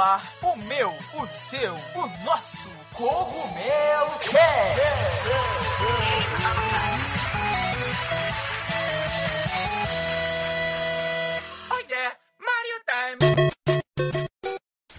ar 0.00 0.32
o 0.42 0.56
meu, 0.56 0.88
o 0.88 1.26
seu, 1.50 1.74
o 1.74 2.24
nosso 2.24 2.68
Cogumelo 2.94 4.18
Cast. 4.18 4.80
Oh 11.70 11.78
yeah, 11.90 12.16
Mario 12.40 12.80
Time. 12.88 13.50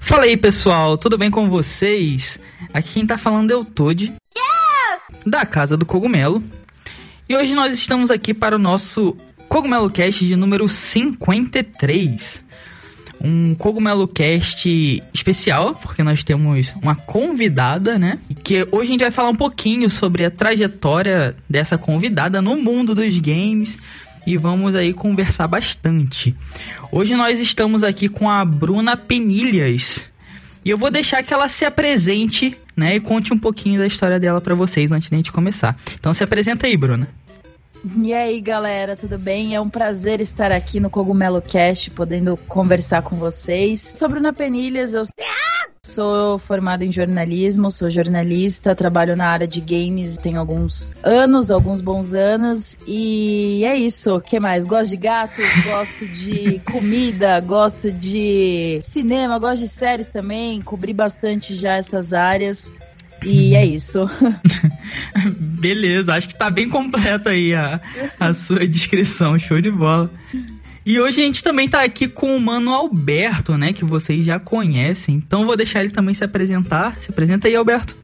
Fala 0.02 0.24
aí 0.26 0.38
pessoal, 0.38 0.98
tudo 1.00 1.18
bem 1.18 1.32
com 1.32 1.50
vocês? 1.50 2.40
Aqui 2.72 2.94
quem 2.94 3.08
tá 3.08 3.18
falando 3.18 3.50
é 3.50 3.56
o 3.56 3.66
Toad, 3.66 4.14
da 5.26 5.48
Casa 5.48 5.76
do 5.76 5.86
Cogumelo. 5.86 6.44
E 7.28 7.36
hoje 7.36 7.56
nós 7.56 7.74
estamos 7.74 8.12
aqui 8.12 8.36
para 8.36 8.56
o 8.56 8.60
nosso 8.60 9.18
Cogumelo 9.50 9.90
Cast 9.90 10.24
de 10.24 10.36
número 10.36 10.70
53 10.70 12.51
um 13.24 13.56
Cogumelo 13.56 14.08
Cast 14.08 15.04
especial, 15.14 15.76
porque 15.76 16.04
nós 16.04 16.24
temos 16.24 16.74
uma 16.82 16.96
convidada, 16.96 17.98
né? 17.98 18.18
Que 18.44 18.68
hoje 18.72 18.90
a 18.90 18.92
gente 18.92 19.02
vai 19.02 19.12
falar 19.12 19.30
um 19.30 19.36
pouquinho 19.36 19.90
sobre 19.90 20.26
a 20.26 20.32
trajetória 20.32 21.36
dessa 21.50 21.78
convidada 21.78 22.42
no 22.42 22.58
mundo 22.58 22.96
dos 22.96 23.18
games 23.20 23.78
e 24.26 24.38
vamos 24.38 24.76
aí 24.76 24.94
conversar 24.94 25.48
bastante. 25.48 26.36
Hoje 26.92 27.16
nós 27.16 27.40
estamos 27.40 27.84
aqui 27.84 28.10
com 28.10 28.30
a 28.30 28.44
Bruna 28.44 28.98
Penilhas. 28.98 30.10
E 30.64 30.70
eu 30.70 30.78
vou 30.78 30.92
deixar 30.92 31.24
que 31.24 31.34
ela 31.34 31.50
se 31.50 31.66
apresente, 31.66 32.56
né, 32.76 32.96
e 32.96 33.00
conte 33.00 33.34
um 33.34 33.38
pouquinho 33.38 33.80
da 33.80 33.88
história 33.88 34.20
dela 34.20 34.40
para 34.40 34.54
vocês 34.54 34.92
antes 34.92 35.10
de 35.10 35.16
a 35.16 35.18
gente 35.18 35.32
começar. 35.32 35.76
Então 36.00 36.14
se 36.14 36.24
apresenta 36.24 36.68
aí, 36.68 36.78
Bruna. 36.78 37.08
E 37.84 38.14
aí, 38.14 38.40
galera, 38.40 38.96
tudo 38.96 39.18
bem? 39.18 39.56
É 39.56 39.62
um 39.62 39.70
prazer 39.70 40.22
estar 40.22 40.52
aqui 40.52 40.80
no 40.80 40.90
Cogumelo 40.90 41.42
Cast, 41.42 41.90
podendo 41.90 42.38
conversar 42.48 43.02
com 43.02 43.16
vocês. 43.16 43.92
Sou 43.96 44.08
Bruna 44.08 44.32
Penilhas, 44.32 44.94
eu 44.94 45.04
sou 45.84 46.38
formada 46.38 46.86
em 46.86 46.92
jornalismo, 46.92 47.72
sou 47.72 47.90
jornalista, 47.90 48.76
trabalho 48.76 49.16
na 49.16 49.28
área 49.28 49.48
de 49.48 49.60
games 49.60 50.18
tem 50.18 50.38
alguns 50.38 50.94
anos, 51.02 51.50
alguns 51.50 51.82
bons 51.82 52.14
anos. 52.14 52.78
E 52.86 53.64
é 53.66 53.76
isso. 53.76 54.16
O 54.16 54.22
que 54.22 54.40
mais? 54.40 54.64
Gosto 54.64 54.92
de 54.92 54.98
gatos, 54.98 55.46
gosto 55.66 56.06
de 56.06 56.60
comida, 56.72 57.40
gosto 57.40 57.92
de 57.92 58.80
cinema, 58.84 59.40
gosto 59.40 59.64
de 59.64 59.68
séries 59.68 60.10
também. 60.10 60.62
Cobri 60.62 60.94
bastante 60.94 61.56
já 61.56 61.78
essas 61.78 62.14
áreas. 62.14 62.72
E 63.24 63.56
é 63.56 63.66
isso. 63.66 64.10
Beleza, 65.38 66.16
acho 66.16 66.28
que 66.28 66.38
tá 66.38 66.50
bem 66.50 66.68
completa 66.70 67.30
aí 67.30 67.54
a, 67.54 67.80
a 68.20 68.34
sua 68.34 68.68
descrição, 68.68 69.38
show 69.38 69.62
de 69.62 69.70
bola. 69.70 70.12
E 70.86 71.00
hoje 71.00 71.22
a 71.22 71.26
gente 71.26 71.44
também 71.44 71.70
tá 71.70 71.84
aqui 71.84 72.08
com 72.08 72.36
o 72.36 72.42
mano 72.42 72.74
Alberto, 72.74 73.58
né, 73.58 73.72
que 73.72 73.86
vocês 73.86 74.26
já 74.26 74.40
conhecem. 74.40 75.16
Então 75.16 75.46
vou 75.46 75.56
deixar 75.56 75.82
ele 75.82 75.92
também 75.92 76.16
se 76.16 76.24
apresentar. 76.24 77.00
Se 77.00 77.12
apresenta 77.12 77.48
aí, 77.48 77.56
Alberto. 77.56 77.96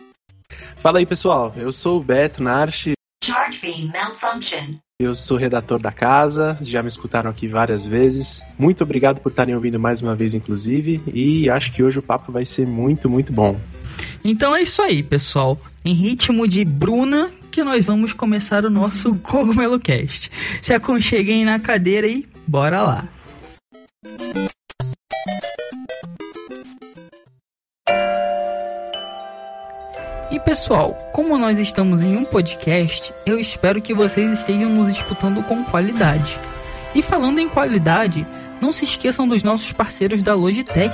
Fala 0.75 0.99
aí, 0.99 1.05
pessoal. 1.05 1.53
Eu 1.57 1.71
sou 1.73 1.99
o 1.99 2.03
Beto 2.03 2.43
Narchi. 2.43 2.93
Charge 3.23 3.59
beam 3.59 3.91
malfunction. 3.91 4.75
Eu 4.99 5.13
sou 5.13 5.37
redator 5.37 5.79
da 5.79 5.91
casa, 5.91 6.57
já 6.59 6.81
me 6.81 6.87
escutaram 6.87 7.29
aqui 7.29 7.47
várias 7.47 7.85
vezes. 7.85 8.41
Muito 8.57 8.83
obrigado 8.83 9.19
por 9.19 9.29
estarem 9.29 9.53
ouvindo 9.53 9.79
mais 9.79 10.01
uma 10.01 10.15
vez, 10.15 10.33
inclusive, 10.33 11.01
e 11.13 11.47
acho 11.51 11.71
que 11.71 11.83
hoje 11.83 11.99
o 11.99 12.01
papo 12.01 12.31
vai 12.31 12.47
ser 12.47 12.65
muito, 12.65 13.07
muito 13.07 13.31
bom. 13.31 13.59
Então 14.23 14.55
é 14.55 14.61
isso 14.61 14.81
aí, 14.81 15.01
pessoal. 15.01 15.59
Em 15.85 15.93
ritmo 15.93 16.47
de 16.47 16.65
Bruna, 16.65 17.31
que 17.51 17.63
nós 17.63 17.85
vamos 17.85 18.13
começar 18.13 18.65
o 18.65 18.69
nosso 18.69 19.15
Cogumelo 19.23 19.79
Cast. 19.79 20.29
Se 20.61 20.73
aconcheguem 20.73 21.45
na 21.45 21.59
cadeira 21.59 22.07
e 22.07 22.27
bora 22.45 22.81
lá. 22.81 23.07
E 30.29 30.39
pessoal, 30.41 30.93
como 31.13 31.37
nós 31.37 31.57
estamos 31.57 32.01
em 32.01 32.17
um 32.17 32.25
podcast, 32.25 33.13
eu 33.25 33.39
espero 33.39 33.81
que 33.81 33.93
vocês 33.93 34.39
estejam 34.39 34.69
nos 34.69 34.89
escutando 34.89 35.41
com 35.43 35.63
qualidade. 35.63 36.37
E 36.93 37.01
falando 37.01 37.39
em 37.39 37.47
qualidade, 37.47 38.27
não 38.61 38.71
se 38.71 38.83
esqueçam 38.83 39.27
dos 39.27 39.41
nossos 39.41 39.71
parceiros 39.71 40.21
da 40.21 40.35
Logitech 40.35 40.93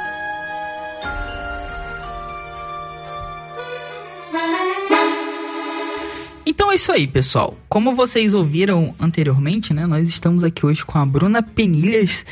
É 6.71 6.75
isso 6.75 6.89
aí, 6.89 7.05
pessoal. 7.05 7.57
Como 7.67 7.93
vocês 7.93 8.33
ouviram 8.33 8.95
anteriormente, 8.97 9.73
né? 9.73 9.85
Nós 9.85 10.07
estamos 10.07 10.41
aqui 10.41 10.65
hoje 10.65 10.85
com 10.85 10.97
a 10.97 11.05
Bruna 11.05 11.43
Penilhas, 11.43 12.25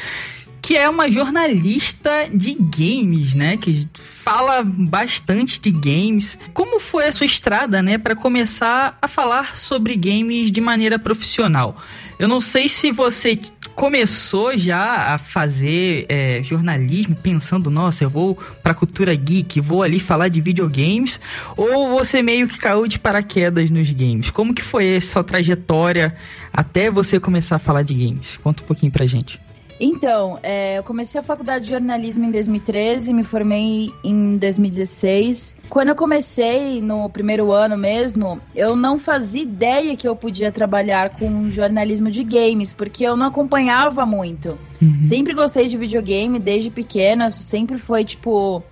que 0.69 0.78
é 0.78 0.88
uma 0.88 1.09
jornalista 1.09 2.28
de 2.31 2.53
games, 2.53 3.34
né? 3.34 3.57
Que 3.57 3.90
fala 4.24 4.62
bastante 4.63 5.59
de 5.59 5.72
games. 5.72 6.38
Como 6.53 6.80
foi 6.80 7.07
a 7.07 7.12
sua 7.12 7.25
estrada, 7.25 7.81
né, 7.81 7.97
para 7.97 8.16
começar 8.16 8.96
a 9.02 9.07
falar 9.07 9.57
sobre 9.57 9.96
games 9.96 10.52
de 10.52 10.62
maneira 10.62 11.00
profissional? 11.00 11.75
Eu 12.19 12.28
não 12.28 12.40
sei 12.40 12.69
se 12.69 12.91
você 12.91 13.40
começou 13.74 14.56
já 14.56 15.16
a 15.16 15.18
fazer 15.18 16.06
é, 16.07 16.44
jornalismo 16.44 17.16
pensando, 17.16 17.72
nossa, 17.72 18.03
eu 18.03 18.09
vou 18.12 18.38
pra 18.62 18.75
cultura 18.75 19.16
geek, 19.16 19.59
vou 19.59 19.81
ali 19.81 20.00
falar 20.00 20.28
de 20.28 20.40
videogames, 20.40 21.19
ou 21.57 21.97
você 21.97 22.22
meio 22.22 22.47
que 22.47 22.59
caiu 22.59 22.86
de 22.86 23.00
paraquedas 23.00 23.72
nos 23.72 23.90
games? 23.90 24.30
Como 24.30 24.53
que 24.53 24.62
foi 24.62 24.97
essa 24.97 25.13
sua 25.13 25.24
trajetória 25.24 26.16
até 26.53 26.91
você 26.91 27.19
começar 27.19 27.56
a 27.56 27.59
falar 27.59 27.81
de 27.81 27.96
games? 27.96 28.38
Conta 28.44 28.62
um 28.62 28.68
pouquinho 28.68 28.91
pra 28.91 29.07
gente. 29.07 29.40
Então, 29.80 30.38
é, 30.44 30.78
eu 30.78 30.84
comecei 30.84 31.22
a 31.22 31.24
faculdade 31.24 31.66
de 31.66 31.72
jornalismo 31.72 32.26
em 32.26 32.32
2013, 32.32 33.14
me 33.14 33.24
formei 33.24 33.90
em 34.04 34.36
2016. 34.36 35.56
Quando 35.70 35.90
eu 35.90 35.96
comecei 35.96 36.82
no 36.82 37.10
primeiro 37.10 37.52
ano 37.52 37.78
mesmo, 37.78 38.42
eu 38.54 38.76
não 38.76 39.00
fazia 39.00 39.42
ideia 39.42 39.96
que 39.96 40.08
eu 40.08 40.16
podia 40.16 40.52
trabalhar 40.52 41.12
com 41.12 41.50
jornalismo 41.50 42.12
de 42.12 42.24
games, 42.24 42.74
porque 42.74 43.06
eu 43.06 43.16
não 43.16 43.28
acompanhava 43.28 44.06
muito. 44.06 44.58
Uhum. 44.82 45.02
Sempre 45.02 45.34
gostei 45.34 45.68
de 45.68 45.78
videogame 45.78 46.40
desde 46.40 46.70
pequena, 46.70 47.30
sempre 47.30 47.78
foi 47.78 48.04
tipo 48.04 48.64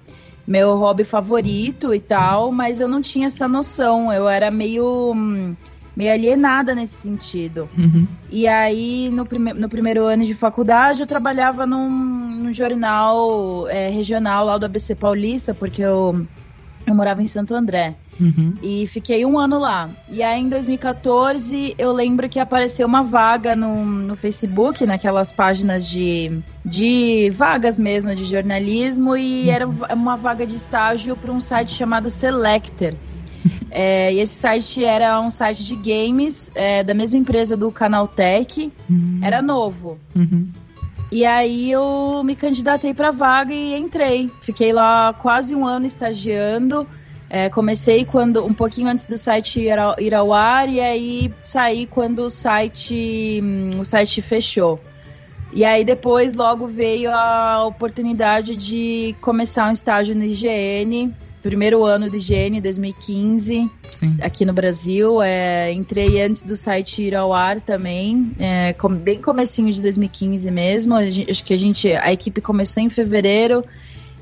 meu 0.48 0.78
hobby 0.78 1.04
favorito 1.04 1.94
e 1.94 2.00
tal, 2.00 2.54
mas 2.54 2.80
eu 2.80 2.88
não 2.88 3.02
tinha 3.02 3.28
essa 3.28 3.48
noção. 3.48 4.12
Eu 4.14 4.30
era 4.30 4.50
meio. 4.50 5.14
Meio 5.98 6.14
alienada 6.14 6.76
nesse 6.76 6.94
sentido. 6.94 7.68
Uhum. 7.76 8.08
E 8.30 8.48
aí, 8.48 9.10
no, 9.10 9.26
prime 9.26 9.52
no 9.52 9.68
primeiro 9.68 10.06
ano 10.06 10.24
de 10.26 10.36
faculdade, 10.36 11.02
eu 11.02 11.08
trabalhava 11.08 11.66
num, 11.66 11.90
num 11.90 12.54
jornal 12.54 13.68
é, 13.68 13.90
regional 13.90 14.46
lá 14.46 14.60
do 14.60 14.68
ABC 14.68 14.94
Paulista, 14.94 15.56
porque 15.56 15.82
eu, 15.82 16.24
eu 16.86 16.94
morava 16.94 17.24
em 17.24 17.26
Santo 17.26 17.56
André. 17.56 17.96
Uhum. 18.20 18.54
E 18.62 18.86
fiquei 18.86 19.26
um 19.26 19.40
ano 19.40 19.58
lá. 19.58 19.90
E 20.08 20.22
aí, 20.22 20.40
em 20.40 20.48
2014, 20.50 21.74
eu 21.80 21.92
lembro 21.92 22.30
que 22.30 22.40
apareceu 22.40 22.86
uma 22.86 23.02
vaga 23.02 23.56
no, 23.56 23.84
no 23.84 24.16
Facebook, 24.16 24.86
naquelas 24.86 25.32
páginas 25.32 25.90
de, 25.90 26.40
de 26.64 27.32
vagas 27.34 27.80
mesmo, 27.80 28.14
de 28.14 28.24
jornalismo, 28.24 29.18
e 29.18 29.46
uhum. 29.46 29.52
era 29.52 29.68
uma 29.68 30.16
vaga 30.16 30.46
de 30.46 30.54
estágio 30.58 31.16
para 31.16 31.32
um 31.32 31.42
site 31.42 31.74
chamado 31.74 32.12
Selector. 32.12 32.94
É, 33.70 34.14
e 34.14 34.20
esse 34.20 34.36
site 34.36 34.84
era 34.84 35.20
um 35.20 35.30
site 35.30 35.64
de 35.64 35.76
games 35.76 36.52
é, 36.56 36.84
da 36.84 36.94
mesma 36.94 37.18
empresa 37.18 37.56
do 37.56 37.72
Canaltech. 37.72 38.72
Uhum. 38.90 39.20
Era 39.22 39.42
novo. 39.42 40.00
Uhum. 40.16 40.50
E 41.12 41.26
aí 41.26 41.72
eu 41.72 42.22
me 42.24 42.36
candidatei 42.36 42.94
para 42.94 43.12
vaga 43.12 43.54
e 43.54 43.76
entrei. 43.76 44.30
Fiquei 44.42 44.74
lá 44.74 45.14
quase 45.14 45.56
um 45.56 45.66
ano 45.66 45.86
estagiando. 45.86 46.88
É, 47.30 47.50
comecei 47.50 48.06
quando 48.06 48.46
um 48.46 48.54
pouquinho 48.54 48.88
antes 48.90 49.06
do 49.06 49.18
site 49.18 49.60
ir 49.60 49.78
ao, 49.78 50.00
ir 50.00 50.14
ao 50.14 50.32
ar 50.32 50.70
e 50.70 50.80
aí 50.80 51.34
saí 51.42 51.86
quando 51.86 52.20
o 52.20 52.30
site 52.30 53.42
hum, 53.44 53.80
o 53.80 53.86
site 53.86 54.22
fechou. 54.22 54.80
E 55.52 55.64
aí 55.64 55.84
depois 55.84 56.36
logo 56.36 56.68
veio 56.68 57.12
a 57.12 57.66
oportunidade 57.66 58.56
de 58.56 59.16
começar 59.22 59.68
um 59.68 59.72
estágio 59.72 60.16
no 60.16 60.24
IGN 60.24 61.14
primeiro 61.48 61.86
ano 61.86 62.10
de 62.10 62.18
higiene, 62.18 62.60
2015, 62.60 63.72
Sim. 63.98 64.18
aqui 64.22 64.44
no 64.44 64.52
Brasil. 64.52 65.22
É, 65.22 65.72
entrei 65.72 66.22
antes 66.22 66.42
do 66.42 66.58
site 66.58 67.04
ir 67.04 67.16
ao 67.16 67.32
ar 67.32 67.62
também, 67.62 68.34
é, 68.38 68.74
com, 68.74 68.90
bem 68.90 69.22
comecinho 69.22 69.72
de 69.72 69.82
2015 69.82 70.52
mesmo. 70.52 71.00
Gente, 71.10 71.32
acho 71.32 71.46
que 71.46 71.54
a 71.54 71.58
gente, 71.58 71.90
a 71.94 72.12
equipe 72.12 72.42
começou 72.42 72.84
em 72.84 72.90
fevereiro 72.90 73.64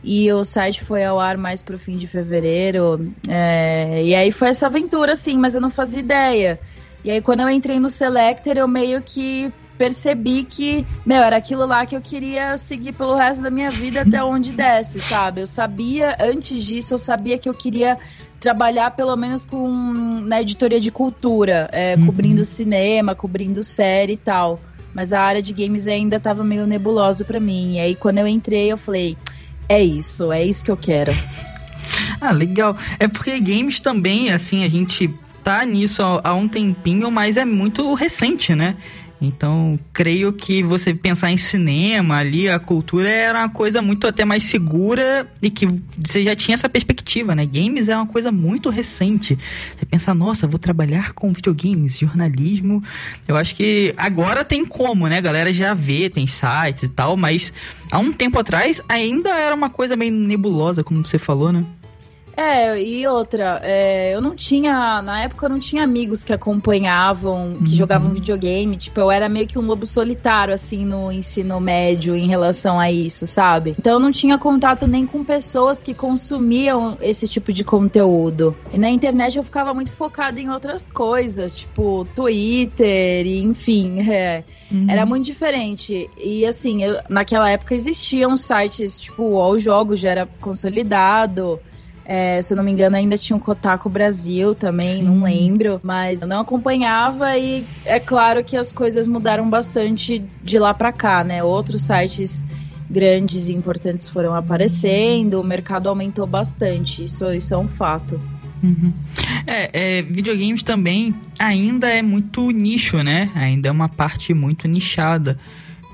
e 0.03 0.31
o 0.31 0.43
site 0.43 0.83
foi 0.83 1.03
ao 1.03 1.19
ar 1.19 1.35
mais 1.35 1.63
pro 1.63 1.79
fim 1.79 1.97
de 1.97 2.05
fevereiro. 2.05 3.11
É, 3.27 4.03
e 4.03 4.13
aí 4.13 4.31
foi 4.31 4.49
essa 4.49 4.67
aventura, 4.67 5.13
assim, 5.13 5.35
mas 5.35 5.55
eu 5.55 5.61
não 5.61 5.71
fazia 5.71 6.01
ideia. 6.01 6.59
E 7.03 7.09
aí 7.09 7.21
quando 7.21 7.39
eu 7.39 7.49
entrei 7.49 7.79
no 7.79 7.89
Selector, 7.89 8.55
eu 8.55 8.67
meio 8.67 9.01
que 9.01 9.51
percebi 9.77 10.43
que, 10.43 10.85
meu, 11.05 11.21
era 11.21 11.37
aquilo 11.37 11.65
lá 11.65 11.85
que 11.85 11.95
eu 11.95 12.01
queria 12.01 12.57
seguir 12.57 12.93
pelo 12.93 13.15
resto 13.15 13.43
da 13.43 13.49
minha 13.49 13.69
vida 13.69 14.01
até 14.01 14.23
onde 14.23 14.51
desce, 14.51 14.99
sabe? 14.99 15.41
Eu 15.41 15.47
sabia, 15.47 16.15
antes 16.19 16.63
disso, 16.63 16.93
eu 16.93 16.97
sabia 16.97 17.37
que 17.37 17.49
eu 17.49 17.53
queria 17.53 17.97
trabalhar 18.39 18.91
pelo 18.91 19.15
menos 19.15 19.45
com 19.45 19.67
na 20.25 20.41
editoria 20.41 20.79
de 20.79 20.91
cultura, 20.91 21.69
é, 21.71 21.95
uhum. 21.95 22.05
cobrindo 22.05 22.45
cinema, 22.45 23.15
cobrindo 23.15 23.63
série 23.63 24.13
e 24.13 24.17
tal. 24.17 24.61
Mas 24.93 25.11
a 25.11 25.21
área 25.21 25.41
de 25.41 25.51
games 25.51 25.87
ainda 25.87 26.17
estava 26.17 26.43
meio 26.43 26.65
nebulosa 26.65 27.25
para 27.25 27.39
mim. 27.39 27.75
E 27.75 27.79
aí 27.79 27.95
quando 27.95 28.19
eu 28.19 28.27
entrei, 28.27 28.71
eu 28.71 28.77
falei, 28.77 29.17
é 29.67 29.81
isso, 29.81 30.31
é 30.31 30.43
isso 30.43 30.63
que 30.63 30.71
eu 30.71 30.77
quero. 30.77 31.11
Ah, 32.21 32.31
legal. 32.31 32.77
É 32.99 33.07
porque 33.07 33.39
games 33.39 33.79
também, 33.79 34.31
assim, 34.31 34.63
a 34.63 34.69
gente 34.69 35.13
tá 35.43 35.65
nisso 35.65 36.01
há, 36.01 36.21
há 36.23 36.33
um 36.33 36.47
tempinho, 36.47 37.11
mas 37.11 37.37
é 37.37 37.45
muito 37.45 37.93
recente, 37.93 38.55
né? 38.55 38.75
Então, 39.21 39.79
creio 39.93 40.33
que 40.33 40.61
você 40.61 40.93
pensar 40.93 41.31
em 41.31 41.37
cinema 41.37 42.17
ali, 42.17 42.49
a 42.49 42.59
cultura 42.59 43.09
era 43.09 43.39
uma 43.39 43.49
coisa 43.49 43.81
muito 43.81 44.07
até 44.07 44.25
mais 44.25 44.43
segura 44.43 45.27
e 45.41 45.49
que 45.49 45.67
você 45.97 46.23
já 46.23 46.35
tinha 46.35 46.55
essa 46.55 46.67
perspectiva, 46.67 47.33
né? 47.33 47.45
Games 47.45 47.87
é 47.87 47.95
uma 47.95 48.07
coisa 48.07 48.31
muito 48.31 48.69
recente. 48.69 49.37
Você 49.77 49.85
pensa, 49.85 50.13
nossa, 50.13 50.47
vou 50.47 50.59
trabalhar 50.59 51.13
com 51.13 51.31
videogames, 51.31 51.97
jornalismo. 51.97 52.83
Eu 53.27 53.37
acho 53.37 53.55
que 53.55 53.93
agora 53.97 54.43
tem 54.43 54.65
como, 54.65 55.07
né? 55.07 55.17
A 55.17 55.21
galera 55.21 55.53
já 55.53 55.73
vê, 55.73 56.09
tem 56.09 56.27
sites 56.27 56.83
e 56.83 56.89
tal, 56.89 57.15
mas 57.15 57.53
há 57.91 57.99
um 57.99 58.11
tempo 58.11 58.37
atrás 58.37 58.81
ainda 58.89 59.29
era 59.29 59.55
uma 59.55 59.69
coisa 59.69 59.95
meio 59.95 60.11
nebulosa, 60.11 60.83
como 60.83 61.05
você 61.05 61.17
falou, 61.17 61.51
né? 61.51 61.65
É, 62.37 62.81
e 62.81 63.07
outra, 63.07 63.61
é, 63.63 64.13
eu 64.13 64.21
não 64.21 64.35
tinha, 64.35 65.01
na 65.01 65.23
época 65.23 65.45
eu 65.45 65.49
não 65.49 65.59
tinha 65.59 65.83
amigos 65.83 66.23
que 66.23 66.33
acompanhavam, 66.33 67.55
que 67.57 67.69
uhum. 67.69 67.75
jogavam 67.75 68.13
videogame, 68.13 68.75
tipo, 68.77 68.99
eu 68.99 69.09
era 69.09 69.29
meio 69.29 69.47
que 69.47 69.57
um 69.57 69.61
lobo 69.61 69.85
solitário, 69.87 70.53
assim, 70.53 70.85
no 70.85 71.11
ensino 71.11 71.59
médio 71.59 72.15
em 72.15 72.27
relação 72.27 72.79
a 72.79 72.91
isso, 72.91 73.25
sabe? 73.25 73.75
Então 73.79 73.93
eu 73.93 73.99
não 73.99 74.11
tinha 74.11 74.37
contato 74.37 74.85
nem 74.85 75.05
com 75.05 75.23
pessoas 75.23 75.81
que 75.81 75.93
consumiam 75.93 76.97
esse 77.01 77.27
tipo 77.27 77.53
de 77.53 77.63
conteúdo. 77.63 78.55
E 78.73 78.77
na 78.77 78.89
internet 78.89 79.37
eu 79.37 79.43
ficava 79.43 79.73
muito 79.73 79.93
focada 79.93 80.39
em 80.39 80.49
outras 80.49 80.89
coisas, 80.89 81.55
tipo, 81.55 82.05
Twitter, 82.15 83.25
e, 83.25 83.41
enfim, 83.41 84.01
é. 84.09 84.43
Uhum. 84.71 84.87
Era 84.89 85.05
muito 85.05 85.25
diferente. 85.25 86.09
E 86.17 86.45
assim, 86.45 86.83
eu, 86.83 86.99
naquela 87.07 87.49
época 87.49 87.75
existiam 87.75 88.35
sites, 88.35 88.99
tipo, 88.99 89.23
o 89.23 89.39
All 89.39 89.57
Jogos 89.59 89.99
já 89.99 90.09
era 90.09 90.29
consolidado. 90.41 91.59
É, 92.05 92.39
se 92.41 92.53
eu 92.53 92.57
não 92.57 92.63
me 92.63 92.71
engano, 92.71 92.95
ainda 92.95 93.17
tinha 93.17 93.35
um 93.35 93.39
Kotaku 93.39 93.89
Brasil 93.89 94.53
também, 94.53 94.99
Sim. 94.99 95.03
não 95.03 95.23
lembro. 95.23 95.79
Mas 95.83 96.21
eu 96.21 96.27
não 96.27 96.41
acompanhava 96.41 97.35
e 97.37 97.65
é 97.83 97.99
claro 97.99 98.43
que 98.43 98.55
as 98.55 98.71
coisas 98.71 99.07
mudaram 99.07 99.49
bastante 99.49 100.23
de 100.43 100.59
lá 100.59 100.73
para 100.73 100.93
cá, 100.93 101.23
né? 101.23 101.43
Outros 101.43 101.81
sites 101.81 102.45
grandes 102.87 103.49
e 103.49 103.53
importantes 103.53 104.07
foram 104.07 104.35
aparecendo, 104.35 105.41
o 105.41 105.43
mercado 105.43 105.89
aumentou 105.89 106.27
bastante. 106.27 107.03
Isso, 107.03 107.31
isso 107.33 107.53
é 107.53 107.57
um 107.57 107.67
fato. 107.67 108.21
Uhum. 108.63 108.93
É, 109.45 109.97
é, 109.97 110.01
videogames 110.01 110.63
também 110.63 111.13
ainda 111.37 111.89
é 111.89 112.01
muito 112.01 112.49
nicho, 112.51 113.03
né? 113.03 113.29
Ainda 113.35 113.69
é 113.69 113.71
uma 113.71 113.89
parte 113.89 114.33
muito 114.33 114.67
nichada. 114.67 115.37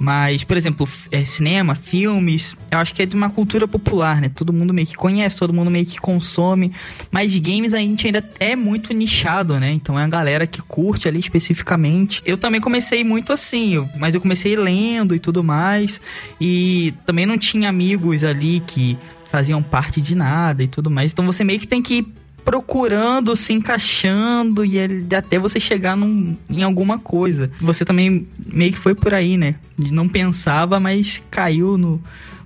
Mas, 0.04 0.44
por 0.44 0.58
exemplo, 0.58 0.90
é, 1.12 1.24
cinema, 1.24 1.76
filmes, 1.76 2.56
eu 2.72 2.80
acho 2.80 2.92
que 2.92 3.04
é 3.04 3.06
de 3.06 3.16
uma 3.16 3.30
cultura 3.30 3.68
popular, 3.68 4.20
né? 4.20 4.32
Todo 4.34 4.52
mundo 4.52 4.74
meio 4.74 4.88
que 4.88 4.96
conhece, 4.96 5.38
todo 5.38 5.54
mundo 5.54 5.70
meio 5.70 5.86
que 5.86 6.00
consome. 6.00 6.72
Mas 7.12 7.38
games 7.38 7.72
a 7.76 7.78
gente 7.78 8.08
ainda 8.08 8.28
é 8.40 8.56
muito 8.56 8.96
nichado, 8.96 9.60
né? 9.60 9.72
Então 9.72 10.00
é 10.00 10.04
a 10.04 10.08
galera 10.08 10.48
que 10.48 10.60
curte 10.60 11.08
ali 11.08 11.20
especificamente. 11.20 12.20
Eu 12.26 12.36
também 12.36 12.60
comecei 12.60 13.04
muito 13.04 13.32
assim, 13.32 13.88
mas 13.96 14.16
eu 14.16 14.22
comecei 14.22 14.56
lendo 14.56 15.14
e 15.14 15.20
tudo 15.20 15.44
mais. 15.44 16.02
E 16.40 16.96
também 17.06 17.28
não 17.28 17.38
tinha 17.38 17.70
amigos 17.70 18.24
ali 18.24 18.60
que 18.66 18.98
faziam 19.30 19.62
parte 19.62 20.02
de 20.02 20.16
nada 20.16 20.64
e 20.64 20.68
tudo 20.68 20.90
mais. 20.90 21.12
Então 21.12 21.28
você 21.28 21.44
meio 21.44 21.60
que 21.60 21.68
tem 21.68 21.80
que 21.80 22.12
procurando, 22.44 23.36
se 23.36 23.54
encaixando 23.54 24.66
e 24.66 24.78
até 25.16 25.38
você 25.38 25.60
chegar 25.60 25.96
num, 25.96 26.36
em 26.50 26.64
alguma 26.64 26.98
coisa. 27.00 27.52
Você 27.60 27.86
também 27.86 28.28
meio 28.38 28.72
que 28.72 28.78
foi 28.78 28.96
por 28.96 29.14
aí, 29.14 29.38
né? 29.38 29.56
Não 29.78 30.08
pensava, 30.08 30.80
mas 30.80 31.22
caiu 31.30 31.78
no, 31.78 32.02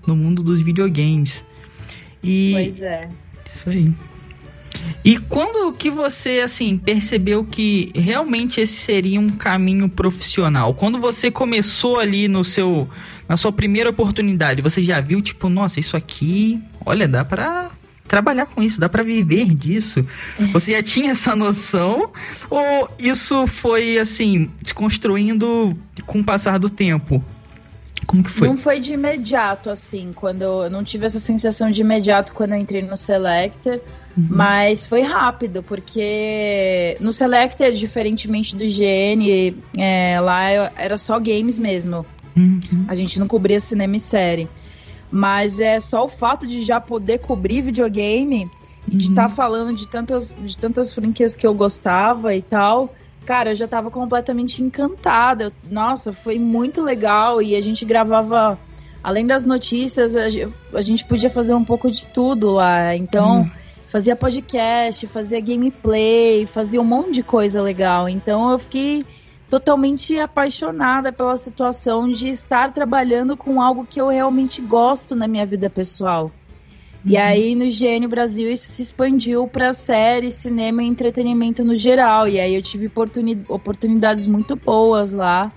no 0.05 0.15
mundo 0.15 0.43
dos 0.43 0.61
videogames. 0.61 1.45
E 2.23 2.51
pois 2.53 2.81
é. 2.81 3.09
Isso 3.45 3.69
aí. 3.69 3.93
E 5.03 5.17
quando 5.17 5.71
que 5.73 5.89
você 5.89 6.41
assim 6.43 6.77
percebeu 6.77 7.43
que 7.43 7.91
realmente 7.95 8.59
esse 8.59 8.75
seria 8.75 9.19
um 9.19 9.29
caminho 9.29 9.87
profissional? 9.87 10.73
Quando 10.73 10.99
você 10.99 11.31
começou 11.31 11.99
ali 11.99 12.27
no 12.27 12.43
seu 12.43 12.87
na 13.27 13.37
sua 13.37 13.51
primeira 13.51 13.89
oportunidade, 13.89 14.61
você 14.61 14.83
já 14.83 14.99
viu 14.99 15.19
tipo, 15.21 15.49
nossa, 15.49 15.79
isso 15.79 15.97
aqui, 15.97 16.61
olha, 16.85 17.07
dá 17.07 17.25
para 17.25 17.71
trabalhar 18.07 18.45
com 18.45 18.61
isso, 18.61 18.79
dá 18.79 18.87
para 18.87 19.03
viver 19.03 19.53
disso. 19.53 20.05
Você 20.53 20.71
já 20.71 20.83
tinha 20.83 21.11
essa 21.11 21.35
noção 21.35 22.11
ou 22.49 22.89
isso 22.99 23.47
foi 23.47 23.97
assim, 23.97 24.51
se 24.63 24.73
construindo 24.73 25.75
com 26.05 26.19
o 26.19 26.23
passar 26.23 26.59
do 26.59 26.69
tempo? 26.69 27.23
Como 28.05 28.23
que 28.23 28.29
foi? 28.29 28.47
Não 28.47 28.57
foi 28.57 28.79
de 28.79 28.93
imediato, 28.93 29.69
assim, 29.69 30.11
quando 30.13 30.43
eu 30.43 30.69
não 30.69 30.83
tive 30.83 31.05
essa 31.05 31.19
sensação 31.19 31.71
de 31.71 31.81
imediato 31.81 32.33
quando 32.33 32.51
eu 32.51 32.57
entrei 32.57 32.81
no 32.81 32.95
Selector, 32.95 33.79
uhum. 34.15 34.27
mas 34.29 34.85
foi 34.85 35.01
rápido, 35.01 35.63
porque 35.63 36.97
no 36.99 37.11
Selector, 37.11 37.71
diferentemente 37.71 38.55
do 38.55 38.63
GN, 38.63 39.55
é, 39.77 40.19
lá 40.19 40.43
era 40.77 40.97
só 40.97 41.19
games 41.19 41.57
mesmo. 41.57 42.05
Uhum. 42.37 42.85
A 42.87 42.95
gente 42.95 43.19
não 43.19 43.27
cobria 43.27 43.59
cinema 43.59 43.95
e 43.95 43.99
série. 43.99 44.47
Mas 45.11 45.59
é 45.59 45.79
só 45.79 46.05
o 46.05 46.09
fato 46.09 46.45
de 46.45 46.61
já 46.61 46.79
poder 46.79 47.19
cobrir 47.19 47.61
videogame 47.61 48.49
e 48.87 48.95
de 48.95 49.09
estar 49.09 49.23
uhum. 49.23 49.29
tá 49.29 49.35
falando 49.35 49.73
de 49.73 49.87
tantas, 49.87 50.35
de 50.39 50.57
tantas 50.57 50.93
franquias 50.93 51.35
que 51.35 51.45
eu 51.45 51.53
gostava 51.53 52.35
e 52.35 52.41
tal. 52.41 52.93
Cara, 53.25 53.51
eu 53.51 53.55
já 53.55 53.67
tava 53.67 53.89
completamente 53.89 54.61
encantada. 54.61 55.51
Nossa, 55.69 56.13
foi 56.13 56.37
muito 56.37 56.81
legal. 56.81 57.41
E 57.41 57.55
a 57.55 57.61
gente 57.61 57.83
gravava, 57.83 58.59
além 59.03 59.25
das 59.25 59.43
notícias, 59.43 60.15
a 60.15 60.81
gente 60.81 61.05
podia 61.05 61.29
fazer 61.29 61.55
um 61.55 61.63
pouco 61.63 61.89
de 61.89 62.05
tudo 62.05 62.51
lá. 62.51 62.95
Então, 62.95 63.39
uhum. 63.39 63.51
fazia 63.87 64.15
podcast, 64.15 65.07
fazia 65.07 65.39
gameplay, 65.39 66.45
fazia 66.45 66.79
um 66.79 66.85
monte 66.85 67.13
de 67.13 67.23
coisa 67.23 67.61
legal. 67.61 68.07
Então, 68.07 68.51
eu 68.51 68.59
fiquei 68.59 69.03
totalmente 69.55 70.19
apaixonada 70.19 71.13
pela 71.13 71.37
situação 71.37 72.11
de 72.11 72.27
estar 72.27 72.73
trabalhando 72.73 73.37
com 73.37 73.61
algo 73.61 73.87
que 73.89 74.01
eu 74.01 74.09
realmente 74.09 74.61
gosto 74.61 75.15
na 75.15 75.29
minha 75.29 75.45
vida 75.45 75.69
pessoal. 75.69 76.25
Uhum. 76.25 76.31
E 77.05 77.15
aí 77.15 77.55
no 77.55 77.71
Gênio 77.71 78.09
Brasil 78.09 78.51
isso 78.51 78.67
se 78.67 78.81
expandiu 78.81 79.47
para 79.47 79.73
série, 79.73 80.29
cinema 80.29 80.83
e 80.83 80.87
entretenimento 80.87 81.63
no 81.63 81.73
geral. 81.73 82.27
E 82.27 82.37
aí 82.37 82.53
eu 82.53 82.61
tive 82.61 82.87
oportuni 82.87 83.41
oportunidades 83.47 84.27
muito 84.27 84.57
boas 84.57 85.13
lá. 85.13 85.53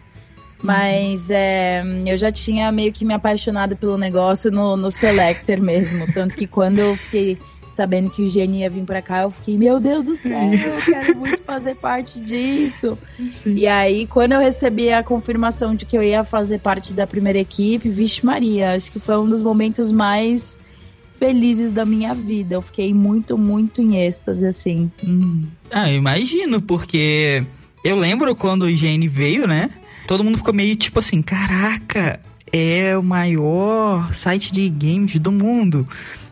Mas 0.63 1.29
uhum. 1.29 1.35
é, 1.35 1.83
eu 2.07 2.17
já 2.17 2.31
tinha 2.31 2.71
meio 2.71 2.93
que 2.93 3.05
me 3.05 3.15
apaixonado 3.15 3.77
pelo 3.77 3.99
negócio 3.99 4.49
no, 4.53 4.77
no 4.77 4.93
Selector 4.93 5.61
mesmo. 5.61 6.07
Tanto 6.13 6.37
que 6.37 6.47
quando 6.47 6.79
eu 6.79 6.97
fiquei 6.97 7.37
sabendo 7.79 8.11
que 8.11 8.25
o 8.25 8.29
Gene 8.29 8.63
ia 8.63 8.69
vir 8.69 8.83
pra 8.83 9.01
cá, 9.01 9.23
eu 9.23 9.31
fiquei, 9.31 9.57
meu 9.57 9.79
Deus 9.79 10.07
do 10.07 10.17
céu, 10.17 10.53
eu 10.53 10.85
quero 10.85 11.17
muito 11.17 11.45
fazer 11.45 11.77
parte 11.77 12.19
disso. 12.19 12.99
Sim. 13.41 13.55
E 13.55 13.69
aí, 13.69 14.05
quando 14.05 14.33
eu 14.33 14.41
recebi 14.41 14.93
a 14.93 15.01
confirmação 15.01 15.77
de 15.77 15.87
que 15.87 15.97
eu 15.97 16.03
ia 16.03 16.25
fazer 16.25 16.59
parte 16.59 16.93
da 16.93 17.07
primeira 17.07 17.39
equipe, 17.39 17.89
vixe 17.89 18.27
Maria, 18.27 18.73
acho 18.73 18.91
que 18.91 18.99
foi 18.99 19.17
um 19.17 19.29
dos 19.29 19.43
momentos 19.43 19.93
mais 19.93 20.59
felizes 21.15 21.71
da 21.71 21.85
minha 21.85 22.13
vida. 22.17 22.57
Eu 22.57 22.63
fiquei 22.63 22.93
muito, 22.93 23.39
muito 23.39 23.81
em 23.81 24.05
êxtase, 24.05 24.45
assim. 24.45 24.91
Hum. 25.07 25.45
Ah, 25.71 25.89
eu 25.89 25.99
imagino, 25.99 26.61
porque 26.61 27.45
eu 27.85 27.95
lembro 27.95 28.35
quando 28.35 28.63
o 28.63 28.75
Gene 28.75 29.07
veio, 29.07 29.47
né? 29.47 29.71
Todo 30.09 30.25
mundo 30.25 30.39
ficou 30.39 30.53
meio 30.53 30.75
tipo 30.75 30.99
assim, 30.99 31.23
caraca, 31.23 32.19
é 32.53 32.99
o 32.99 33.05
maior 33.05 34.13
site 34.15 34.53
de 34.53 34.69
games 34.69 35.15
do 35.21 35.31
mundo. 35.31 35.87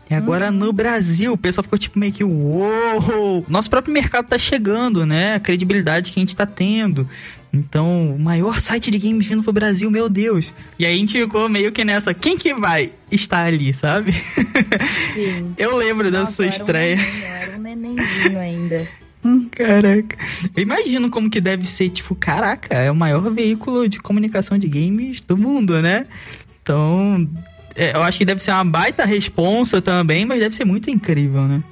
E 0.09 0.13
agora 0.13 0.45
uhum. 0.45 0.57
no 0.57 0.73
Brasil, 0.73 1.33
o 1.33 1.37
pessoal 1.37 1.63
ficou 1.63 1.77
tipo 1.77 1.99
meio 1.99 2.13
que, 2.13 2.23
uou! 2.23 3.45
Nosso 3.47 3.69
próprio 3.69 3.93
mercado 3.93 4.27
tá 4.27 4.37
chegando, 4.37 5.05
né? 5.05 5.35
A 5.35 5.39
credibilidade 5.39 6.11
que 6.11 6.19
a 6.19 6.21
gente 6.21 6.35
tá 6.35 6.45
tendo. 6.45 7.07
Então, 7.53 8.15
o 8.15 8.19
maior 8.19 8.61
site 8.61 8.91
de 8.91 8.99
games 8.99 9.27
vindo 9.27 9.43
pro 9.43 9.51
Brasil, 9.51 9.89
meu 9.89 10.07
Deus. 10.07 10.53
E 10.77 10.85
aí 10.85 10.95
a 10.95 10.97
gente 10.97 11.19
ficou 11.19 11.49
meio 11.49 11.71
que 11.71 11.83
nessa, 11.83 12.13
quem 12.13 12.37
que 12.37 12.53
vai 12.53 12.91
estar 13.11 13.45
ali, 13.45 13.73
sabe? 13.73 14.13
Sim. 15.13 15.53
Eu 15.57 15.75
lembro 15.75 16.09
Nossa, 16.11 16.23
da 16.23 16.31
sua 16.31 16.47
estreia. 16.47 16.97
Um 16.97 17.25
era 17.25 17.57
um 17.57 17.61
nenenzinho 17.61 18.39
ainda. 18.39 18.87
Caraca. 19.51 20.17
Eu 20.55 20.63
imagino 20.63 21.09
como 21.09 21.29
que 21.29 21.41
deve 21.41 21.67
ser, 21.67 21.89
tipo, 21.89 22.15
caraca, 22.15 22.73
é 22.75 22.91
o 22.91 22.95
maior 22.95 23.29
veículo 23.31 23.89
de 23.89 23.99
comunicação 23.99 24.57
de 24.57 24.67
games 24.67 25.19
do 25.19 25.37
mundo, 25.37 25.81
né? 25.81 26.05
Então, 26.61 27.27
eu 27.77 28.01
acho 28.01 28.17
que 28.17 28.25
deve 28.25 28.41
ser 28.41 28.51
uma 28.51 28.65
baita 28.65 29.05
responsa 29.05 29.81
também, 29.81 30.25
mas 30.25 30.39
deve 30.39 30.55
ser 30.55 30.65
muito 30.65 30.89
incrível, 30.89 31.43
né? 31.43 31.63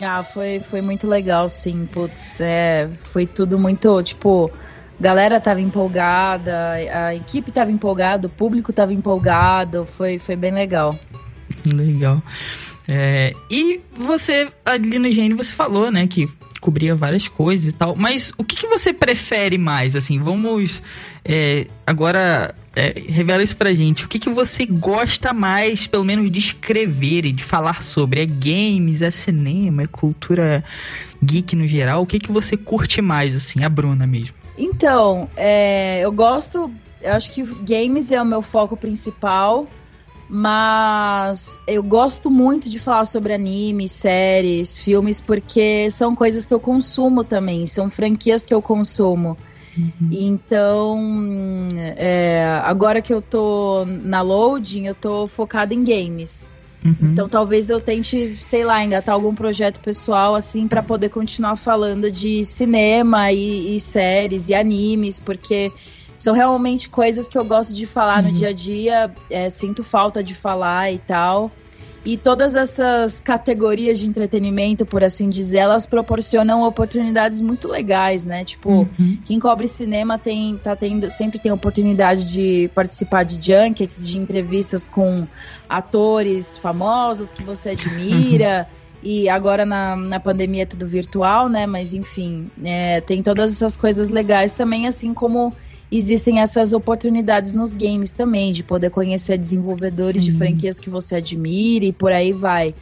Ah, 0.00 0.22
foi, 0.22 0.60
foi 0.60 0.80
muito 0.80 1.06
legal, 1.06 1.48
sim. 1.48 1.86
Putz, 1.90 2.40
é, 2.40 2.88
foi 3.02 3.26
tudo 3.26 3.58
muito, 3.58 4.02
tipo, 4.02 4.50
galera 4.98 5.40
tava 5.40 5.60
empolgada, 5.60 6.72
a 6.72 7.14
equipe 7.14 7.50
tava 7.50 7.70
empolgada, 7.70 8.26
o 8.26 8.30
público 8.30 8.72
tava 8.72 8.94
empolgado, 8.94 9.84
foi, 9.84 10.18
foi 10.18 10.36
bem 10.36 10.52
legal. 10.52 10.98
Legal. 11.66 12.22
É, 12.88 13.32
e 13.50 13.80
você, 13.96 14.48
ali 14.64 14.98
no 14.98 15.06
IGN, 15.06 15.34
você 15.34 15.52
falou, 15.52 15.90
né, 15.90 16.06
que 16.06 16.28
cobria 16.60 16.94
várias 16.94 17.26
coisas 17.28 17.68
e 17.68 17.72
tal, 17.72 17.96
mas 17.96 18.32
o 18.36 18.44
que, 18.44 18.56
que 18.56 18.66
você 18.66 18.92
prefere 18.92 19.56
mais, 19.56 19.96
assim, 19.96 20.18
vamos 20.18 20.82
é, 21.24 21.66
agora 21.86 22.54
é, 22.74 22.94
revela 23.08 23.42
isso 23.42 23.56
pra 23.56 23.74
gente, 23.74 24.04
o 24.04 24.08
que, 24.08 24.18
que 24.18 24.30
você 24.30 24.64
gosta 24.64 25.32
mais, 25.32 25.86
pelo 25.86 26.04
menos, 26.04 26.30
de 26.30 26.38
escrever 26.38 27.24
e 27.24 27.32
de 27.32 27.42
falar 27.42 27.82
sobre, 27.82 28.22
é 28.22 28.26
games, 28.26 29.02
é 29.02 29.10
cinema, 29.10 29.82
é 29.82 29.86
cultura 29.86 30.64
geek 31.22 31.56
no 31.56 31.66
geral, 31.66 32.02
o 32.02 32.06
que, 32.06 32.18
que 32.18 32.30
você 32.30 32.56
curte 32.56 33.02
mais, 33.02 33.34
assim, 33.34 33.64
a 33.64 33.68
Bruna 33.68 34.06
mesmo? 34.06 34.34
Então, 34.56 35.28
é, 35.36 36.00
eu 36.00 36.12
gosto, 36.12 36.70
eu 37.02 37.12
acho 37.14 37.32
que 37.32 37.42
games 37.42 38.12
é 38.12 38.20
o 38.22 38.26
meu 38.26 38.42
foco 38.42 38.76
principal, 38.76 39.66
mas 40.28 41.58
eu 41.66 41.82
gosto 41.82 42.30
muito 42.30 42.70
de 42.70 42.78
falar 42.78 43.04
sobre 43.04 43.32
animes, 43.32 43.90
séries, 43.90 44.78
filmes, 44.78 45.20
porque 45.20 45.90
são 45.90 46.14
coisas 46.14 46.46
que 46.46 46.54
eu 46.54 46.60
consumo 46.60 47.24
também, 47.24 47.66
são 47.66 47.90
franquias 47.90 48.44
que 48.44 48.54
eu 48.54 48.62
consumo. 48.62 49.36
Uhum. 49.80 50.08
Então, 50.10 51.68
é, 51.96 52.60
agora 52.62 53.00
que 53.00 53.12
eu 53.12 53.22
tô 53.22 53.84
na 53.86 54.20
loading, 54.20 54.86
eu 54.86 54.94
tô 54.94 55.26
focada 55.26 55.72
em 55.72 55.82
games. 55.82 56.50
Uhum. 56.84 57.12
Então, 57.12 57.28
talvez 57.28 57.70
eu 57.70 57.80
tente, 57.80 58.36
sei 58.36 58.64
lá, 58.64 58.82
engatar 58.82 59.14
algum 59.14 59.34
projeto 59.34 59.80
pessoal, 59.80 60.34
assim, 60.34 60.66
para 60.66 60.82
poder 60.82 61.08
continuar 61.08 61.56
falando 61.56 62.10
de 62.10 62.44
cinema 62.44 63.32
e, 63.32 63.76
e 63.76 63.80
séries 63.80 64.48
e 64.48 64.54
animes, 64.54 65.20
porque 65.20 65.72
são 66.16 66.34
realmente 66.34 66.88
coisas 66.88 67.28
que 67.28 67.38
eu 67.38 67.44
gosto 67.44 67.74
de 67.74 67.86
falar 67.86 68.22
uhum. 68.22 68.30
no 68.30 68.36
dia 68.36 68.48
a 68.48 68.52
dia, 68.52 69.14
é, 69.30 69.48
sinto 69.50 69.82
falta 69.82 70.22
de 70.22 70.34
falar 70.34 70.92
e 70.92 70.98
tal. 70.98 71.50
E 72.02 72.16
todas 72.16 72.56
essas 72.56 73.20
categorias 73.20 73.98
de 73.98 74.08
entretenimento, 74.08 74.86
por 74.86 75.04
assim 75.04 75.28
dizer, 75.28 75.58
elas 75.58 75.84
proporcionam 75.84 76.62
oportunidades 76.62 77.42
muito 77.42 77.68
legais, 77.68 78.24
né? 78.24 78.42
Tipo, 78.42 78.70
uhum. 78.98 79.18
quem 79.24 79.38
cobre 79.38 79.68
cinema 79.68 80.18
tem, 80.18 80.56
tá 80.56 80.74
tendo, 80.74 81.10
sempre 81.10 81.38
tem 81.38 81.52
oportunidade 81.52 82.32
de 82.32 82.70
participar 82.74 83.24
de 83.24 83.34
junkets, 83.34 84.06
de 84.06 84.16
entrevistas 84.16 84.88
com 84.88 85.26
atores 85.68 86.56
famosos 86.56 87.32
que 87.32 87.42
você 87.42 87.70
admira. 87.70 88.66
Uhum. 88.70 88.80
E 89.02 89.28
agora 89.28 89.66
na, 89.66 89.94
na 89.94 90.20
pandemia 90.20 90.62
é 90.62 90.66
tudo 90.66 90.86
virtual, 90.86 91.50
né? 91.50 91.66
Mas 91.66 91.92
enfim, 91.92 92.50
é, 92.64 93.02
tem 93.02 93.22
todas 93.22 93.52
essas 93.52 93.76
coisas 93.76 94.08
legais 94.08 94.54
também, 94.54 94.86
assim 94.86 95.12
como 95.12 95.54
existem 95.90 96.40
essas 96.40 96.72
oportunidades 96.72 97.52
nos 97.52 97.74
games 97.74 98.12
também, 98.12 98.52
de 98.52 98.62
poder 98.62 98.90
conhecer 98.90 99.36
desenvolvedores 99.36 100.24
Sim. 100.24 100.32
de 100.32 100.38
franquias 100.38 100.78
que 100.78 100.90
você 100.90 101.16
admira 101.16 101.84
e 101.84 101.92
por 101.92 102.12
aí 102.12 102.32
vai. 102.32 102.74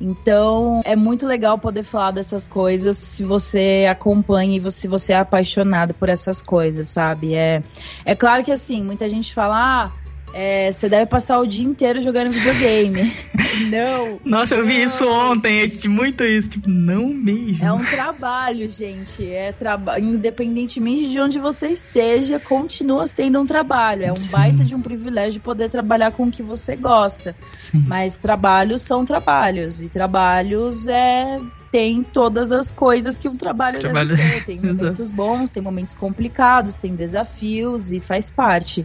Então, 0.00 0.82
é 0.84 0.96
muito 0.96 1.26
legal 1.26 1.58
poder 1.58 1.82
falar 1.82 2.10
dessas 2.10 2.48
coisas 2.48 2.96
se 2.96 3.22
você 3.22 3.86
acompanha 3.88 4.58
e 4.58 4.70
se 4.70 4.88
você 4.88 5.12
é 5.12 5.18
apaixonado 5.18 5.94
por 5.94 6.08
essas 6.08 6.42
coisas, 6.42 6.88
sabe? 6.88 7.34
É, 7.34 7.62
é 8.04 8.14
claro 8.14 8.42
que 8.42 8.50
assim, 8.50 8.82
muita 8.82 9.08
gente 9.08 9.32
fala, 9.32 9.84
ah, 9.84 9.92
é, 10.36 10.72
você 10.72 10.88
deve 10.88 11.06
passar 11.06 11.38
o 11.38 11.46
dia 11.46 11.64
inteiro 11.64 12.02
jogando 12.02 12.32
videogame. 12.32 13.16
não. 13.70 14.18
Nossa, 14.24 14.56
eu 14.56 14.66
vi 14.66 14.78
não. 14.78 14.84
isso 14.84 15.08
ontem, 15.08 15.62
é 15.62 15.88
muito 15.88 16.24
isso, 16.24 16.50
tipo, 16.50 16.68
não 16.68 17.06
mesmo. 17.14 17.64
É 17.64 17.72
um 17.72 17.84
trabalho, 17.84 18.68
gente. 18.68 19.24
É 19.24 19.52
trabalho. 19.52 20.04
Independentemente 20.04 21.08
de 21.08 21.20
onde 21.20 21.38
você 21.38 21.68
esteja, 21.68 22.40
continua 22.40 23.06
sendo 23.06 23.40
um 23.40 23.46
trabalho. 23.46 24.06
É 24.06 24.12
um 24.12 24.16
Sim. 24.16 24.30
baita 24.32 24.64
de 24.64 24.74
um 24.74 24.82
privilégio 24.82 25.40
poder 25.40 25.68
trabalhar 25.68 26.10
com 26.10 26.24
o 26.24 26.30
que 26.32 26.42
você 26.42 26.74
gosta. 26.74 27.36
Sim. 27.56 27.84
Mas 27.86 28.16
trabalhos 28.16 28.82
são 28.82 29.04
trabalhos. 29.04 29.84
E 29.84 29.88
trabalhos 29.88 30.88
é 30.88 31.36
tem 31.70 32.02
todas 32.02 32.50
as 32.50 32.72
coisas 32.72 33.18
que 33.18 33.28
um 33.28 33.36
trabalho, 33.36 33.78
trabalho... 33.78 34.16
deve 34.16 34.40
ter. 34.40 34.44
Tem 34.46 34.58
momentos 34.60 35.12
bons, 35.12 35.48
tem 35.50 35.62
momentos 35.62 35.94
complicados, 35.94 36.74
tem 36.74 36.96
desafios 36.96 37.92
e 37.92 38.00
faz 38.00 38.32
parte 38.32 38.84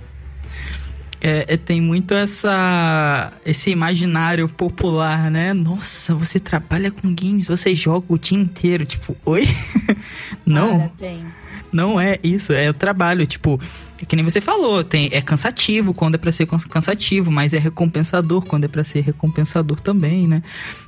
é, 1.22 1.46
é, 1.48 1.58
tem 1.58 1.82
muito 1.82 2.14
essa 2.14 3.34
esse 3.46 3.70
imaginário 3.70 4.48
popular, 4.48 5.30
né? 5.30 5.54
Nossa, 5.54 6.16
você 6.16 6.40
trabalha 6.40 6.92
com 6.92 7.14
games, 7.14 7.48
você 7.48 7.76
joga 7.76 8.06
o 8.10 8.18
dia 8.18 8.38
inteiro, 8.38 8.86
tipo, 8.86 9.16
oi? 9.26 9.48
não. 10.46 10.80
Cara, 10.80 10.92
tem. 10.98 11.26
Não 11.72 12.00
é 12.00 12.18
isso, 12.24 12.52
é 12.52 12.68
o 12.68 12.74
trabalho, 12.74 13.28
tipo, 13.28 13.60
é 14.02 14.06
que 14.06 14.16
nem 14.16 14.26
você 14.26 14.42
falou, 14.42 14.84
tem 14.84 15.10
é 15.12 15.22
cansativo 15.22 15.94
quando 15.94 16.16
é 16.16 16.18
para 16.18 16.32
ser 16.32 16.48
cansativo, 16.48 17.32
mas 17.32 17.54
é 17.54 17.60
recompensador 17.60 18.44
quando 18.44 18.64
é 18.64 18.68
para 18.68 18.84
ser 18.84 19.02
recompensador 19.02 19.80
também, 19.80 20.28
né? 20.28 20.42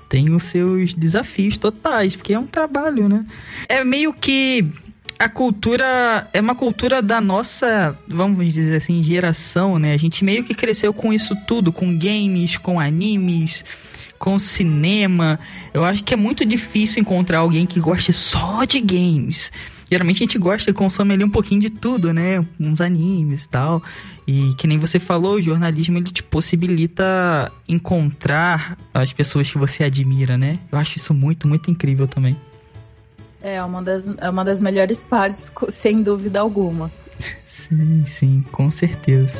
Tem 0.09 0.31
os 0.31 0.43
seus 0.43 0.93
desafios 0.93 1.57
totais, 1.57 2.15
porque 2.15 2.33
é 2.33 2.39
um 2.39 2.47
trabalho, 2.47 3.07
né? 3.07 3.25
É 3.69 3.83
meio 3.83 4.11
que 4.11 4.65
a 5.21 5.29
cultura 5.29 6.27
é 6.33 6.41
uma 6.41 6.55
cultura 6.55 6.99
da 6.99 7.21
nossa, 7.21 7.95
vamos 8.07 8.51
dizer 8.51 8.77
assim, 8.77 9.03
geração, 9.03 9.77
né? 9.77 9.93
A 9.93 9.97
gente 9.97 10.25
meio 10.25 10.43
que 10.43 10.55
cresceu 10.55 10.91
com 10.91 11.13
isso 11.13 11.35
tudo, 11.45 11.71
com 11.71 11.95
games, 11.95 12.57
com 12.57 12.79
animes, 12.79 13.63
com 14.17 14.39
cinema. 14.39 15.39
Eu 15.75 15.85
acho 15.85 16.03
que 16.03 16.15
é 16.15 16.17
muito 16.17 16.43
difícil 16.43 17.01
encontrar 17.01 17.37
alguém 17.37 17.67
que 17.67 17.79
goste 17.79 18.11
só 18.11 18.65
de 18.65 18.81
games. 18.81 19.51
Geralmente 19.91 20.17
a 20.17 20.25
gente 20.25 20.39
gosta, 20.39 20.73
consome 20.73 21.13
ali 21.13 21.23
um 21.23 21.29
pouquinho 21.29 21.61
de 21.61 21.69
tudo, 21.69 22.11
né? 22.11 22.43
Uns 22.59 22.81
animes 22.81 23.43
e 23.43 23.49
tal. 23.49 23.83
E 24.25 24.55
que 24.57 24.65
nem 24.65 24.79
você 24.79 24.99
falou, 24.99 25.35
o 25.35 25.41
jornalismo 25.41 25.99
ele 25.99 26.09
te 26.09 26.23
possibilita 26.23 27.51
encontrar 27.69 28.75
as 28.91 29.13
pessoas 29.13 29.51
que 29.51 29.57
você 29.59 29.83
admira, 29.83 30.35
né? 30.35 30.57
Eu 30.71 30.79
acho 30.79 30.97
isso 30.97 31.13
muito, 31.13 31.47
muito 31.47 31.69
incrível 31.69 32.07
também. 32.07 32.35
É 33.41 33.63
uma 33.63 33.81
das, 33.81 34.07
é 34.07 34.29
uma 34.29 34.45
das 34.45 34.61
melhores 34.61 35.01
partes, 35.01 35.51
sem 35.69 36.03
dúvida 36.03 36.39
alguma. 36.39 36.91
Sim, 37.45 38.05
sim, 38.05 38.45
com 38.51 38.69
certeza. 38.69 39.39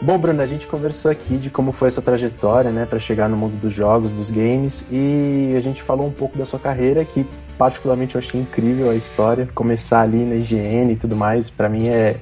Bom, 0.00 0.18
Bruno, 0.18 0.42
a 0.42 0.46
gente 0.46 0.66
conversou 0.66 1.12
aqui 1.12 1.36
de 1.36 1.48
como 1.48 1.70
foi 1.70 1.86
essa 1.86 2.02
trajetória, 2.02 2.72
né, 2.72 2.84
para 2.84 2.98
chegar 2.98 3.28
no 3.28 3.36
mundo 3.36 3.60
dos 3.60 3.72
jogos, 3.72 4.10
dos 4.10 4.32
games, 4.32 4.84
e 4.90 5.54
a 5.56 5.60
gente 5.60 5.80
falou 5.80 6.08
um 6.08 6.10
pouco 6.10 6.36
da 6.36 6.44
sua 6.44 6.58
carreira, 6.58 7.04
que 7.04 7.24
particularmente 7.56 8.16
eu 8.16 8.18
achei 8.18 8.40
incrível 8.40 8.90
a 8.90 8.96
história, 8.96 9.48
começar 9.54 10.00
ali 10.00 10.24
na 10.24 10.34
higiene 10.34 10.94
e 10.94 10.96
tudo 10.96 11.14
mais, 11.14 11.48
para 11.48 11.68
mim 11.68 11.86
é 11.86 12.16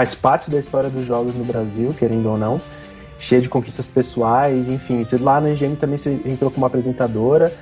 faz 0.00 0.14
parte 0.14 0.50
da 0.50 0.58
história 0.58 0.88
dos 0.88 1.04
jogos 1.04 1.34
no 1.34 1.44
Brasil, 1.44 1.92
querendo 1.92 2.30
ou 2.30 2.38
não, 2.38 2.58
cheia 3.18 3.38
de 3.38 3.50
conquistas 3.50 3.86
pessoais, 3.86 4.66
enfim. 4.66 5.04
Você, 5.04 5.18
lá 5.18 5.38
na 5.42 5.50
IGM 5.50 5.76
também 5.76 5.98
você 5.98 6.18
entrou 6.24 6.50
como 6.50 6.64
apresentadora, 6.64 7.52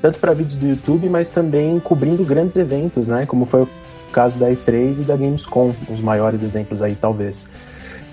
tanto 0.00 0.20
para 0.20 0.32
vídeos 0.32 0.54
do 0.54 0.68
YouTube, 0.68 1.08
mas 1.08 1.28
também 1.28 1.80
cobrindo 1.80 2.24
grandes 2.24 2.54
eventos, 2.54 3.08
né? 3.08 3.26
Como 3.26 3.44
foi 3.44 3.62
o 3.62 3.68
caso 4.12 4.38
da 4.38 4.48
E3 4.48 5.00
e 5.00 5.02
da 5.02 5.16
Gamescom, 5.16 5.74
os 5.90 6.00
maiores 6.00 6.44
exemplos 6.44 6.80
aí, 6.82 6.94
talvez. 6.94 7.48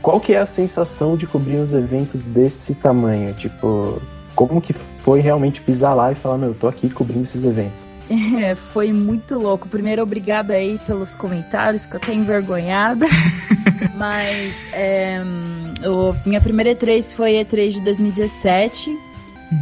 Qual 0.02 0.20
que 0.20 0.34
é 0.34 0.40
a 0.40 0.48
sensação 0.48 1.16
de 1.16 1.28
cobrir 1.28 1.58
uns 1.58 1.72
eventos 1.72 2.26
desse 2.26 2.74
tamanho? 2.74 3.36
Tipo, 3.36 4.02
como 4.36 4.60
que 4.62 4.74
foi 4.74 5.20
realmente 5.20 5.62
pisar 5.62 5.94
lá 5.94 6.12
e 6.12 6.16
falar, 6.16 6.40
meu, 6.40 6.50
eu 6.50 6.56
tô 6.56 6.68
aqui 6.68 6.90
cobrindo 6.90 7.22
esses 7.22 7.46
eventos? 7.46 7.86
É, 8.40 8.56
foi 8.56 8.94
muito 8.94 9.36
louco. 9.36 9.68
Primeiro, 9.68 10.04
obrigada 10.04 10.54
aí 10.54 10.80
pelos 10.86 11.16
comentários, 11.16 11.86
que 11.86 11.96
eu 11.96 12.00
tô 12.00 12.12
envergonhada. 12.12 13.06
Mas 13.96 14.56
é, 14.72 15.22
eu, 15.82 16.16
minha 16.26 16.42
primeira 16.42 16.76
E3 16.76 17.14
foi 17.16 17.34
E3 17.34 17.72
de 17.72 17.82
2017. 17.82 18.90
Uhum. 18.90 19.00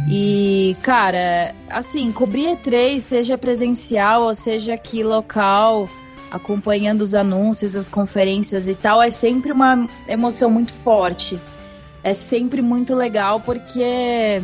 E, 0.08 0.76
cara, 0.82 1.54
assim, 1.68 2.10
cobrir 2.12 2.56
E3, 2.56 2.98
seja 2.98 3.38
presencial 3.38 4.22
ou 4.24 4.34
seja 4.34 4.74
aqui 4.74 5.02
local, 5.02 5.88
acompanhando 6.30 7.02
os 7.02 7.14
anúncios, 7.14 7.76
as 7.76 7.88
conferências 7.88 8.66
e 8.68 8.74
tal, 8.74 9.02
é 9.02 9.10
sempre 9.10 9.52
uma 9.52 9.88
emoção 10.08 10.50
muito 10.50 10.72
forte. 10.72 11.38
É 12.02 12.12
sempre 12.12 12.60
muito 12.60 12.94
legal 12.94 13.40
porque 13.40 14.42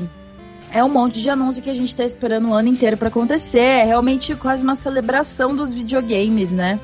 é 0.72 0.82
um 0.84 0.88
monte 0.88 1.20
de 1.20 1.28
anúncio 1.28 1.62
que 1.62 1.70
a 1.70 1.74
gente 1.74 1.94
tá 1.94 2.04
esperando 2.04 2.48
o 2.48 2.54
ano 2.54 2.68
inteiro 2.68 2.96
para 2.96 3.08
acontecer. 3.08 3.58
É 3.58 3.84
realmente 3.84 4.34
quase 4.34 4.62
uma 4.62 4.74
celebração 4.74 5.54
dos 5.54 5.72
videogames, 5.72 6.52
né? 6.52 6.78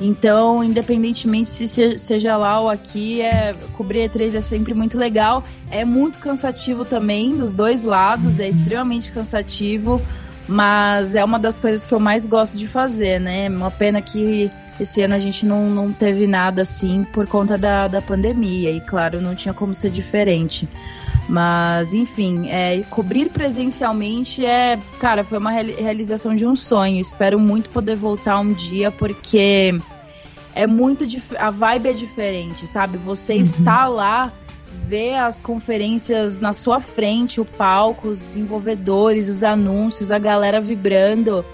Então, 0.00 0.62
independentemente 0.62 1.48
se 1.48 1.96
seja 1.98 2.36
lá 2.36 2.60
ou 2.60 2.68
aqui, 2.68 3.22
é, 3.22 3.54
cobrir 3.76 4.10
E3 4.10 4.34
é 4.34 4.40
sempre 4.40 4.74
muito 4.74 4.98
legal. 4.98 5.44
É 5.70 5.84
muito 5.84 6.18
cansativo 6.18 6.84
também, 6.84 7.36
dos 7.36 7.52
dois 7.52 7.82
lados, 7.82 8.40
é 8.40 8.48
extremamente 8.48 9.12
cansativo, 9.12 10.02
mas 10.48 11.14
é 11.14 11.24
uma 11.24 11.38
das 11.38 11.58
coisas 11.58 11.86
que 11.86 11.94
eu 11.94 12.00
mais 12.00 12.26
gosto 12.26 12.58
de 12.58 12.66
fazer, 12.66 13.20
né? 13.20 13.48
Uma 13.48 13.70
pena 13.70 14.02
que 14.02 14.50
Esse 14.80 15.02
ano 15.02 15.14
a 15.14 15.20
gente 15.20 15.46
não, 15.46 15.70
não 15.70 15.92
teve 15.92 16.26
nada 16.26 16.62
assim 16.62 17.06
por 17.12 17.28
conta 17.28 17.56
da, 17.56 17.86
da 17.86 18.02
pandemia. 18.02 18.72
E 18.72 18.80
claro, 18.80 19.20
não 19.20 19.34
tinha 19.34 19.54
como 19.54 19.72
ser 19.72 19.90
diferente. 19.90 20.68
Mas, 21.28 21.94
enfim, 21.94 22.48
é, 22.48 22.82
cobrir 22.90 23.30
presencialmente 23.30 24.44
é, 24.44 24.78
cara, 24.98 25.24
foi 25.24 25.38
uma 25.38 25.50
realização 25.50 26.36
de 26.36 26.46
um 26.46 26.54
sonho. 26.54 27.00
Espero 27.00 27.38
muito 27.38 27.70
poder 27.70 27.96
voltar 27.96 28.38
um 28.40 28.52
dia, 28.52 28.90
porque 28.90 29.74
é 30.54 30.66
muito 30.66 31.04
a 31.38 31.50
vibe 31.50 31.88
é 31.88 31.92
diferente, 31.92 32.66
sabe? 32.66 32.98
Você 32.98 33.34
uhum. 33.34 33.40
está 33.40 33.88
lá, 33.88 34.32
vê 34.86 35.14
as 35.14 35.40
conferências 35.40 36.38
na 36.38 36.52
sua 36.52 36.78
frente, 36.78 37.40
o 37.40 37.44
palco, 37.44 38.08
os 38.08 38.20
desenvolvedores, 38.20 39.28
os 39.28 39.42
anúncios, 39.42 40.12
a 40.12 40.18
galera 40.18 40.60
vibrando. 40.60 41.44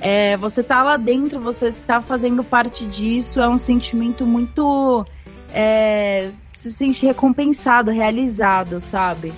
É, 0.00 0.36
você 0.38 0.62
tá 0.62 0.82
lá 0.82 0.96
dentro, 0.96 1.38
você 1.40 1.72
tá 1.72 2.00
fazendo 2.00 2.42
parte 2.42 2.86
disso, 2.86 3.40
é 3.40 3.48
um 3.48 3.58
sentimento 3.58 4.24
muito. 4.26 5.06
É, 5.52 6.30
se 6.60 6.70
sente 6.70 7.06
recompensado, 7.06 7.90
realizado, 7.90 8.82
sabe? 8.82 9.28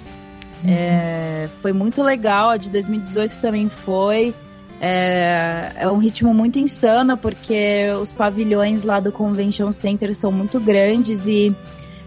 Uhum. 0.64 0.70
É, 0.70 1.48
foi 1.60 1.72
muito 1.72 2.02
legal, 2.02 2.50
a 2.50 2.56
de 2.56 2.68
2018 2.68 3.38
também 3.38 3.68
foi. 3.68 4.34
É, 4.80 5.70
é, 5.76 5.88
um 5.88 5.98
ritmo 5.98 6.34
muito 6.34 6.58
insano, 6.58 7.16
porque 7.16 7.92
os 8.00 8.10
pavilhões 8.10 8.82
lá 8.82 8.98
do 8.98 9.12
Convention 9.12 9.70
Center 9.70 10.12
são 10.16 10.32
muito 10.32 10.58
grandes 10.58 11.24
e 11.28 11.54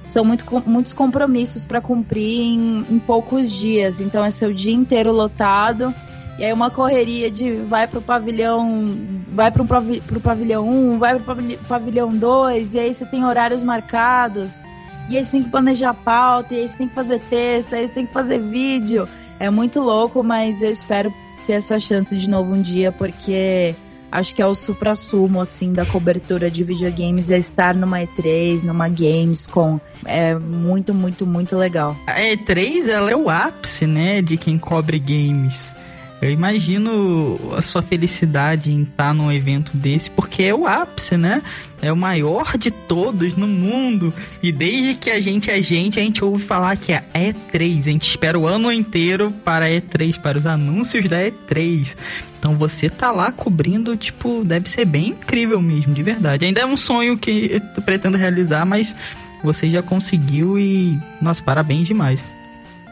são 0.05 0.25
muito, 0.25 0.43
muitos 0.67 0.93
compromissos 0.93 1.63
para 1.63 1.79
cumprir 1.79 2.41
em, 2.41 2.85
em, 2.89 2.99
poucos 2.99 3.49
dias. 3.49 4.01
Então 4.01 4.21
é 4.21 4.29
seu 4.29 4.51
dia 4.51 4.73
inteiro 4.73 5.13
lotado. 5.13 5.95
E 6.37 6.43
aí 6.43 6.51
uma 6.51 6.69
correria 6.69 7.31
de 7.31 7.53
vai 7.53 7.87
pro 7.87 8.01
pavilhão, 8.01 8.97
vai 9.29 9.49
pro, 9.49 9.63
pro 9.63 10.19
pavilhão 10.19 10.67
1, 10.67 10.99
vai 10.99 11.17
pro 11.17 11.37
pavilhão 11.69 12.09
2, 12.09 12.73
e 12.73 12.79
aí 12.79 12.93
você 12.93 13.05
tem 13.05 13.23
horários 13.23 13.63
marcados. 13.63 14.74
E 15.09 15.23
você 15.23 15.31
tem 15.31 15.43
que 15.43 15.49
planejar 15.49 15.93
pauta, 15.93 16.53
e 16.53 16.67
você 16.67 16.75
tem 16.77 16.87
que 16.87 16.95
fazer 16.95 17.19
texto, 17.29 17.75
aí 17.75 17.87
você 17.87 17.93
tem 17.93 18.05
que 18.05 18.13
fazer 18.13 18.39
vídeo. 18.39 19.07
É 19.39 19.49
muito 19.49 19.79
louco, 19.81 20.23
mas 20.23 20.61
eu 20.61 20.71
espero 20.71 21.13
ter 21.45 21.53
essa 21.53 21.79
chance 21.79 22.15
de 22.17 22.29
novo 22.29 22.53
um 22.53 22.61
dia, 22.61 22.91
porque 22.91 23.75
acho 24.11 24.33
que 24.33 24.41
é 24.41 24.45
o 24.45 24.55
supra-sumo, 24.55 25.41
assim, 25.41 25.73
da 25.73 25.85
cobertura 25.85 26.49
de 26.49 26.63
videogames, 26.63 27.29
é 27.29 27.37
estar 27.37 27.75
numa 27.75 27.99
E3, 27.99 28.63
numa 28.63 28.87
Gamescom. 28.87 29.79
É 30.05 30.33
muito, 30.33 30.93
muito, 30.93 31.25
muito 31.25 31.55
legal. 31.57 31.95
A 32.07 32.19
E3, 32.19 32.87
ela 32.87 33.11
é 33.11 33.15
o 33.15 33.29
ápice, 33.29 33.85
né, 33.85 34.21
de 34.21 34.37
quem 34.37 34.57
cobre 34.57 34.97
games. 34.99 35.74
Eu 36.21 36.31
imagino 36.31 37.39
a 37.55 37.61
sua 37.61 37.81
felicidade 37.81 38.71
em 38.71 38.83
estar 38.83 39.13
num 39.13 39.31
evento 39.31 39.75
desse, 39.75 40.09
porque 40.09 40.43
é 40.43 40.55
o 40.55 40.65
ápice, 40.65 41.17
né? 41.17 41.41
É 41.81 41.91
o 41.91 41.97
maior 41.97 42.57
de 42.57 42.71
todos 42.71 43.35
no 43.35 43.47
mundo. 43.47 44.13
E 44.41 44.51
desde 44.51 44.95
que 44.95 45.11
a 45.11 45.19
gente 45.19 45.51
é 45.51 45.61
gente, 45.61 45.99
a 45.99 46.03
gente 46.03 46.23
ouve 46.23 46.43
falar 46.43 46.77
que 46.77 46.93
é 46.93 47.03
E3. 47.13 47.79
A 47.79 47.91
gente 47.91 48.09
espera 48.09 48.39
o 48.39 48.47
ano 48.47 48.71
inteiro 48.71 49.31
para 49.43 49.65
a 49.65 49.69
E3, 49.69 50.19
para 50.19 50.37
os 50.37 50.45
anúncios 50.45 51.07
da 51.09 51.17
E3. 51.17 51.95
Então 52.39 52.55
você 52.55 52.89
tá 52.89 53.11
lá 53.11 53.31
cobrindo, 53.31 53.95
tipo, 53.97 54.43
deve 54.43 54.69
ser 54.69 54.85
bem 54.85 55.09
incrível 55.09 55.61
mesmo, 55.61 55.93
de 55.93 56.01
verdade. 56.01 56.45
Ainda 56.45 56.61
é 56.61 56.65
um 56.65 56.77
sonho 56.77 57.17
que 57.17 57.61
eu 57.75 57.81
pretendo 57.81 58.17
realizar, 58.17 58.65
mas 58.65 58.95
você 59.43 59.69
já 59.69 59.81
conseguiu 59.81 60.57
e, 60.57 60.97
nossa, 61.21 61.43
parabéns 61.43 61.87
demais. 61.87 62.23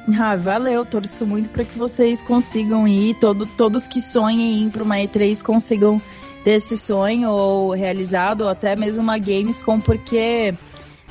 Ah, 0.20 0.36
valeu, 0.36 0.86
torço 0.86 1.26
muito 1.26 1.50
para 1.50 1.64
que 1.64 1.78
vocês 1.78 2.22
consigam 2.22 2.88
ir, 2.88 3.16
todo, 3.16 3.46
todos 3.46 3.88
que 3.88 4.02
sonhem 4.02 4.66
ir 4.66 4.70
para 4.70 4.84
uma 4.84 4.96
E3 4.96 5.42
consigam 5.42 6.02
ter 6.44 6.52
esse 6.52 6.76
sonho 6.76 7.30
ou 7.30 7.72
realizado, 7.72 8.42
ou 8.42 8.50
até 8.50 8.76
mesmo 8.76 9.02
uma 9.02 9.18
Gamescom, 9.18 9.80
porque 9.80 10.54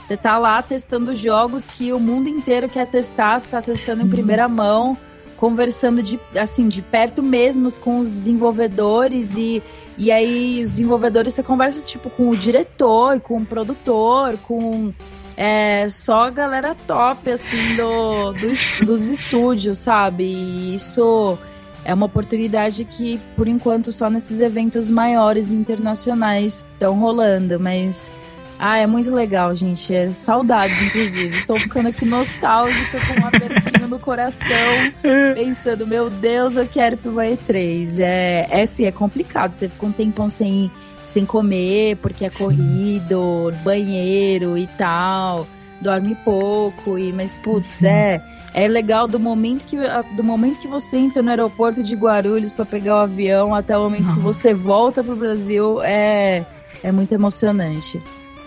você 0.05 0.17
tá 0.17 0.39
lá 0.39 0.61
testando 0.63 1.15
jogos 1.15 1.65
que 1.65 1.93
o 1.93 1.99
mundo 1.99 2.29
inteiro 2.29 2.69
quer 2.69 2.87
testar, 2.87 3.41
você 3.41 3.49
tá 3.49 3.63
testando 3.63 4.03
Sim. 4.03 4.07
em 4.09 4.11
primeira 4.11 4.47
mão, 4.47 4.97
conversando 5.39 6.03
de 6.03 6.21
assim, 6.37 6.69
de 6.69 6.83
perto 6.83 7.23
mesmo 7.23 7.69
com 7.81 7.99
os 7.99 8.11
desenvolvedores 8.11 9.37
e 9.37 9.63
e 9.99 10.11
aí 10.11 10.63
os 10.63 10.71
desenvolvedores 10.71 11.35
você 11.35 11.43
conversa 11.43 11.87
tipo 11.87 12.09
com 12.09 12.31
o 12.31 12.37
diretor, 12.37 13.21
com 13.21 13.39
o 13.39 13.45
produtor, 13.45 14.39
com 14.39 14.93
é 15.45 15.89
só 15.89 16.31
galera 16.31 16.77
top, 16.87 17.29
assim, 17.29 17.75
do, 17.75 18.33
do, 18.33 18.87
dos 18.87 19.09
estúdios, 19.09 19.79
sabe? 19.79 20.23
E 20.23 20.77
isso 20.77 21.37
é 21.85 21.93
uma 21.93 22.07
oportunidade 22.07 22.85
que, 22.85 23.21
por 23.35 23.49
enquanto, 23.49 23.91
só 23.91 24.09
nesses 24.09 24.41
eventos 24.41 24.89
maiores 24.89 25.51
internacionais 25.51 26.65
estão 26.73 26.97
rolando, 27.01 27.59
mas. 27.59 28.09
Ah, 28.57 28.79
é 28.79 28.87
muito 28.87 29.13
legal, 29.13 29.53
gente. 29.53 29.93
É 29.93 30.15
saudades, 30.15 30.81
inclusive. 30.81 31.37
Estou 31.37 31.59
ficando 31.59 31.89
aqui 31.89 32.05
nostálgica 32.05 33.01
com 33.01 33.21
um 33.21 33.27
apertinho 33.27 33.89
no 33.89 33.99
coração, 33.99 34.93
pensando, 35.35 35.85
meu 35.85 36.09
Deus, 36.09 36.55
eu 36.55 36.69
quero 36.69 36.95
ir 36.95 36.99
pro 36.99 37.15
E3. 37.15 37.99
É, 37.99 38.47
é 38.49 38.65
sim, 38.65 38.85
é 38.85 38.93
complicado. 38.93 39.55
Você 39.55 39.69
fica 39.69 39.87
um 39.87 39.91
tempão 39.91 40.31
sem 40.31 40.71
sem 41.13 41.27
comer, 41.27 41.97
porque 41.97 42.25
é 42.25 42.31
Sim. 42.31 42.39
corrido, 42.39 43.53
banheiro 43.63 44.57
e 44.57 44.67
tal, 44.67 45.47
dorme 45.81 46.17
pouco, 46.25 46.99
e 46.99 47.13
mas 47.13 47.39
putz, 47.39 47.67
Sim. 47.67 47.87
é 47.87 48.21
é 48.55 48.69
legal 48.69 49.09
do 49.09 49.19
momento 49.19 49.65
que 49.65 49.79
do 50.15 50.23
momento 50.23 50.59
que 50.59 50.69
você 50.69 50.99
entra 50.99 51.23
no 51.23 51.31
aeroporto 51.31 51.83
de 51.83 51.95
Guarulhos 51.95 52.53
para 52.53 52.67
pegar 52.67 52.97
o 52.97 52.99
avião 52.99 53.55
até 53.55 53.77
o 53.77 53.83
momento 53.83 54.13
que 54.13 54.21
você 54.21 54.53
volta 54.53 55.03
pro 55.03 55.17
Brasil 55.17 55.83
é 55.83 56.45
é 56.83 56.93
muito 56.93 57.13
emocionante. 57.13 58.01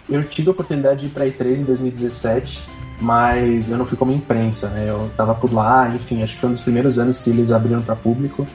Eu 0.08 0.24
tive 0.24 0.50
a 0.50 0.52
oportunidade 0.52 1.02
de 1.02 1.06
ir 1.08 1.10
para 1.10 1.26
E3 1.26 1.62
em 1.62 1.64
2017, 1.64 2.62
mas 3.02 3.72
eu 3.72 3.78
não 3.78 3.86
fui 3.86 3.98
como 3.98 4.12
imprensa, 4.12 4.70
né? 4.70 4.86
Eu 4.88 5.10
tava 5.18 5.34
por 5.34 5.52
lá, 5.52 5.90
enfim, 5.90 6.22
acho 6.22 6.36
que 6.36 6.42
foi 6.42 6.50
um 6.50 6.54
dos 6.54 6.62
primeiros 6.62 7.00
anos 7.00 7.20
que 7.20 7.30
eles 7.30 7.52
abriram 7.52 7.82
para 7.82 7.96
público. 7.96 8.48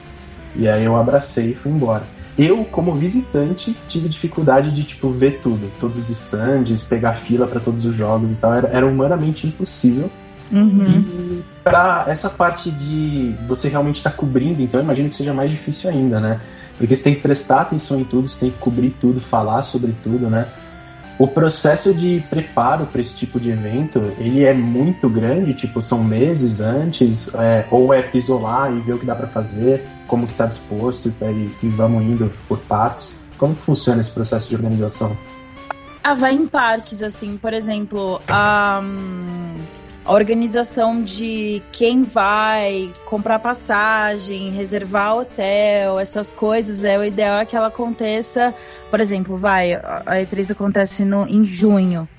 E 0.55 0.67
aí 0.67 0.85
eu 0.85 0.95
abracei 0.95 1.51
e 1.51 1.55
fui 1.55 1.71
embora. 1.71 2.03
Eu, 2.37 2.63
como 2.65 2.95
visitante, 2.95 3.75
tive 3.87 4.07
dificuldade 4.07 4.71
de, 4.71 4.83
tipo, 4.83 5.09
ver 5.09 5.41
tudo. 5.43 5.69
Todos 5.79 5.97
os 5.97 6.09
stands, 6.09 6.83
pegar 6.83 7.13
fila 7.13 7.45
para 7.45 7.59
todos 7.59 7.85
os 7.85 7.93
jogos 7.93 8.31
e 8.31 8.35
tal. 8.35 8.53
Era, 8.53 8.67
era 8.69 8.87
humanamente 8.87 9.45
impossível. 9.45 10.09
Uhum. 10.51 10.85
E 10.85 11.43
pra 11.63 12.05
essa 12.07 12.29
parte 12.29 12.69
de 12.71 13.33
você 13.47 13.69
realmente 13.69 13.97
estar 13.97 14.11
tá 14.11 14.17
cobrindo, 14.17 14.61
então 14.61 14.79
eu 14.79 14.83
imagino 14.83 15.09
que 15.09 15.15
seja 15.15 15.33
mais 15.33 15.49
difícil 15.49 15.89
ainda, 15.89 16.19
né? 16.19 16.41
Porque 16.77 16.95
você 16.95 17.03
tem 17.03 17.15
que 17.15 17.21
prestar 17.21 17.61
atenção 17.61 17.99
em 17.99 18.03
tudo, 18.03 18.27
você 18.27 18.39
tem 18.39 18.51
que 18.51 18.57
cobrir 18.57 18.89
tudo, 18.99 19.21
falar 19.21 19.63
sobre 19.63 19.93
tudo, 20.03 20.29
né? 20.29 20.47
O 21.21 21.27
processo 21.27 21.93
de 21.93 22.19
preparo 22.31 22.87
para 22.87 22.99
esse 22.99 23.13
tipo 23.13 23.39
de 23.39 23.51
evento, 23.51 23.99
ele 24.17 24.43
é 24.43 24.55
muito 24.55 25.07
grande, 25.07 25.53
tipo, 25.53 25.79
são 25.79 26.03
meses 26.03 26.59
antes, 26.59 27.31
é, 27.35 27.63
ou 27.69 27.93
é 27.93 28.09
isolar 28.15 28.75
e 28.75 28.79
ver 28.79 28.93
o 28.93 28.97
que 28.97 29.05
dá 29.05 29.13
para 29.13 29.27
fazer, 29.27 29.85
como 30.07 30.25
que 30.25 30.31
está 30.31 30.47
disposto 30.47 31.13
e, 31.21 31.55
e 31.61 31.69
vamos 31.69 32.01
indo 32.01 32.33
por 32.47 32.57
partes. 32.61 33.23
Como 33.37 33.53
que 33.53 33.61
funciona 33.61 34.01
esse 34.01 34.09
processo 34.09 34.49
de 34.49 34.55
organização? 34.55 35.15
Ah, 36.03 36.15
vai 36.15 36.33
em 36.33 36.47
partes, 36.47 37.03
assim, 37.03 37.37
por 37.37 37.53
exemplo, 37.53 38.19
a, 38.27 38.81
a 40.03 40.13
organização 40.13 41.03
de 41.03 41.61
quem 41.71 42.03
vai 42.03 42.91
comprar 43.05 43.39
passagem, 43.39 44.49
reservar 44.49 45.17
hotel, 45.17 45.99
essas 45.99 46.33
coisas, 46.33 46.83
é 46.83 46.97
o 46.97 47.03
ideal 47.03 47.39
é 47.39 47.45
que 47.45 47.55
ela 47.55 47.67
aconteça, 47.67 48.53
por 48.89 48.99
exemplo, 48.99 49.37
vai, 49.37 49.73
a 49.73 50.17
E3 50.17 50.51
acontece 50.51 51.05
no, 51.05 51.27
em 51.27 51.45
junho. 51.45 52.09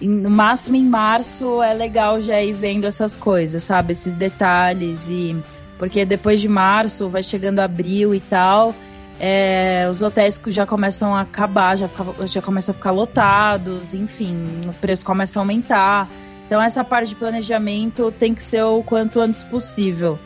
No 0.00 0.30
máximo 0.30 0.76
em 0.76 0.84
março 0.84 1.62
é 1.62 1.74
legal 1.74 2.20
já 2.20 2.40
ir 2.40 2.54
vendo 2.54 2.86
essas 2.86 3.16
coisas, 3.16 3.62
sabe? 3.62 3.92
Esses 3.92 4.14
detalhes 4.14 5.08
e 5.10 5.36
porque 5.78 6.04
depois 6.04 6.40
de 6.40 6.48
março 6.48 7.08
vai 7.08 7.22
chegando 7.22 7.58
abril 7.58 8.14
e 8.14 8.20
tal, 8.20 8.74
é, 9.20 9.86
os 9.90 10.00
hotéis 10.00 10.40
já 10.46 10.64
começam 10.64 11.14
a 11.14 11.22
acabar, 11.22 11.76
já, 11.76 11.88
já 12.26 12.40
começam 12.40 12.72
a 12.72 12.76
ficar 12.76 12.90
lotados, 12.92 13.94
enfim, 13.94 14.60
o 14.66 14.72
preço 14.74 15.04
começa 15.04 15.38
a 15.38 15.42
aumentar. 15.42 16.08
Então 16.46 16.60
essa 16.60 16.84
parte 16.84 17.10
de 17.10 17.14
planejamento 17.14 18.10
tem 18.10 18.34
que 18.34 18.42
ser 18.42 18.62
o 18.62 18.82
quanto 18.82 19.20
antes 19.20 19.42
possível. 19.42 20.18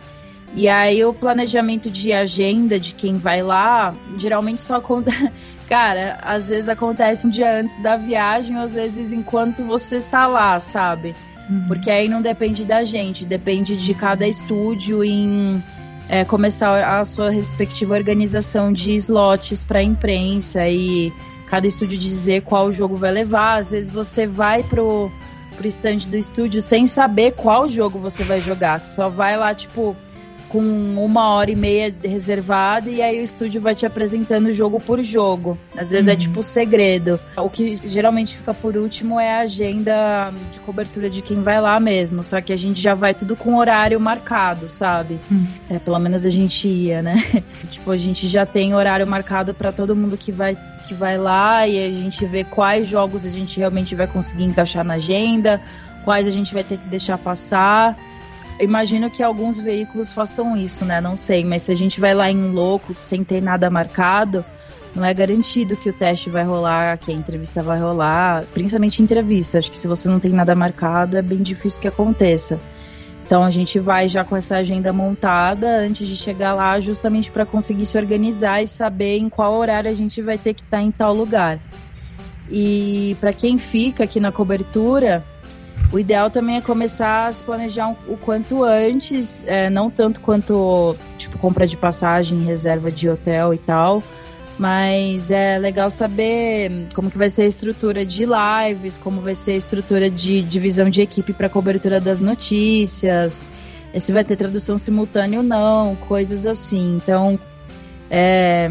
E 0.55 0.68
aí 0.68 1.05
o 1.05 1.12
planejamento 1.12 1.90
de 1.90 2.12
agenda 2.12 2.81
de 2.81 2.94
quem 2.94 3.18
vai 3.18 3.42
lá, 3.42 3.94
geralmente 4.18 4.61
só 4.61 4.76
acontece. 4.76 5.31
Cara, 5.68 6.18
às 6.22 6.48
vezes 6.48 6.68
acontece 6.68 7.26
um 7.26 7.31
dia 7.31 7.61
antes 7.61 7.83
da 7.83 7.96
viagem, 7.96 8.57
ou 8.57 8.62
às 8.62 8.74
vezes 8.74 9.12
enquanto 9.12 9.64
você 9.64 10.00
tá 10.00 10.26
lá, 10.26 10.61
sabe? 10.61 11.14
Uhum. 11.50 11.64
Porque 11.66 11.90
aí 11.90 12.09
não 12.09 12.22
depende 12.22 12.64
da 12.64 12.85
gente, 12.85 13.26
depende 13.26 13.76
de 13.76 13.92
cada 13.92 14.26
estúdio 14.29 15.02
em 15.02 15.62
é, 16.09 16.24
começar 16.24 16.98
a 17.00 17.05
sua 17.05 17.31
respectiva 17.31 17.94
organização 17.94 18.72
de 18.72 18.94
slots 18.94 19.64
para 19.64 19.83
imprensa 19.83 20.68
e 20.68 21.12
cada 21.46 21.66
estúdio 21.66 21.98
dizer 21.98 22.42
qual 22.42 22.70
jogo 22.70 22.96
vai 22.96 23.11
levar. 23.11 23.59
Às 23.59 23.70
vezes 23.70 23.90
você 23.90 24.26
vai 24.26 24.62
pro, 24.62 25.11
pro 25.56 25.66
stand 25.66 26.08
do 26.08 26.16
estúdio 26.16 26.60
sem 26.62 26.86
saber 26.86 27.32
qual 27.32 27.68
jogo 27.68 27.98
você 27.98 28.22
vai 28.22 28.40
jogar. 28.40 28.78
Você 28.78 28.94
só 28.94 29.08
vai 29.08 29.36
lá, 29.36 29.54
tipo, 29.54 29.96
com 30.48 30.61
uma 30.61 31.28
hora 31.30 31.50
e 31.50 31.56
meia 31.56 31.94
reservada 32.02 32.88
e 32.88 33.02
aí 33.02 33.20
o 33.20 33.22
estúdio 33.22 33.61
vai 33.61 33.74
te 33.74 33.85
apresentando 33.85 34.52
jogo 34.52 34.80
por 34.80 35.02
jogo. 35.02 35.59
Às 35.76 35.90
vezes 35.90 36.09
é 36.09 36.12
uhum. 36.12 36.16
é 36.16 36.20
tipo 36.20 36.42
segredo. 36.42 37.20
O 37.37 37.50
que 37.50 37.76
geralmente 37.85 38.37
fica 38.37 38.54
por 38.54 38.76
último 38.76 39.18
é 39.18 39.35
a 39.35 39.40
agenda 39.40 40.32
de 40.52 40.61
cobertura 40.61 41.11
de 41.11 41.22
quem 41.22 41.42
vai 41.42 41.61
lá 41.61 41.78
mesmo. 41.80 42.22
Só 42.22 42.40
que 42.40 42.52
a 42.52 42.56
gente 42.56 42.80
já 42.80 42.94
vai 42.94 43.14
tudo 43.14 43.35
com 43.37 43.56
horário 43.56 43.98
marcado, 44.00 44.68
sabe? 44.68 45.18
Uhum. 45.30 45.46
É, 45.68 45.78
pelo 45.78 45.98
menos 45.98 46.24
a 46.24 46.30
gente 46.30 46.68
ia, 46.68 47.02
né? 47.02 47.22
tipo, 47.70 47.90
a 47.90 47.96
gente 47.96 48.26
já 48.26 48.46
tem 48.46 48.74
horário 48.74 49.06
marcado 49.06 49.52
para 49.52 49.72
todo 49.72 49.94
mundo 49.96 50.16
que 50.16 50.32
vai 50.32 50.56
que 50.87 50.94
vai 50.94 51.18
lá 51.18 51.66
e 51.66 51.85
a 51.85 51.90
gente 51.90 52.24
vê 52.26 52.44
quais 52.44 52.87
jogos 52.87 53.26
a 53.26 53.30
gente 53.30 53.59
realmente 53.59 53.96
vai 53.96 54.06
conseguir 54.06 54.44
encaixar 54.44 54.85
na 54.85 54.94
agenda, 54.94 55.61
quais 56.04 56.28
a 56.28 56.30
gente 56.30 56.54
vai 56.54 56.62
ter 56.62 56.78
que 56.78 56.87
deixar 56.87 57.18
passar 57.18 57.96
imagino 58.60 59.10
que 59.10 59.22
alguns 59.22 59.58
veículos 59.58 60.12
façam 60.12 60.56
isso, 60.56 60.84
né? 60.84 61.00
Não 61.00 61.16
sei, 61.16 61.44
mas 61.44 61.62
se 61.62 61.72
a 61.72 61.74
gente 61.74 62.00
vai 62.00 62.14
lá 62.14 62.30
em 62.30 62.50
louco 62.50 62.92
sem 62.94 63.24
ter 63.24 63.40
nada 63.40 63.68
marcado, 63.70 64.44
não 64.94 65.04
é 65.04 65.12
garantido 65.12 65.76
que 65.76 65.90
o 65.90 65.92
teste 65.92 66.30
vai 66.30 66.42
rolar, 66.42 66.96
que 66.98 67.12
a 67.12 67.14
entrevista 67.14 67.62
vai 67.62 67.78
rolar, 67.78 68.44
principalmente 68.54 69.02
entrevista. 69.02 69.58
Acho 69.58 69.70
que 69.70 69.78
se 69.78 69.86
você 69.86 70.08
não 70.08 70.18
tem 70.18 70.32
nada 70.32 70.54
marcado, 70.54 71.18
é 71.18 71.22
bem 71.22 71.42
difícil 71.42 71.80
que 71.80 71.88
aconteça. 71.88 72.58
Então 73.26 73.44
a 73.44 73.50
gente 73.50 73.78
vai 73.78 74.08
já 74.08 74.24
com 74.24 74.36
essa 74.36 74.56
agenda 74.56 74.92
montada 74.92 75.80
antes 75.80 76.06
de 76.06 76.16
chegar 76.16 76.54
lá, 76.54 76.78
justamente 76.80 77.30
para 77.30 77.44
conseguir 77.44 77.84
se 77.84 77.98
organizar 77.98 78.62
e 78.62 78.68
saber 78.68 79.18
em 79.18 79.28
qual 79.28 79.54
horário 79.54 79.90
a 79.90 79.94
gente 79.94 80.22
vai 80.22 80.38
ter 80.38 80.54
que 80.54 80.62
estar 80.62 80.78
tá 80.78 80.82
em 80.82 80.92
tal 80.92 81.12
lugar. 81.12 81.60
E 82.48 83.16
para 83.20 83.32
quem 83.32 83.58
fica 83.58 84.04
aqui 84.04 84.20
na 84.20 84.30
cobertura, 84.30 85.24
o 85.92 85.99
ideal 85.99 86.31
também 86.31 86.57
é 86.57 86.61
começar 86.61 87.27
a 87.27 87.33
se 87.33 87.44
planejar 87.44 87.94
o 88.09 88.16
quanto 88.16 88.64
antes, 88.64 89.44
é, 89.46 89.70
não 89.70 89.90
tanto 89.90 90.20
quanto 90.20 90.96
tipo 91.16 91.38
compra 91.38 91.66
de 91.66 91.77
passagem, 91.77 92.42
reserva 92.44 92.90
de 92.90 93.09
hotel 93.09 93.55
e 93.55 93.59
tal, 93.59 94.03
mas 94.59 95.31
é 95.31 95.59
legal 95.59 95.90
saber 95.90 96.88
como 96.94 97.11
que 97.11 97.18
vai 97.18 97.31
ser 97.31 97.42
a 97.42 97.46
estrutura 97.46 98.05
de 98.05 98.27
lives, 98.27 98.99
como 98.99 99.20
vai 99.20 99.35
ser 99.35 99.53
a 99.53 99.57
estrutura 99.57 100.11
de 100.11 100.42
divisão 100.42 100.90
de 100.90 101.03
equipe 101.03 101.33
para 101.33 101.49
cobertura 101.49 102.01
das 102.01 102.20
notícias, 102.20 103.46
se 103.99 104.12
vai 104.12 104.25
ter 104.25 104.37
tradução 104.37 104.77
simultânea 104.77 105.38
ou 105.38 105.44
não, 105.44 105.94
coisas 106.09 106.46
assim. 106.46 106.96
Então, 106.96 107.38
é, 108.11 108.68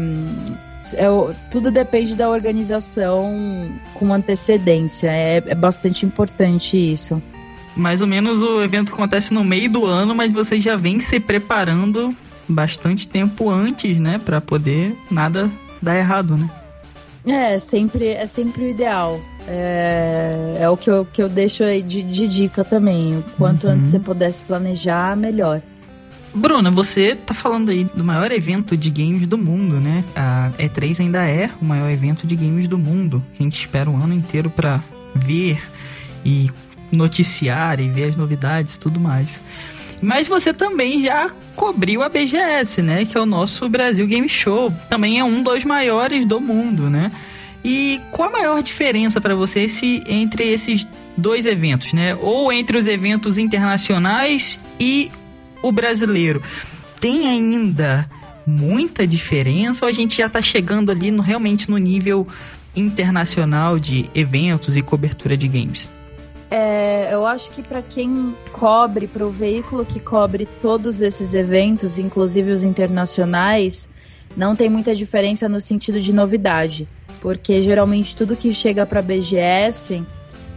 é, 0.94 1.06
tudo 1.50 1.70
depende 1.70 2.14
da 2.14 2.28
organização 2.28 3.68
com 3.94 4.12
antecedência. 4.12 5.08
É, 5.08 5.42
é 5.46 5.54
bastante 5.54 6.04
importante 6.04 6.76
isso. 6.76 7.22
Mais 7.76 8.00
ou 8.00 8.06
menos 8.06 8.42
o 8.42 8.62
evento 8.62 8.92
acontece 8.92 9.34
no 9.34 9.44
meio 9.44 9.70
do 9.70 9.84
ano, 9.84 10.14
mas 10.14 10.32
você 10.32 10.60
já 10.60 10.76
vem 10.76 11.00
se 11.00 11.20
preparando 11.20 12.16
bastante 12.48 13.06
tempo 13.06 13.50
antes, 13.50 13.98
né? 13.98 14.18
para 14.18 14.40
poder 14.40 14.96
nada 15.10 15.50
dar 15.82 15.96
errado, 15.96 16.36
né? 16.36 16.48
É, 17.26 17.58
sempre, 17.58 18.06
é 18.08 18.26
sempre 18.26 18.64
o 18.64 18.68
ideal. 18.68 19.20
É, 19.48 20.58
é 20.60 20.68
o 20.68 20.76
que 20.76 20.88
eu, 20.88 21.04
que 21.04 21.20
eu 21.20 21.28
deixo 21.28 21.64
aí 21.64 21.82
de, 21.82 22.02
de 22.02 22.28
dica 22.28 22.64
também. 22.64 23.22
Quanto 23.36 23.66
uhum. 23.66 23.74
antes 23.74 23.88
você 23.88 23.98
pudesse 23.98 24.44
planejar, 24.44 25.16
melhor. 25.16 25.60
Bruna, 26.36 26.70
você 26.70 27.14
tá 27.14 27.32
falando 27.32 27.70
aí 27.70 27.84
do 27.84 28.04
maior 28.04 28.30
evento 28.30 28.76
de 28.76 28.90
games 28.90 29.26
do 29.26 29.38
mundo, 29.38 29.80
né? 29.80 30.04
A 30.14 30.50
E3 30.58 31.00
ainda 31.00 31.26
é 31.26 31.50
o 31.62 31.64
maior 31.64 31.90
evento 31.90 32.26
de 32.26 32.36
games 32.36 32.68
do 32.68 32.76
mundo. 32.76 33.24
A 33.40 33.42
gente 33.42 33.58
espera 33.58 33.88
um 33.88 33.96
ano 33.96 34.12
inteiro 34.12 34.50
para 34.50 34.84
ver 35.14 35.58
e 36.22 36.50
noticiar 36.92 37.80
e 37.80 37.88
ver 37.88 38.10
as 38.10 38.16
novidades 38.16 38.76
tudo 38.76 39.00
mais. 39.00 39.40
Mas 40.02 40.28
você 40.28 40.52
também 40.52 41.02
já 41.02 41.30
cobriu 41.54 42.02
a 42.02 42.08
BGS, 42.10 42.82
né? 42.82 43.06
Que 43.06 43.16
é 43.16 43.20
o 43.20 43.24
nosso 43.24 43.66
Brasil 43.66 44.06
Game 44.06 44.28
Show. 44.28 44.70
Também 44.90 45.18
é 45.18 45.24
um 45.24 45.42
dos 45.42 45.64
maiores 45.64 46.26
do 46.26 46.38
mundo, 46.38 46.90
né? 46.90 47.10
E 47.64 47.98
qual 48.10 48.28
a 48.28 48.32
maior 48.32 48.62
diferença 48.62 49.22
para 49.22 49.34
você 49.34 49.60
esse, 49.60 50.04
entre 50.06 50.44
esses 50.52 50.86
dois 51.16 51.46
eventos, 51.46 51.94
né? 51.94 52.14
Ou 52.16 52.52
entre 52.52 52.76
os 52.76 52.86
eventos 52.86 53.38
internacionais 53.38 54.60
e 54.78 55.10
o 55.62 55.72
brasileiro 55.72 56.42
tem 57.00 57.28
ainda 57.28 58.08
muita 58.46 59.06
diferença 59.06 59.84
ou 59.84 59.88
a 59.88 59.92
gente 59.92 60.16
já 60.16 60.26
está 60.26 60.40
chegando 60.40 60.90
ali 60.90 61.10
no, 61.10 61.22
realmente 61.22 61.70
no 61.70 61.78
nível 61.78 62.26
internacional 62.74 63.78
de 63.78 64.08
eventos 64.14 64.76
e 64.76 64.82
cobertura 64.82 65.36
de 65.36 65.48
games? 65.48 65.88
É, 66.50 67.08
eu 67.12 67.26
acho 67.26 67.50
que 67.50 67.62
para 67.62 67.82
quem 67.82 68.34
cobre, 68.52 69.08
para 69.08 69.26
o 69.26 69.30
veículo 69.30 69.84
que 69.84 69.98
cobre 69.98 70.46
todos 70.62 71.02
esses 71.02 71.34
eventos, 71.34 71.98
inclusive 71.98 72.52
os 72.52 72.62
internacionais, 72.62 73.88
não 74.36 74.54
tem 74.54 74.70
muita 74.70 74.94
diferença 74.94 75.48
no 75.48 75.60
sentido 75.60 76.00
de 76.00 76.12
novidade, 76.12 76.88
porque 77.20 77.62
geralmente 77.62 78.14
tudo 78.14 78.36
que 78.36 78.54
chega 78.54 78.86
para 78.86 79.02
BGS 79.02 80.04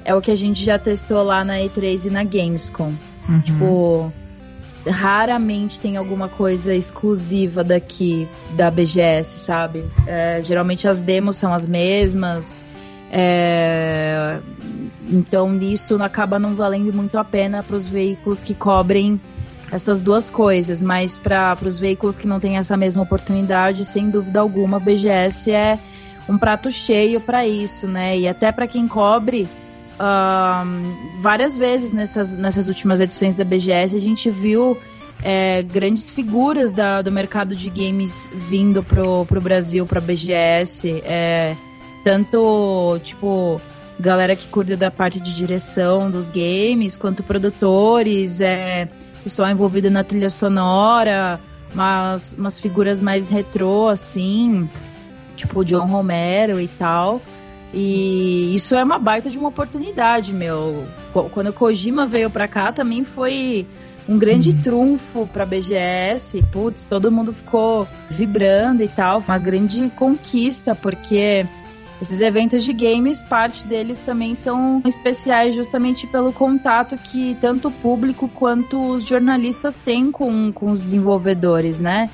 é 0.06 0.14
o 0.14 0.22
que 0.22 0.30
a 0.30 0.36
gente 0.36 0.64
já 0.64 0.78
testou 0.78 1.24
lá 1.24 1.44
na 1.44 1.56
E3 1.56 2.06
e 2.06 2.10
na 2.10 2.24
Gamescom. 2.24 2.94
Uhum. 3.28 3.42
Tipo, 3.42 4.14
raramente 4.88 5.80
tem 5.80 5.98
alguma 5.98 6.30
coisa 6.30 6.74
exclusiva 6.74 7.64
daqui 7.64 8.28
da 8.56 8.72
BGS, 8.72 9.46
sabe? 9.46 9.84
É, 10.08 10.42
geralmente 10.42 10.88
as 10.88 11.02
demos 11.02 11.38
são 11.38 11.54
as 11.54 11.68
mesmas. 11.68 12.62
É, 13.12 14.40
então 15.08 15.54
isso 15.62 16.02
acaba 16.02 16.38
não 16.38 16.54
valendo 16.54 16.94
muito 16.94 17.18
a 17.18 17.24
pena 17.24 17.64
para 17.64 17.76
os 17.76 17.88
veículos 17.88 18.44
que 18.44 18.54
cobrem 18.54 19.20
essas 19.72 20.02
duas 20.02 20.32
coisas, 20.32 20.82
mas 20.82 21.20
para 21.20 21.58
os 21.64 21.78
veículos 21.78 22.18
que 22.18 22.28
não 22.28 22.40
têm 22.40 22.58
essa 22.58 22.76
mesma 22.76 23.04
oportunidade, 23.04 23.86
sem 23.86 24.10
dúvida 24.10 24.40
alguma, 24.40 24.78
a 24.78 24.80
BGS 24.80 25.52
é 25.52 25.80
um 26.28 26.38
prato 26.38 26.72
cheio 26.72 27.20
para 27.20 27.48
isso, 27.48 27.88
né? 27.88 28.18
E 28.18 28.28
até 28.28 28.52
para 28.52 28.68
quem 28.68 28.88
cobre 28.88 29.48
várias 31.22 31.58
vezes 31.58 31.92
nessas, 31.92 32.36
nessas 32.36 32.68
últimas 32.68 33.00
edições 33.00 33.36
da 33.36 33.44
BGS 33.44 33.96
a 33.96 34.00
gente 34.00 34.30
viu 34.30 34.78
é, 35.22 35.62
grandes 35.64 36.10
figuras 36.10 36.72
da, 36.72 37.02
do 37.02 37.12
mercado 37.12 37.56
de 37.56 37.70
games 37.70 38.28
vindo 38.34 38.84
pro, 38.84 39.26
pro 39.26 39.42
Brasil, 39.42 39.86
pra 39.86 40.00
BGS. 40.00 41.02
É, 41.06 41.56
tanto, 42.04 43.00
tipo, 43.04 43.60
galera 44.00 44.36
que 44.36 44.48
cuida 44.48 44.78
da 44.78 44.90
parte 44.90 45.20
de 45.20 45.36
direção 45.36 46.10
dos 46.10 46.30
games, 46.30 46.96
quanto 46.96 47.22
produtores, 47.22 48.40
é, 48.40 48.88
pessoal 49.24 49.50
envolvido 49.50 49.90
na 49.92 50.04
trilha 50.04 50.30
sonora, 50.30 51.40
umas, 51.74 52.36
umas 52.38 52.58
figuras 52.58 53.02
mais 53.02 53.28
retrô, 53.28 53.90
assim, 53.90 54.70
tipo 55.36 55.64
John 55.66 55.86
Romero 55.86 56.60
e 56.60 56.68
tal. 56.68 57.22
E 57.74 58.54
isso 58.56 58.76
é 58.76 58.84
uma 58.84 58.98
baita 58.98 59.30
de 59.30 59.38
uma 59.38 59.50
oportunidade, 59.50 60.34
meu. 60.34 60.86
Quando 61.32 61.48
o 61.48 61.54
Kojima 61.54 62.06
veio 62.06 62.30
pra 62.30 62.48
cá 62.48 62.72
também 62.72 63.04
foi 63.04 63.68
um 64.08 64.18
grande 64.18 64.50
uhum. 64.50 64.62
trunfo 64.62 65.28
pra 65.32 65.46
BGS. 65.46 66.42
Putz, 66.52 66.86
todo 66.86 67.12
mundo 67.12 67.32
ficou 67.32 67.88
vibrando 68.10 68.82
e 68.82 68.88
tal. 68.88 69.20
Uma 69.20 69.38
grande 69.38 69.88
conquista, 69.92 70.74
porque 70.74 71.46
esses 72.02 72.22
eventos 72.22 72.64
de 72.64 72.74
games, 72.74 73.22
parte 73.22 73.68
deles 73.68 74.00
também 74.00 74.34
são 74.34 74.82
especiais 74.86 75.54
justamente 75.54 76.08
pelo 76.08 76.34
contato 76.34 76.98
que 76.98 77.38
tanto 77.40 77.68
o 77.68 77.72
público 77.72 78.28
quanto 78.30 78.94
os 78.94 79.06
jornalistas 79.06 79.76
têm 79.78 80.10
com, 80.10 80.52
com 80.52 80.72
os 80.72 80.80
desenvolvedores, 80.80 81.80
né? 81.80 82.10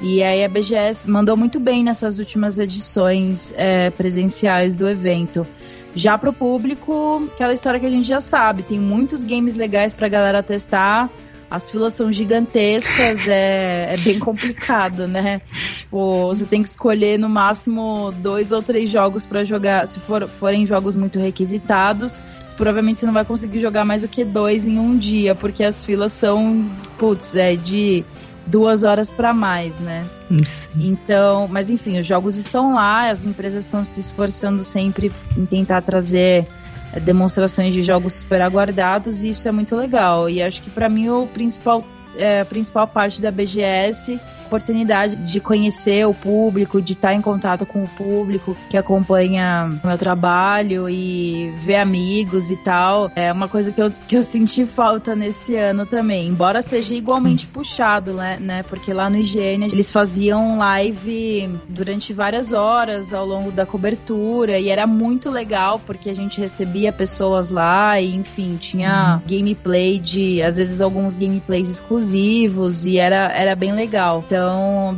E 0.00 0.22
aí 0.22 0.44
a 0.44 0.48
BGS 0.48 1.08
mandou 1.08 1.36
muito 1.36 1.58
bem 1.58 1.82
nessas 1.82 2.18
últimas 2.18 2.58
edições 2.58 3.52
é, 3.56 3.90
presenciais 3.90 4.76
do 4.76 4.88
evento. 4.88 5.46
Já 5.94 6.18
pro 6.18 6.32
público, 6.32 7.26
aquela 7.32 7.54
história 7.54 7.80
que 7.80 7.86
a 7.86 7.90
gente 7.90 8.06
já 8.06 8.20
sabe, 8.20 8.62
tem 8.62 8.78
muitos 8.78 9.24
games 9.24 9.56
legais 9.56 9.94
pra 9.94 10.08
galera 10.08 10.42
testar. 10.42 11.08
As 11.50 11.70
filas 11.70 11.94
são 11.94 12.12
gigantescas, 12.12 13.26
é, 13.26 13.94
é 13.94 13.96
bem 13.96 14.18
complicado, 14.18 15.06
né? 15.08 15.40
Tipo, 15.78 16.26
você 16.26 16.44
tem 16.44 16.62
que 16.62 16.68
escolher 16.68 17.18
no 17.18 17.28
máximo 17.28 18.12
dois 18.18 18.52
ou 18.52 18.62
três 18.62 18.90
jogos 18.90 19.24
para 19.24 19.44
jogar, 19.44 19.86
se 19.88 20.00
for, 20.00 20.28
forem 20.28 20.66
jogos 20.66 20.94
muito 20.94 21.18
requisitados 21.18 22.20
provavelmente 22.56 22.98
você 22.98 23.06
não 23.06 23.12
vai 23.12 23.24
conseguir 23.24 23.60
jogar 23.60 23.84
mais 23.84 24.02
do 24.02 24.08
que 24.08 24.24
dois 24.24 24.66
em 24.66 24.78
um 24.78 24.96
dia, 24.96 25.34
porque 25.34 25.62
as 25.62 25.84
filas 25.84 26.12
são, 26.12 26.68
putz, 26.98 27.36
é 27.36 27.54
de 27.54 28.04
duas 28.46 28.84
horas 28.84 29.10
para 29.10 29.32
mais, 29.32 29.78
né? 29.78 30.06
Sim. 30.28 30.44
Então, 30.76 31.48
mas 31.48 31.68
enfim, 31.70 31.98
os 31.98 32.06
jogos 32.06 32.36
estão 32.36 32.74
lá, 32.74 33.10
as 33.10 33.26
empresas 33.26 33.64
estão 33.64 33.84
se 33.84 34.00
esforçando 34.00 34.62
sempre 34.62 35.12
em 35.36 35.44
tentar 35.44 35.82
trazer 35.82 36.46
é, 36.92 37.00
demonstrações 37.00 37.74
de 37.74 37.82
jogos 37.82 38.14
super 38.14 38.40
aguardados 38.40 39.24
e 39.24 39.30
isso 39.30 39.48
é 39.48 39.52
muito 39.52 39.74
legal. 39.74 40.30
E 40.30 40.42
acho 40.42 40.62
que 40.62 40.70
para 40.70 40.88
mim 40.88 41.08
o 41.08 41.26
principal 41.26 41.84
é, 42.16 42.40
a 42.40 42.44
principal 42.44 42.86
parte 42.86 43.20
da 43.20 43.30
BGS 43.30 44.18
oportunidade 44.46 45.16
de 45.16 45.40
conhecer 45.40 46.06
o 46.06 46.14
público, 46.14 46.80
de 46.80 46.92
estar 46.92 47.14
em 47.14 47.20
contato 47.20 47.66
com 47.66 47.84
o 47.84 47.88
público 47.88 48.56
que 48.70 48.76
acompanha 48.76 49.70
o 49.82 49.86
meu 49.86 49.98
trabalho 49.98 50.88
e 50.88 51.52
ver 51.58 51.76
amigos 51.76 52.50
e 52.50 52.56
tal. 52.56 53.10
É 53.14 53.32
uma 53.32 53.48
coisa 53.48 53.72
que 53.72 53.82
eu, 53.82 53.92
que 54.08 54.16
eu 54.16 54.22
senti 54.22 54.64
falta 54.64 55.14
nesse 55.14 55.56
ano 55.56 55.84
também. 55.84 56.28
Embora 56.28 56.62
seja 56.62 56.94
igualmente 56.94 57.46
puxado, 57.46 58.12
né? 58.14 58.38
né? 58.40 58.62
Porque 58.62 58.92
lá 58.92 59.10
no 59.10 59.16
IGN 59.16 59.66
eles 59.66 59.90
faziam 59.90 60.58
live 60.58 61.50
durante 61.68 62.12
várias 62.12 62.52
horas 62.52 63.12
ao 63.12 63.26
longo 63.26 63.50
da 63.50 63.66
cobertura 63.66 64.58
e 64.58 64.68
era 64.68 64.86
muito 64.86 65.30
legal 65.30 65.80
porque 65.84 66.08
a 66.08 66.14
gente 66.14 66.40
recebia 66.40 66.92
pessoas 66.92 67.50
lá 67.50 68.00
e 68.00 68.14
enfim, 68.14 68.56
tinha 68.56 69.20
uhum. 69.26 69.38
gameplay 69.38 69.98
de 69.98 70.42
às 70.42 70.56
vezes 70.56 70.80
alguns 70.80 71.14
gameplays 71.14 71.68
exclusivos 71.68 72.86
e 72.86 72.98
era, 72.98 73.32
era 73.32 73.54
bem 73.54 73.72
legal. 73.72 74.22
Então, 74.26 74.35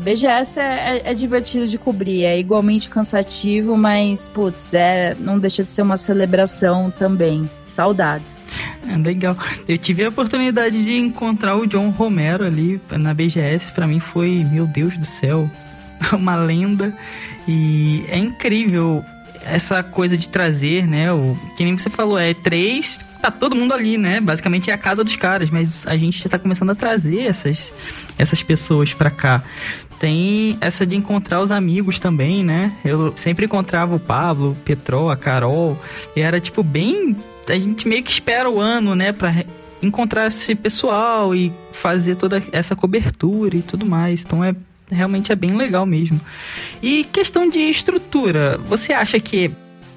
BGS 0.01 0.59
é, 0.59 0.63
é, 0.63 1.03
é 1.11 1.15
divertido 1.15 1.67
de 1.67 1.79
cobrir, 1.79 2.25
é 2.25 2.39
igualmente 2.39 2.89
cansativo, 2.89 3.77
mas 3.77 4.27
putz, 4.29 4.75
é, 4.75 5.15
não 5.19 5.39
deixa 5.39 5.63
de 5.63 5.71
ser 5.71 5.83
uma 5.83 5.97
celebração 5.97 6.91
também. 6.91 7.49
Saudades. 7.67 8.43
É, 8.89 8.97
legal. 8.97 9.37
Eu 9.69 9.77
tive 9.77 10.05
a 10.05 10.09
oportunidade 10.09 10.83
de 10.85 10.97
encontrar 10.97 11.57
o 11.57 11.67
John 11.67 11.91
Romero 11.91 12.45
ali 12.45 12.81
na 12.91 13.13
BGS. 13.13 13.73
Para 13.73 13.87
mim 13.87 14.01
foi, 14.01 14.47
meu 14.51 14.67
Deus 14.67 14.97
do 14.97 15.05
céu, 15.05 15.51
uma 16.13 16.37
lenda. 16.37 16.95
E 17.47 18.05
é 18.09 18.19
incrível 18.19 19.05
essa 19.45 19.83
coisa 19.83 20.17
de 20.17 20.29
trazer, 20.29 20.87
né? 20.87 21.13
O, 21.13 21.37
que 21.57 21.65
nem 21.65 21.77
você 21.77 21.91
falou, 21.91 22.19
é 22.19 22.35
três, 22.35 22.99
tá 23.21 23.31
todo 23.31 23.57
mundo 23.57 23.73
ali, 23.73 23.99
né? 23.99 24.21
Basicamente 24.21 24.71
é 24.71 24.75
a 24.75 24.79
casa 24.79 25.03
dos 25.03 25.17
caras, 25.17 25.51
mas 25.51 25.87
a 25.87 25.97
gente 25.97 26.23
já 26.23 26.29
tá 26.29 26.39
começando 26.39 26.71
a 26.71 26.75
trazer 26.75 27.23
essas, 27.23 27.73
essas 28.19 28.43
pessoas 28.43 28.93
pra 28.93 29.11
cá. 29.11 29.43
Tem 29.99 30.59
essa 30.61 30.87
de 30.87 30.97
encontrar 30.97 31.41
os 31.41 31.51
amigos 31.51 31.99
também, 31.99 32.45
né? 32.45 32.73
Eu 32.85 33.13
sempre 33.17 33.47
encontrava 33.47 33.97
o 33.97 34.01
Pablo, 34.01 34.51
o 34.51 34.55
Petrol, 34.55 35.11
a 35.11 35.17
Carol, 35.17 35.79
e 36.15 36.21
era 36.21 36.41
tipo 36.41 36.63
bem. 36.63 37.17
A 37.49 37.53
gente 37.53 37.89
meio 37.89 38.03
que 38.03 38.11
espera 38.11 38.49
o 38.51 38.61
ano, 38.61 38.95
né? 38.95 39.13
Pra 39.13 39.35
encontrar 39.83 40.27
esse 40.27 40.55
pessoal 40.55 41.35
e 41.35 41.53
fazer 41.73 42.17
toda 42.17 42.43
essa 42.53 42.77
cobertura 42.77 43.57
e 43.57 43.63
tudo 43.63 43.87
mais. 43.87 44.23
Então 44.25 44.45
é 44.45 44.55
realmente 44.91 45.33
é 45.33 45.37
bem 45.37 45.57
legal 45.57 45.87
mesmo. 45.87 46.21
E 46.83 47.05
questão 47.05 47.49
de 47.49 47.59
estrutura, 47.59 48.59
você 48.69 48.93
acha 48.93 49.19
que 49.21 49.51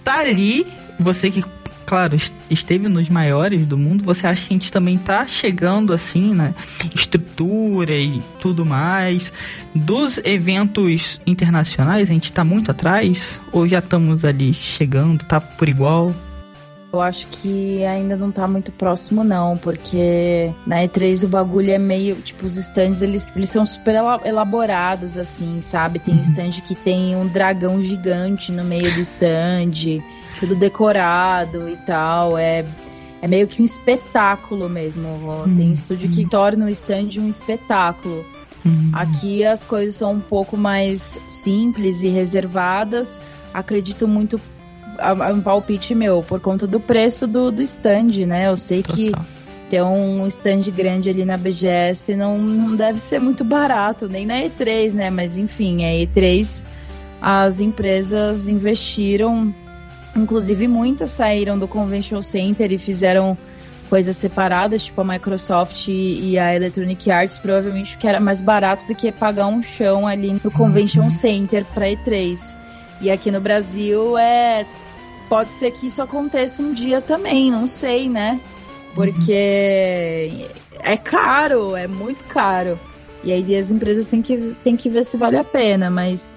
tá 0.03 0.19
ali, 0.19 0.65
você 0.99 1.29
que 1.29 1.43
claro, 1.91 2.15
esteve 2.49 2.87
nos 2.87 3.09
maiores 3.09 3.67
do 3.67 3.77
mundo, 3.77 4.01
você 4.01 4.25
acha 4.25 4.47
que 4.47 4.53
a 4.53 4.57
gente 4.57 4.71
também 4.71 4.97
tá 4.97 5.27
chegando 5.27 5.91
assim, 5.91 6.33
né? 6.33 6.55
Estrutura 6.95 7.93
e 7.93 8.23
tudo 8.39 8.65
mais. 8.65 9.33
Dos 9.75 10.17
eventos 10.23 11.19
internacionais, 11.27 12.09
a 12.09 12.13
gente 12.13 12.31
tá 12.31 12.45
muito 12.45 12.71
atrás? 12.71 13.41
Ou 13.51 13.67
já 13.67 13.79
estamos 13.79 14.23
ali 14.23 14.53
chegando, 14.53 15.25
tá 15.25 15.41
por 15.41 15.67
igual? 15.67 16.15
Eu 16.93 17.01
acho 17.01 17.27
que 17.27 17.83
ainda 17.83 18.15
não 18.15 18.31
tá 18.31 18.47
muito 18.47 18.71
próximo, 18.71 19.21
não, 19.21 19.57
porque 19.57 20.49
na 20.65 20.77
E3 20.83 21.25
o 21.25 21.27
bagulho 21.27 21.71
é 21.71 21.77
meio. 21.77 22.15
Tipo, 22.15 22.45
os 22.45 22.55
stands 22.55 23.01
eles, 23.01 23.29
eles 23.35 23.49
são 23.49 23.65
super 23.65 23.95
elaborados, 24.23 25.17
assim, 25.17 25.59
sabe? 25.59 25.99
Tem 25.99 26.15
uhum. 26.15 26.21
stand 26.21 26.51
que 26.65 26.73
tem 26.73 27.17
um 27.17 27.27
dragão 27.27 27.81
gigante 27.81 28.49
no 28.49 28.63
meio 28.63 28.93
do 28.93 29.01
stand, 29.01 30.01
tudo 30.41 30.55
decorado 30.55 31.69
e 31.69 31.77
tal. 31.77 32.37
É, 32.37 32.65
é 33.21 33.27
meio 33.27 33.47
que 33.47 33.61
um 33.61 33.65
espetáculo 33.65 34.67
mesmo. 34.67 35.07
Tem 35.55 35.67
uhum. 35.67 35.73
estúdio 35.73 36.09
que 36.09 36.27
torna 36.27 36.65
o 36.65 36.69
stand 36.69 37.09
um 37.19 37.29
espetáculo. 37.29 38.25
Uhum. 38.65 38.89
Aqui 38.91 39.45
as 39.45 39.63
coisas 39.63 39.95
são 39.95 40.13
um 40.13 40.19
pouco 40.19 40.57
mais 40.57 41.19
simples 41.27 42.01
e 42.01 42.09
reservadas. 42.09 43.19
Acredito 43.53 44.07
muito 44.07 44.41
um 45.33 45.41
palpite 45.41 45.95
meu, 45.95 46.21
por 46.21 46.39
conta 46.39 46.67
do 46.67 46.79
preço 46.79 47.25
do, 47.25 47.51
do 47.51 47.61
stand, 47.61 48.25
né? 48.27 48.47
Eu 48.47 48.57
sei 48.57 48.83
Total. 48.83 48.95
que 48.95 49.11
ter 49.69 49.81
um 49.81 50.27
stand 50.27 50.63
grande 50.75 51.09
ali 51.09 51.23
na 51.23 51.37
BGS 51.37 52.15
não, 52.15 52.37
não 52.37 52.75
deve 52.75 52.99
ser 52.99 53.19
muito 53.19 53.43
barato, 53.43 54.07
nem 54.07 54.25
na 54.25 54.35
E3, 54.35 54.93
né? 54.93 55.09
Mas 55.09 55.37
enfim, 55.37 55.85
a 55.85 55.87
E3 55.87 56.65
as 57.21 57.59
empresas 57.59 58.49
investiram, 58.49 59.53
inclusive 60.15 60.67
muitas 60.67 61.11
saíram 61.11 61.57
do 61.57 61.67
Convention 61.67 62.21
Center 62.21 62.71
e 62.71 62.77
fizeram 62.77 63.37
coisas 63.89 64.15
separadas, 64.15 64.83
tipo 64.83 65.01
a 65.01 65.03
Microsoft 65.03 65.89
e 65.89 66.39
a 66.39 66.55
Electronic 66.55 67.11
Arts, 67.11 67.37
provavelmente 67.37 67.97
que 67.97 68.07
era 68.07 68.21
mais 68.21 68.41
barato 68.41 68.87
do 68.87 68.95
que 68.95 69.11
pagar 69.11 69.47
um 69.47 69.61
chão 69.61 70.07
ali 70.07 70.39
no 70.41 70.49
Convention 70.49 71.03
uhum. 71.03 71.11
Center 71.11 71.65
para 71.73 71.87
E3. 71.87 72.55
E 73.01 73.11
aqui 73.11 73.29
no 73.29 73.41
Brasil 73.41 74.17
é 74.17 74.65
pode 75.27 75.51
ser 75.51 75.71
que 75.71 75.87
isso 75.87 76.01
aconteça 76.01 76.61
um 76.61 76.73
dia 76.73 77.01
também, 77.01 77.51
não 77.51 77.67
sei, 77.67 78.07
né? 78.09 78.39
Porque 78.93 80.45
é 80.79 80.97
caro, 80.97 81.75
é 81.75 81.87
muito 81.87 82.25
caro. 82.25 82.77
E 83.23 83.31
aí 83.31 83.55
as 83.55 83.71
empresas 83.71 84.07
têm 84.07 84.21
que, 84.21 84.55
têm 84.63 84.75
que 84.75 84.89
ver 84.89 85.03
se 85.05 85.17
vale 85.17 85.37
a 85.37 85.43
pena, 85.43 85.89
mas 85.89 86.31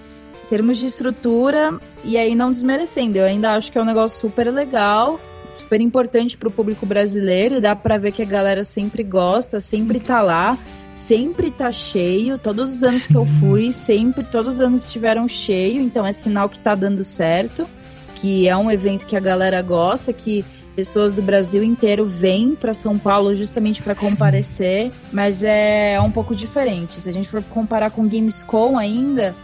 em 0.45 0.49
termos 0.49 0.79
de 0.79 0.87
estrutura, 0.87 1.79
e 2.05 2.17
aí 2.17 2.35
não 2.35 2.53
desmerecendo, 2.53 3.19
eu 3.19 3.25
ainda 3.25 3.55
acho 3.55 3.73
que 3.73 3.79
é 3.79 3.83
um 3.83 3.87
negócio 3.87 4.21
super 4.21 4.51
legal, 4.53 5.19
super 5.55 5.81
importante 5.81 6.37
para 6.37 6.49
o 6.49 6.53
público 6.53 6.85
brasileiro, 6.85 7.57
e 7.57 7.61
dá 7.61 7.75
para 7.75 7.99
ver 7.99 8.13
que 8.13 8.23
a 8.23 8.27
galera 8.27 8.63
sempre 8.63 9.03
gosta, 9.03 9.59
sempre 9.59 9.99
tá 9.99 10.21
lá, 10.21 10.59
sempre 10.93 11.51
tá 11.51 11.73
cheio, 11.73 12.39
todos 12.39 12.75
os 12.75 12.85
anos 12.85 13.07
que 13.07 13.17
eu 13.17 13.27
fui, 13.41 13.73
sempre, 13.73 14.23
todos 14.23 14.57
os 14.57 14.61
anos 14.61 14.85
estiveram 14.85 15.27
cheio, 15.27 15.83
então 15.83 16.07
é 16.07 16.13
sinal 16.13 16.49
que 16.49 16.59
tá 16.59 16.75
dando 16.75 17.03
certo 17.03 17.67
que 18.25 18.49
é 18.49 18.57
um 18.57 18.71
evento 18.71 19.05
que 19.05 19.17
a 19.19 19.21
galera 19.21 19.61
gosta, 19.61 20.11
que 20.11 20.43
pessoas 20.75 21.13
do 21.13 21.21
Brasil 21.21 21.63
inteiro 21.63 22.07
vêm 22.07 22.55
para 22.55 22.73
São 22.73 22.99
Paulo 22.99 23.37
justamente 23.37 23.83
para 23.83 23.95
comparecer, 23.95 24.91
mas 25.13 25.43
é 25.43 26.01
um 26.01 26.11
pouco 26.11 26.35
diferente. 26.35 26.95
Se 26.95 27.09
a 27.09 27.13
gente 27.13 27.29
for 27.29 27.43
comparar 27.43 27.91
com 27.91 28.09
Gamescom 28.09 28.79
ainda, 28.79 29.35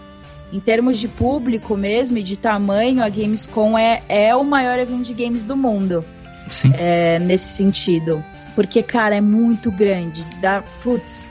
em 0.52 0.60
termos 0.60 0.98
de 0.98 1.08
público 1.08 1.76
mesmo 1.76 2.18
e 2.18 2.22
de 2.22 2.36
tamanho, 2.36 3.02
a 3.02 3.08
Gamescom 3.08 3.78
é, 3.78 4.02
é 4.08 4.34
o 4.34 4.44
maior 4.44 4.78
evento 4.78 5.04
de 5.04 5.14
games 5.14 5.42
do 5.42 5.56
mundo. 5.56 6.04
Sim. 6.50 6.72
É, 6.76 7.18
nesse 7.18 7.54
sentido. 7.54 8.22
Porque, 8.54 8.82
cara, 8.82 9.14
é 9.14 9.20
muito 9.20 9.70
grande. 9.70 10.24
Dá, 10.40 10.62
putz, 10.82 11.30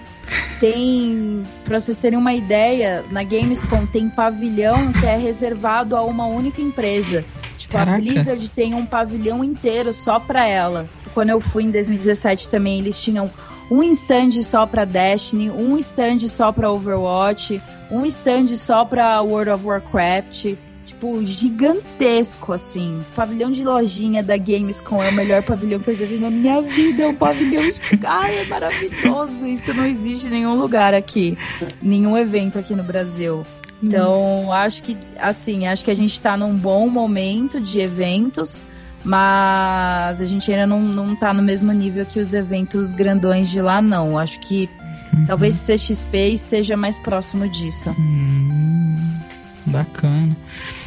tem, 0.60 1.45
pra 1.65 1.79
vocês 1.79 1.97
terem 1.97 2.17
uma 2.17 2.34
ideia, 2.34 3.03
na 3.12 3.23
Gamescom 3.23 3.86
tem 3.86 4.10
pavilhão 4.10 4.91
que 4.93 5.05
é 5.05 5.17
reservado 5.17 5.95
a 5.95 6.01
uma 6.03 6.25
única 6.25 6.62
empresa. 6.62 7.25
Tipo, 7.58 7.73
Caraca. 7.73 7.97
a 7.97 8.01
Blizzard 8.01 8.49
tem 8.49 8.73
um 8.73 8.86
pavilhão 8.86 9.43
inteiro 9.43 9.91
só 9.91 10.19
pra 10.19 10.47
ela. 10.47 10.89
Quando 11.13 11.29
eu 11.29 11.41
fui 11.41 11.63
em 11.63 11.71
2017 11.71 12.47
também, 12.47 12.79
eles 12.79 13.01
tinham 13.01 13.29
um 13.69 13.84
stand 13.84 14.41
só 14.43 14.65
pra 14.65 14.86
Destiny, 14.86 15.49
um 15.49 15.77
stand 15.77 16.19
só 16.27 16.51
pra 16.51 16.71
Overwatch, 16.71 17.62
um 17.91 18.05
stand 18.05 18.47
só 18.55 18.84
pra 18.86 19.21
World 19.21 19.51
of 19.51 19.65
Warcraft. 19.65 20.55
Tipo, 20.86 21.25
gigantesco, 21.25 22.51
assim. 22.51 22.99
O 22.99 23.15
pavilhão 23.15 23.51
de 23.51 23.63
lojinha 23.63 24.21
da 24.21 24.36
Gamescom 24.36 25.01
é 25.01 25.10
o 25.10 25.13
melhor 25.13 25.43
pavilhão 25.43 25.79
que 25.79 25.91
eu 25.91 25.95
já 25.95 26.05
vi 26.05 26.17
na 26.17 26.29
minha 26.29 26.62
vida. 26.62 27.03
É 27.03 27.08
um 27.08 27.15
pavilhão 27.15 27.63
de... 27.63 27.79
Ai, 28.05 28.39
é 28.39 28.45
maravilhoso. 28.45 29.45
Isso 29.45 29.73
não 29.73 29.86
existe 29.86 30.27
em 30.27 30.32
nenhum 30.32 30.55
lugar 30.55 30.93
aqui. 30.93 31.38
Nenhum 31.82 32.17
evento 32.17 32.60
aqui 32.60 32.75
no 32.75 32.84
Brasil. 32.84 33.45
Então, 33.82 34.47
hum. 34.47 34.51
acho 34.51 34.84
que, 34.84 34.97
assim, 35.17 35.67
acho 35.67 35.86
que 35.86 35.91
a 35.91 35.95
gente 35.95 36.12
está 36.12 36.36
num 36.36 36.53
bom 36.53 36.89
momento 36.89 37.62
de 37.62 37.79
eventos, 37.79 38.62
mas 39.03 40.21
a 40.21 40.25
gente 40.25 40.51
ainda 40.51 40.67
não, 40.67 40.81
não 40.81 41.15
tá 41.15 41.33
no 41.33 41.41
mesmo 41.41 41.71
nível 41.71 42.05
que 42.05 42.19
os 42.19 42.33
eventos 42.33 42.91
grandões 42.91 43.49
de 43.49 43.62
lá, 43.62 43.81
não. 43.81 44.17
Acho 44.17 44.39
que 44.41 44.69
uhum. 45.13 45.25
talvez 45.25 45.65
CXP 45.65 46.33
esteja 46.33 46.75
mais 46.75 46.99
próximo 46.99 47.47
disso. 47.47 47.89
Hum, 47.97 49.17
bacana. 49.65 50.35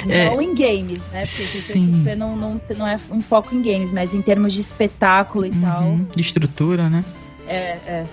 Não 0.04 0.12
é, 0.14 0.44
em 0.44 0.54
games, 0.54 1.04
né? 1.06 1.22
Porque 1.22 1.26
sim. 1.26 1.90
CXP 1.90 2.14
não, 2.14 2.36
não, 2.36 2.60
não 2.76 2.86
é 2.86 2.98
um 3.10 3.20
foco 3.20 3.54
em 3.54 3.62
games, 3.62 3.92
mas 3.92 4.14
em 4.14 4.20
termos 4.20 4.52
de 4.52 4.60
espetáculo 4.60 5.46
e 5.46 5.50
uhum. 5.50 5.60
tal. 5.60 5.96
De 6.14 6.20
estrutura, 6.20 6.90
né? 6.90 7.04
É, 7.48 7.78
é. 7.86 8.06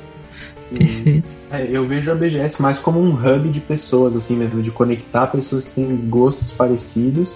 Perfeito. 0.69 1.39
É, 1.51 1.67
eu 1.67 1.87
vejo 1.87 2.11
a 2.11 2.15
BGS 2.15 2.61
mais 2.61 2.77
como 2.77 2.99
um 2.99 3.13
hub 3.13 3.49
de 3.49 3.59
pessoas, 3.59 4.15
assim 4.15 4.37
mesmo, 4.37 4.61
de 4.61 4.69
conectar 4.69 5.25
pessoas 5.27 5.63
que 5.63 5.71
têm 5.71 5.95
gostos 6.07 6.51
parecidos 6.51 7.35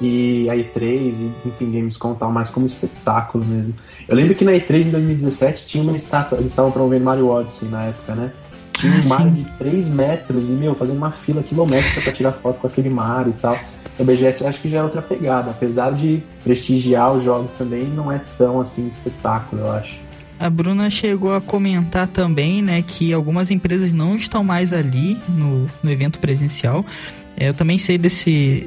e 0.00 0.48
a 0.50 0.54
E3 0.54 0.80
e 0.82 1.32
enfim, 1.46 1.70
Gamescom 1.70 2.14
tal, 2.14 2.32
mais 2.32 2.50
como 2.50 2.66
espetáculo 2.66 3.44
mesmo. 3.44 3.74
Eu 4.08 4.16
lembro 4.16 4.34
que 4.34 4.44
na 4.44 4.52
E3 4.52 4.86
em 4.86 4.90
2017 4.90 5.66
tinha 5.66 5.82
uma 5.82 5.96
estátua, 5.96 6.38
eles 6.38 6.50
estavam 6.50 6.70
promovendo 6.70 7.04
Mario 7.04 7.28
Odyssey 7.28 7.68
na 7.68 7.84
época, 7.84 8.14
né? 8.14 8.32
Tinha 8.72 8.92
um 8.92 8.98
ah, 8.98 9.08
Mario 9.08 9.32
de 9.32 9.44
3 9.58 9.88
metros 9.88 10.50
e, 10.50 10.52
meu, 10.52 10.74
fazendo 10.74 10.98
uma 10.98 11.10
fila 11.10 11.42
quilométrica 11.42 12.00
para 12.00 12.12
tirar 12.12 12.32
foto 12.32 12.58
com 12.60 12.66
aquele 12.66 12.90
Mario 12.90 13.34
e 13.36 13.40
tal. 13.40 13.58
A 13.98 14.02
BGS 14.02 14.42
eu 14.42 14.48
acho 14.48 14.60
que 14.60 14.68
já 14.68 14.78
é 14.78 14.82
outra 14.82 15.00
pegada, 15.00 15.52
apesar 15.52 15.92
de 15.92 16.20
prestigiar 16.42 17.12
os 17.12 17.22
jogos 17.22 17.52
também, 17.52 17.84
não 17.84 18.10
é 18.10 18.20
tão 18.36 18.60
assim 18.60 18.88
espetáculo, 18.88 19.62
eu 19.62 19.72
acho. 19.72 19.96
a 20.40 20.50
Bruna 20.50 20.90
chegou 20.90 21.32
a 21.32 21.40
comentar 21.40 22.08
também, 22.08 22.60
né, 22.60 22.82
que 22.82 23.12
algumas 23.12 23.52
empresas 23.52 23.92
não 23.92 24.16
estão 24.16 24.42
mais 24.42 24.72
ali 24.72 25.16
no, 25.28 25.70
no 25.80 25.90
evento 25.90 26.18
presencial. 26.18 26.84
É, 27.36 27.48
eu 27.50 27.54
também 27.54 27.78
sei 27.78 27.96
desse 27.96 28.66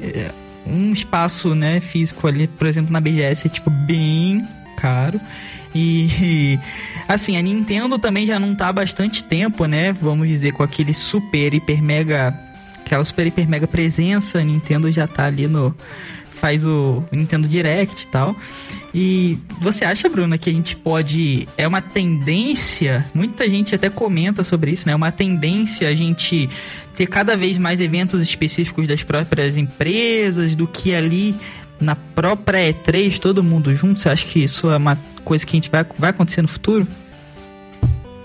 um 0.70 0.92
espaço, 0.92 1.54
né, 1.54 1.80
físico 1.80 2.26
ali, 2.26 2.46
por 2.46 2.66
exemplo, 2.66 2.92
na 2.92 3.00
BGS 3.00 3.46
é 3.46 3.50
tipo 3.50 3.70
bem 3.70 4.46
caro. 4.76 5.20
E 5.74 6.58
assim, 7.06 7.36
a 7.36 7.42
Nintendo 7.42 7.98
também 7.98 8.26
já 8.26 8.38
não 8.38 8.54
tá 8.54 8.68
há 8.68 8.72
bastante 8.72 9.22
tempo, 9.24 9.66
né? 9.66 9.92
Vamos 9.92 10.28
dizer, 10.28 10.52
com 10.52 10.62
aquele 10.62 10.94
super, 10.94 11.54
hiper, 11.54 11.82
mega. 11.82 12.34
Aquela 12.84 13.04
super, 13.04 13.26
hiper, 13.26 13.48
mega 13.48 13.66
presença. 13.66 14.38
A 14.38 14.44
Nintendo 14.44 14.90
já 14.90 15.06
tá 15.06 15.26
ali 15.26 15.46
no. 15.46 15.74
Faz 16.40 16.64
o 16.64 17.02
Nintendo 17.10 17.48
Direct 17.48 18.04
e 18.04 18.06
tal. 18.08 18.34
E 19.00 19.38
você 19.60 19.84
acha, 19.84 20.08
Bruna, 20.08 20.36
que 20.36 20.50
a 20.50 20.52
gente 20.52 20.74
pode. 20.74 21.46
É 21.56 21.68
uma 21.68 21.80
tendência, 21.80 23.06
muita 23.14 23.48
gente 23.48 23.72
até 23.72 23.88
comenta 23.88 24.42
sobre 24.42 24.72
isso, 24.72 24.88
né? 24.88 24.92
É 24.92 24.96
uma 24.96 25.12
tendência 25.12 25.88
a 25.88 25.94
gente 25.94 26.50
ter 26.96 27.06
cada 27.06 27.36
vez 27.36 27.56
mais 27.58 27.78
eventos 27.78 28.20
específicos 28.20 28.88
das 28.88 29.04
próprias 29.04 29.56
empresas 29.56 30.56
do 30.56 30.66
que 30.66 30.96
ali 30.96 31.36
na 31.80 31.94
própria 31.94 32.74
E3, 32.74 33.20
todo 33.20 33.40
mundo 33.40 33.72
junto. 33.72 34.00
Você 34.00 34.08
acha 34.08 34.26
que 34.26 34.42
isso 34.42 34.68
é 34.68 34.76
uma 34.76 34.98
coisa 35.24 35.46
que 35.46 35.56
a 35.56 35.58
gente 35.58 35.70
vai, 35.70 35.86
vai 35.96 36.10
acontecer 36.10 36.42
no 36.42 36.48
futuro? 36.48 36.84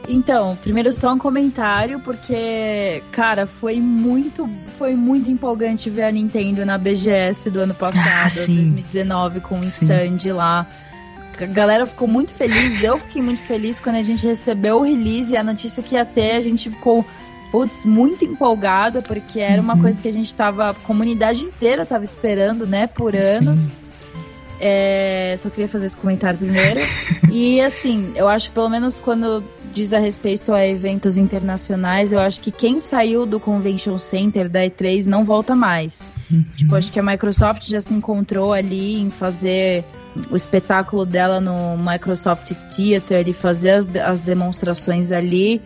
Então, 0.07 0.57
primeiro 0.61 0.91
só 0.91 1.13
um 1.13 1.17
comentário, 1.17 1.99
porque, 1.99 3.01
cara, 3.11 3.47
foi 3.47 3.79
muito, 3.79 4.49
foi 4.77 4.95
muito 4.95 5.31
empolgante 5.31 5.89
ver 5.89 6.03
a 6.03 6.11
Nintendo 6.11 6.65
na 6.65 6.77
BGS 6.77 7.49
do 7.49 7.61
ano 7.61 7.73
passado, 7.73 8.07
ah, 8.07 8.45
2019, 8.45 9.39
com 9.39 9.59
o 9.59 9.63
stand 9.63 10.33
lá. 10.33 10.67
A 11.39 11.45
galera 11.45 11.85
ficou 11.85 12.07
muito 12.07 12.31
feliz, 12.31 12.83
eu 12.83 12.97
fiquei 12.99 13.21
muito 13.21 13.41
feliz 13.41 13.79
quando 13.79 13.95
a 13.95 14.03
gente 14.03 14.25
recebeu 14.25 14.79
o 14.79 14.83
release 14.83 15.33
e 15.33 15.37
a 15.37 15.43
notícia 15.43 15.81
que 15.81 15.95
ia 15.95 16.05
ter, 16.05 16.35
a 16.35 16.41
gente 16.41 16.69
ficou, 16.69 17.05
putz, 17.51 17.85
muito 17.85 18.25
empolgada, 18.25 19.01
porque 19.01 19.39
era 19.39 19.61
uma 19.61 19.73
uhum. 19.73 19.81
coisa 19.81 20.01
que 20.01 20.07
a 20.07 20.13
gente 20.13 20.35
tava, 20.35 20.71
a 20.71 20.73
comunidade 20.73 21.45
inteira 21.45 21.85
tava 21.85 22.03
esperando, 22.03 22.67
né, 22.67 22.87
por 22.87 23.15
anos. 23.15 23.71
É, 24.59 25.35
só 25.39 25.49
queria 25.49 25.67
fazer 25.67 25.87
esse 25.87 25.97
comentário 25.97 26.37
primeiro. 26.37 26.79
e 27.31 27.59
assim, 27.59 28.11
eu 28.15 28.29
acho 28.29 28.51
pelo 28.51 28.69
menos 28.69 28.99
quando 28.99 29.43
diz 29.73 29.91
a 29.93 29.99
respeito 29.99 30.53
a 30.53 30.65
eventos 30.65 31.17
internacionais, 31.17 32.11
eu 32.11 32.19
acho 32.19 32.41
que 32.41 32.51
quem 32.51 32.79
saiu 32.79 33.25
do 33.25 33.39
Convention 33.39 33.97
Center 33.97 34.47
da 34.47 34.61
E3 34.61 35.05
não 35.05 35.25
volta 35.25 35.55
mais. 35.55 36.07
Uhum. 36.31 36.45
Tipo, 36.55 36.75
acho 36.75 36.91
que 36.91 36.99
a 36.99 37.03
Microsoft 37.03 37.67
já 37.67 37.81
se 37.81 37.93
encontrou 37.93 38.53
ali 38.53 39.01
em 39.01 39.09
fazer 39.09 39.83
o 40.29 40.35
espetáculo 40.35 41.05
dela 41.05 41.41
no 41.41 41.75
Microsoft 41.77 42.51
Theater 42.75 43.27
e 43.27 43.33
fazer 43.33 43.71
as, 43.71 43.95
as 43.95 44.19
demonstrações 44.19 45.11
ali, 45.11 45.61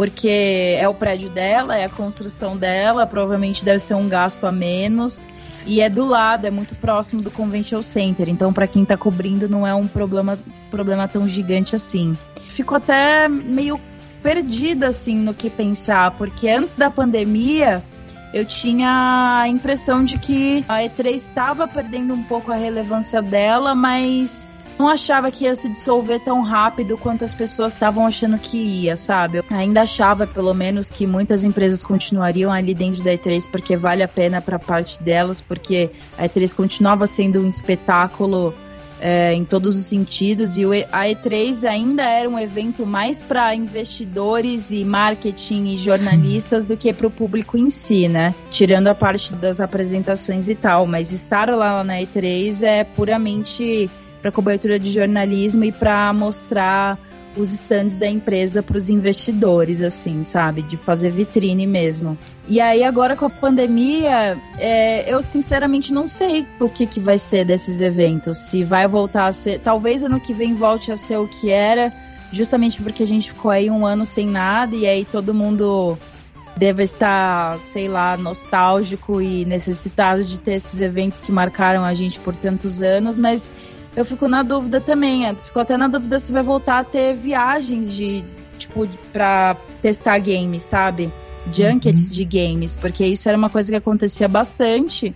porque 0.00 0.78
é 0.78 0.88
o 0.88 0.94
prédio 0.94 1.28
dela, 1.28 1.76
é 1.76 1.84
a 1.84 1.88
construção 1.90 2.56
dela, 2.56 3.06
provavelmente 3.06 3.62
deve 3.62 3.80
ser 3.80 3.92
um 3.92 4.08
gasto 4.08 4.46
a 4.46 4.52
menos. 4.52 5.28
E 5.66 5.82
é 5.82 5.90
do 5.90 6.06
lado, 6.06 6.46
é 6.46 6.50
muito 6.50 6.74
próximo 6.74 7.20
do 7.20 7.30
Convention 7.30 7.82
Center. 7.82 8.30
Então, 8.30 8.50
para 8.50 8.66
quem 8.66 8.82
tá 8.82 8.96
cobrindo, 8.96 9.46
não 9.46 9.66
é 9.66 9.74
um 9.74 9.86
problema, 9.86 10.38
problema 10.70 11.06
tão 11.06 11.28
gigante 11.28 11.76
assim 11.76 12.16
fico 12.60 12.74
até 12.74 13.26
meio 13.26 13.80
perdida 14.22 14.88
assim 14.88 15.16
no 15.16 15.32
que 15.32 15.48
pensar, 15.48 16.10
porque 16.10 16.46
antes 16.46 16.74
da 16.74 16.90
pandemia 16.90 17.82
eu 18.34 18.44
tinha 18.44 19.40
a 19.40 19.48
impressão 19.48 20.04
de 20.04 20.18
que 20.18 20.62
a 20.68 20.80
E3 20.80 21.14
estava 21.14 21.66
perdendo 21.66 22.12
um 22.12 22.22
pouco 22.22 22.52
a 22.52 22.54
relevância 22.54 23.22
dela, 23.22 23.74
mas 23.74 24.46
não 24.80 24.88
achava 24.88 25.30
que 25.30 25.44
ia 25.44 25.54
se 25.54 25.68
dissolver 25.68 26.20
tão 26.20 26.40
rápido 26.40 26.96
quanto 26.96 27.22
as 27.22 27.34
pessoas 27.34 27.74
estavam 27.74 28.06
achando 28.06 28.38
que 28.38 28.56
ia, 28.56 28.96
sabe? 28.96 29.36
Eu 29.36 29.44
ainda 29.50 29.82
achava, 29.82 30.26
pelo 30.26 30.54
menos, 30.54 30.88
que 30.88 31.06
muitas 31.06 31.44
empresas 31.44 31.82
continuariam 31.82 32.50
ali 32.50 32.74
dentro 32.74 33.02
da 33.02 33.12
E3 33.12 33.46
porque 33.50 33.76
vale 33.76 34.02
a 34.02 34.08
pena 34.08 34.40
para 34.40 34.58
parte 34.58 35.00
delas, 35.02 35.42
porque 35.42 35.90
a 36.16 36.26
E3 36.26 36.54
continuava 36.54 37.06
sendo 37.06 37.40
um 37.40 37.46
espetáculo 37.48 38.54
é, 38.98 39.34
em 39.34 39.44
todos 39.44 39.76
os 39.76 39.84
sentidos 39.84 40.56
e 40.56 40.64
a 40.90 41.04
E3 41.04 41.68
ainda 41.68 42.02
era 42.02 42.28
um 42.28 42.38
evento 42.38 42.86
mais 42.86 43.20
para 43.20 43.54
investidores 43.54 44.70
e 44.70 44.82
marketing 44.82 45.74
e 45.74 45.76
jornalistas 45.76 46.64
do 46.64 46.74
que 46.74 46.90
para 46.92 47.06
o 47.06 47.10
público 47.10 47.58
em 47.58 47.68
si, 47.68 48.08
né? 48.08 48.34
Tirando 48.50 48.88
a 48.88 48.94
parte 48.94 49.34
das 49.34 49.60
apresentações 49.60 50.48
e 50.48 50.54
tal, 50.54 50.86
mas 50.86 51.12
estar 51.12 51.50
lá 51.50 51.84
na 51.84 51.96
E3 51.96 52.62
é 52.62 52.84
puramente 52.84 53.90
para 54.20 54.30
cobertura 54.30 54.78
de 54.78 54.90
jornalismo 54.90 55.64
e 55.64 55.72
para 55.72 56.12
mostrar 56.12 56.98
os 57.36 57.52
stands 57.52 57.96
da 57.96 58.08
empresa 58.08 58.62
para 58.62 58.76
os 58.76 58.88
investidores, 58.88 59.80
assim, 59.82 60.24
sabe? 60.24 60.62
De 60.62 60.76
fazer 60.76 61.10
vitrine 61.10 61.66
mesmo. 61.66 62.18
E 62.48 62.60
aí, 62.60 62.82
agora 62.82 63.14
com 63.16 63.26
a 63.26 63.30
pandemia, 63.30 64.36
é, 64.58 65.12
eu 65.12 65.22
sinceramente 65.22 65.92
não 65.92 66.08
sei 66.08 66.44
o 66.58 66.68
que, 66.68 66.86
que 66.86 66.98
vai 66.98 67.18
ser 67.18 67.44
desses 67.44 67.80
eventos. 67.80 68.36
Se 68.38 68.64
vai 68.64 68.86
voltar 68.88 69.26
a 69.26 69.32
ser. 69.32 69.60
Talvez 69.60 70.02
ano 70.02 70.20
que 70.20 70.32
vem 70.32 70.54
volte 70.54 70.90
a 70.90 70.96
ser 70.96 71.18
o 71.18 71.28
que 71.28 71.50
era, 71.50 71.92
justamente 72.32 72.82
porque 72.82 73.02
a 73.02 73.06
gente 73.06 73.30
ficou 73.30 73.50
aí 73.50 73.70
um 73.70 73.86
ano 73.86 74.04
sem 74.04 74.26
nada 74.26 74.74
e 74.74 74.86
aí 74.86 75.04
todo 75.04 75.32
mundo 75.32 75.96
deve 76.56 76.82
estar, 76.82 77.58
sei 77.60 77.88
lá, 77.88 78.16
nostálgico 78.16 79.22
e 79.22 79.44
necessitado 79.44 80.24
de 80.24 80.38
ter 80.38 80.54
esses 80.54 80.80
eventos 80.80 81.20
que 81.20 81.32
marcaram 81.32 81.84
a 81.84 81.94
gente 81.94 82.20
por 82.20 82.36
tantos 82.36 82.82
anos, 82.82 83.16
mas 83.16 83.50
eu 83.96 84.04
fico 84.04 84.28
na 84.28 84.42
dúvida 84.42 84.80
também. 84.80 85.26
Eu 85.26 85.36
fico 85.36 85.58
até 85.58 85.76
na 85.76 85.88
dúvida 85.88 86.18
se 86.18 86.32
vai 86.32 86.42
voltar 86.42 86.80
a 86.80 86.84
ter 86.84 87.14
viagens 87.14 87.92
de, 87.92 88.24
tipo, 88.58 88.88
pra 89.12 89.56
testar 89.82 90.18
games, 90.18 90.62
sabe? 90.62 91.12
Junkets 91.52 92.10
uhum. 92.10 92.14
de 92.14 92.24
games, 92.24 92.76
porque 92.76 93.04
isso 93.04 93.28
era 93.28 93.36
uma 93.36 93.50
coisa 93.50 93.70
que 93.72 93.76
acontecia 93.76 94.28
bastante. 94.28 95.14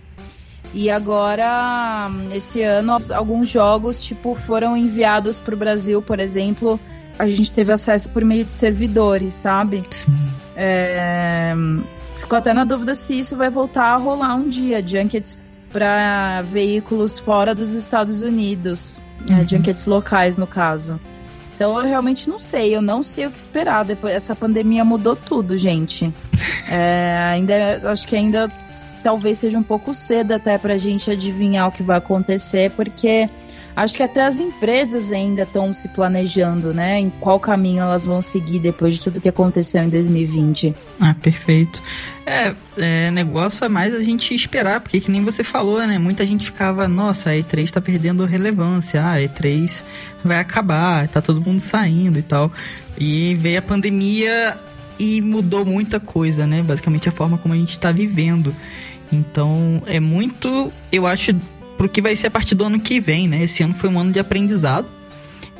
E 0.73 0.89
agora, 0.89 2.09
esse 2.33 2.61
ano, 2.61 2.97
alguns 3.13 3.49
jogos, 3.49 4.01
tipo, 4.01 4.35
foram 4.35 4.75
enviados 4.75 5.39
pro 5.39 5.55
Brasil, 5.55 6.01
por 6.01 6.19
exemplo. 6.19 6.79
A 7.17 7.29
gente 7.29 7.49
teve 7.49 7.71
acesso 7.71 8.09
por 8.09 8.25
meio 8.25 8.43
de 8.43 8.51
servidores, 8.51 9.33
sabe? 9.35 9.83
Sim. 9.89 10.11
É... 10.55 11.53
Fico 12.17 12.35
até 12.35 12.53
na 12.53 12.65
dúvida 12.65 12.93
se 12.93 13.17
isso 13.17 13.37
vai 13.37 13.49
voltar 13.49 13.93
a 13.93 13.95
rolar 13.95 14.35
um 14.35 14.49
dia. 14.49 14.85
Junkets 14.85 15.37
para 15.75 16.41
veículos 16.41 17.19
fora 17.19 17.53
dos 17.53 17.73
Estados 17.73 18.21
Unidos, 18.21 18.97
é, 19.29 19.33
uhum. 19.33 19.39
é, 19.41 19.43
junkets 19.45 19.85
locais 19.85 20.37
no 20.37 20.47
caso. 20.47 20.97
Então 21.53 21.77
eu 21.77 21.85
realmente 21.85 22.29
não 22.29 22.39
sei, 22.39 22.73
eu 22.73 22.81
não 22.81 23.03
sei 23.03 23.25
o 23.25 23.31
que 23.31 23.37
esperar. 23.37 23.83
Depois 23.83 24.13
essa 24.13 24.33
pandemia 24.33 24.85
mudou 24.85 25.17
tudo, 25.17 25.57
gente. 25.57 26.13
É, 26.69 27.17
ainda 27.29 27.91
acho 27.91 28.07
que 28.07 28.15
ainda 28.15 28.49
talvez 29.03 29.39
seja 29.39 29.57
um 29.57 29.63
pouco 29.63 29.93
cedo 29.93 30.31
até 30.31 30.57
para 30.57 30.75
a 30.75 30.77
gente 30.77 31.11
adivinhar 31.11 31.67
o 31.67 31.71
que 31.73 31.83
vai 31.83 31.97
acontecer, 31.97 32.71
porque 32.71 33.29
acho 33.75 33.95
que 33.95 34.03
até 34.03 34.25
as 34.25 34.39
empresas 34.39 35.11
ainda 35.11 35.43
estão 35.43 35.73
se 35.73 35.89
planejando, 35.89 36.73
né? 36.73 36.99
Em 36.99 37.09
qual 37.09 37.39
caminho 37.39 37.81
elas 37.81 38.05
vão 38.05 38.21
seguir 38.21 38.59
depois 38.59 38.95
de 38.95 39.01
tudo 39.01 39.19
que 39.19 39.29
aconteceu 39.29 39.83
em 39.83 39.89
2020. 39.89 40.73
Ah, 40.99 41.15
perfeito. 41.21 41.81
É, 42.25 42.55
é, 42.77 43.11
negócio 43.11 43.65
é 43.65 43.69
mais 43.69 43.93
a 43.93 44.01
gente 44.01 44.33
esperar, 44.33 44.79
porque 44.81 44.99
que 44.99 45.11
nem 45.11 45.23
você 45.23 45.43
falou, 45.43 45.85
né? 45.85 45.97
Muita 45.97 46.25
gente 46.25 46.45
ficava, 46.45 46.87
nossa, 46.87 47.31
a 47.31 47.33
E3 47.33 47.69
tá 47.69 47.81
perdendo 47.81 48.25
relevância, 48.25 49.01
ah, 49.01 49.13
a 49.13 49.19
E3 49.19 49.83
vai 50.23 50.39
acabar, 50.39 51.07
tá 51.07 51.21
todo 51.21 51.41
mundo 51.41 51.59
saindo 51.59 52.17
e 52.17 52.23
tal. 52.23 52.51
E 52.97 53.35
veio 53.35 53.59
a 53.59 53.61
pandemia 53.61 54.57
e 54.97 55.21
mudou 55.21 55.65
muita 55.65 55.99
coisa, 55.99 56.47
né? 56.47 56.63
Basicamente 56.63 57.09
a 57.09 57.11
forma 57.11 57.37
como 57.37 57.53
a 57.53 57.57
gente 57.57 57.77
tá 57.77 57.91
vivendo. 57.91 58.55
Então 59.11 59.83
é 59.85 59.99
muito, 59.99 60.71
eu 60.91 61.05
acho, 61.05 61.35
pro 61.85 61.89
que 61.89 62.01
vai 62.01 62.15
ser 62.15 62.27
a 62.27 62.31
partir 62.31 62.55
do 62.55 62.63
ano 62.63 62.79
que 62.79 62.99
vem, 62.99 63.27
né? 63.27 63.43
Esse 63.43 63.63
ano 63.63 63.73
foi 63.73 63.89
um 63.89 63.99
ano 63.99 64.11
de 64.11 64.19
aprendizado. 64.19 64.87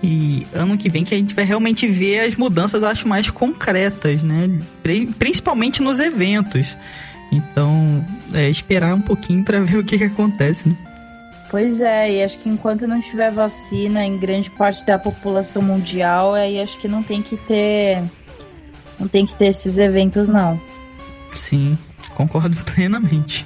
E 0.04 0.46
ano 0.54 0.78
que 0.78 0.90
vem 0.90 1.04
que 1.04 1.16
a 1.16 1.18
gente 1.18 1.34
vai 1.34 1.46
realmente 1.46 1.88
ver 1.88 2.20
as 2.20 2.36
mudanças, 2.36 2.84
acho, 2.84 3.08
mais 3.08 3.30
concretas, 3.30 4.22
né? 4.22 4.50
Principalmente 5.18 5.82
nos 5.82 6.00
eventos. 6.00 6.78
Então, 7.32 8.06
é 8.34 8.50
esperar 8.50 8.94
um 8.94 9.02
pouquinho 9.02 9.44
para 9.44 9.60
ver 9.62 9.78
o 9.80 9.84
que, 9.84 9.98
que 9.98 10.04
acontece, 10.04 10.68
né? 10.68 10.76
Pois 11.50 11.80
é, 11.80 12.12
e 12.12 12.24
acho 12.24 12.40
que 12.40 12.50
enquanto 12.50 12.88
não 12.88 13.00
tiver 13.00 13.32
vacina 13.32 14.04
em 14.04 14.18
grande 14.18 14.50
parte 14.50 14.84
da 14.86 14.98
população 14.98 15.62
mundial, 15.62 16.34
aí 16.34 16.60
acho 16.60 16.78
que 16.80 16.88
não 16.88 17.02
tem 17.02 17.22
que 17.22 17.38
ter. 17.38 18.04
Não 19.00 19.08
tem 19.08 19.26
que 19.26 19.36
ter 19.36 19.48
esses 19.48 19.78
eventos, 19.78 20.28
não. 20.28 20.60
Sim, 21.36 21.78
concordo 22.16 22.58
plenamente. 22.74 23.46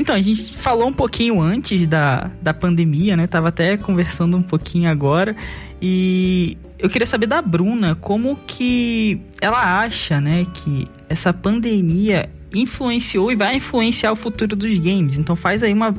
Então, 0.00 0.14
a 0.14 0.22
gente 0.22 0.56
falou 0.56 0.88
um 0.88 0.92
pouquinho 0.94 1.42
antes 1.42 1.86
da, 1.86 2.30
da 2.40 2.54
pandemia, 2.54 3.18
né? 3.18 3.26
Tava 3.26 3.48
até 3.48 3.76
conversando 3.76 4.34
um 4.34 4.42
pouquinho 4.42 4.90
agora. 4.90 5.36
E 5.80 6.56
eu 6.78 6.88
queria 6.88 7.06
saber 7.06 7.26
da 7.26 7.42
Bruna 7.42 7.94
como 7.94 8.34
que 8.46 9.20
ela 9.42 9.82
acha, 9.82 10.18
né, 10.18 10.46
que 10.54 10.88
essa 11.08 11.32
pandemia 11.34 12.30
influenciou 12.54 13.30
e 13.30 13.36
vai 13.36 13.56
influenciar 13.56 14.12
o 14.12 14.16
futuro 14.16 14.56
dos 14.56 14.76
games. 14.78 15.18
Então 15.18 15.36
faz 15.36 15.62
aí 15.62 15.72
uma 15.72 15.94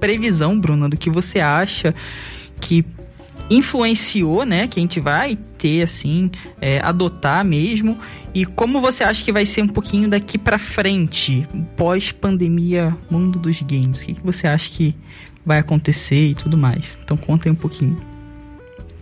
previsão, 0.00 0.58
Bruna, 0.58 0.88
do 0.88 0.96
que 0.96 1.10
você 1.10 1.38
acha 1.38 1.94
que 2.58 2.84
influenciou, 3.50 4.44
né, 4.44 4.66
que 4.66 4.80
a 4.80 4.82
gente 4.82 4.98
vai 4.98 5.36
ter 5.58 5.82
assim, 5.82 6.30
é, 6.60 6.80
adotar 6.80 7.44
mesmo 7.44 7.98
e 8.36 8.44
como 8.44 8.82
você 8.82 9.02
acha 9.02 9.24
que 9.24 9.32
vai 9.32 9.46
ser 9.46 9.62
um 9.62 9.68
pouquinho 9.68 10.10
daqui 10.10 10.36
para 10.36 10.58
frente, 10.58 11.48
pós 11.74 12.12
pandemia, 12.12 12.94
mundo 13.08 13.38
dos 13.38 13.62
games. 13.62 14.02
O 14.02 14.04
que, 14.04 14.12
que 14.12 14.22
você 14.22 14.46
acha 14.46 14.68
que 14.68 14.94
vai 15.42 15.58
acontecer 15.58 16.32
e 16.32 16.34
tudo 16.34 16.54
mais? 16.54 16.98
Então 17.02 17.16
conta 17.16 17.48
aí 17.48 17.52
um 17.52 17.56
pouquinho. 17.56 17.98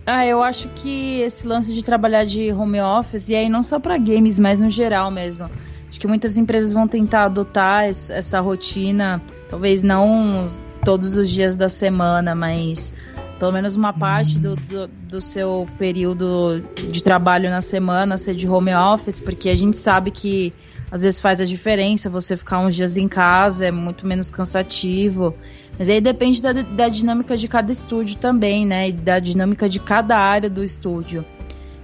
Ah, 0.05 0.25
eu 0.25 0.41
acho 0.41 0.69
que 0.69 1.19
esse 1.19 1.45
lance 1.45 1.73
de 1.73 1.83
trabalhar 1.83 2.23
de 2.23 2.49
home 2.53 2.79
office, 2.79 3.27
e 3.27 3.35
aí 3.35 3.49
não 3.49 3.61
só 3.61 3.77
para 3.77 3.97
games, 3.97 4.39
mas 4.39 4.57
no 4.57 4.69
geral 4.69 5.11
mesmo. 5.11 5.51
Acho 5.89 5.99
que 5.99 6.07
muitas 6.07 6.37
empresas 6.37 6.71
vão 6.71 6.87
tentar 6.87 7.25
adotar 7.25 7.83
essa 7.83 8.39
rotina, 8.39 9.21
talvez 9.49 9.83
não 9.83 10.49
todos 10.85 11.17
os 11.17 11.29
dias 11.29 11.57
da 11.57 11.67
semana, 11.67 12.33
mas 12.33 12.93
pelo 13.39 13.51
menos 13.51 13.75
uma 13.75 13.91
parte 13.91 14.39
do, 14.39 14.55
do, 14.55 14.87
do, 14.87 15.21
seu 15.21 15.67
período 15.77 16.63
de 16.89 17.03
trabalho 17.03 17.49
na 17.49 17.61
semana 17.61 18.17
ser 18.17 18.35
de 18.35 18.47
home 18.47 18.73
office, 18.73 19.19
porque 19.19 19.49
a 19.49 19.55
gente 19.55 19.77
sabe 19.77 20.11
que 20.11 20.53
às 20.89 21.01
vezes 21.01 21.19
faz 21.19 21.41
a 21.41 21.45
diferença 21.45 22.09
você 22.09 22.37
ficar 22.37 22.59
uns 22.59 22.75
dias 22.75 22.95
em 22.95 23.07
casa, 23.07 23.65
é 23.65 23.71
muito 23.71 24.07
menos 24.07 24.31
cansativo. 24.31 25.35
Mas 25.77 25.89
aí 25.89 25.99
depende 25.99 26.41
da, 26.41 26.53
da 26.53 26.87
dinâmica 26.87 27.35
de 27.35 27.47
cada 27.47 27.71
estúdio 27.71 28.15
também, 28.15 28.65
né? 28.65 28.89
E 28.89 28.93
da 28.93 29.19
dinâmica 29.19 29.67
de 29.67 29.79
cada 29.79 30.17
área 30.17 30.49
do 30.49 30.63
estúdio. 30.63 31.25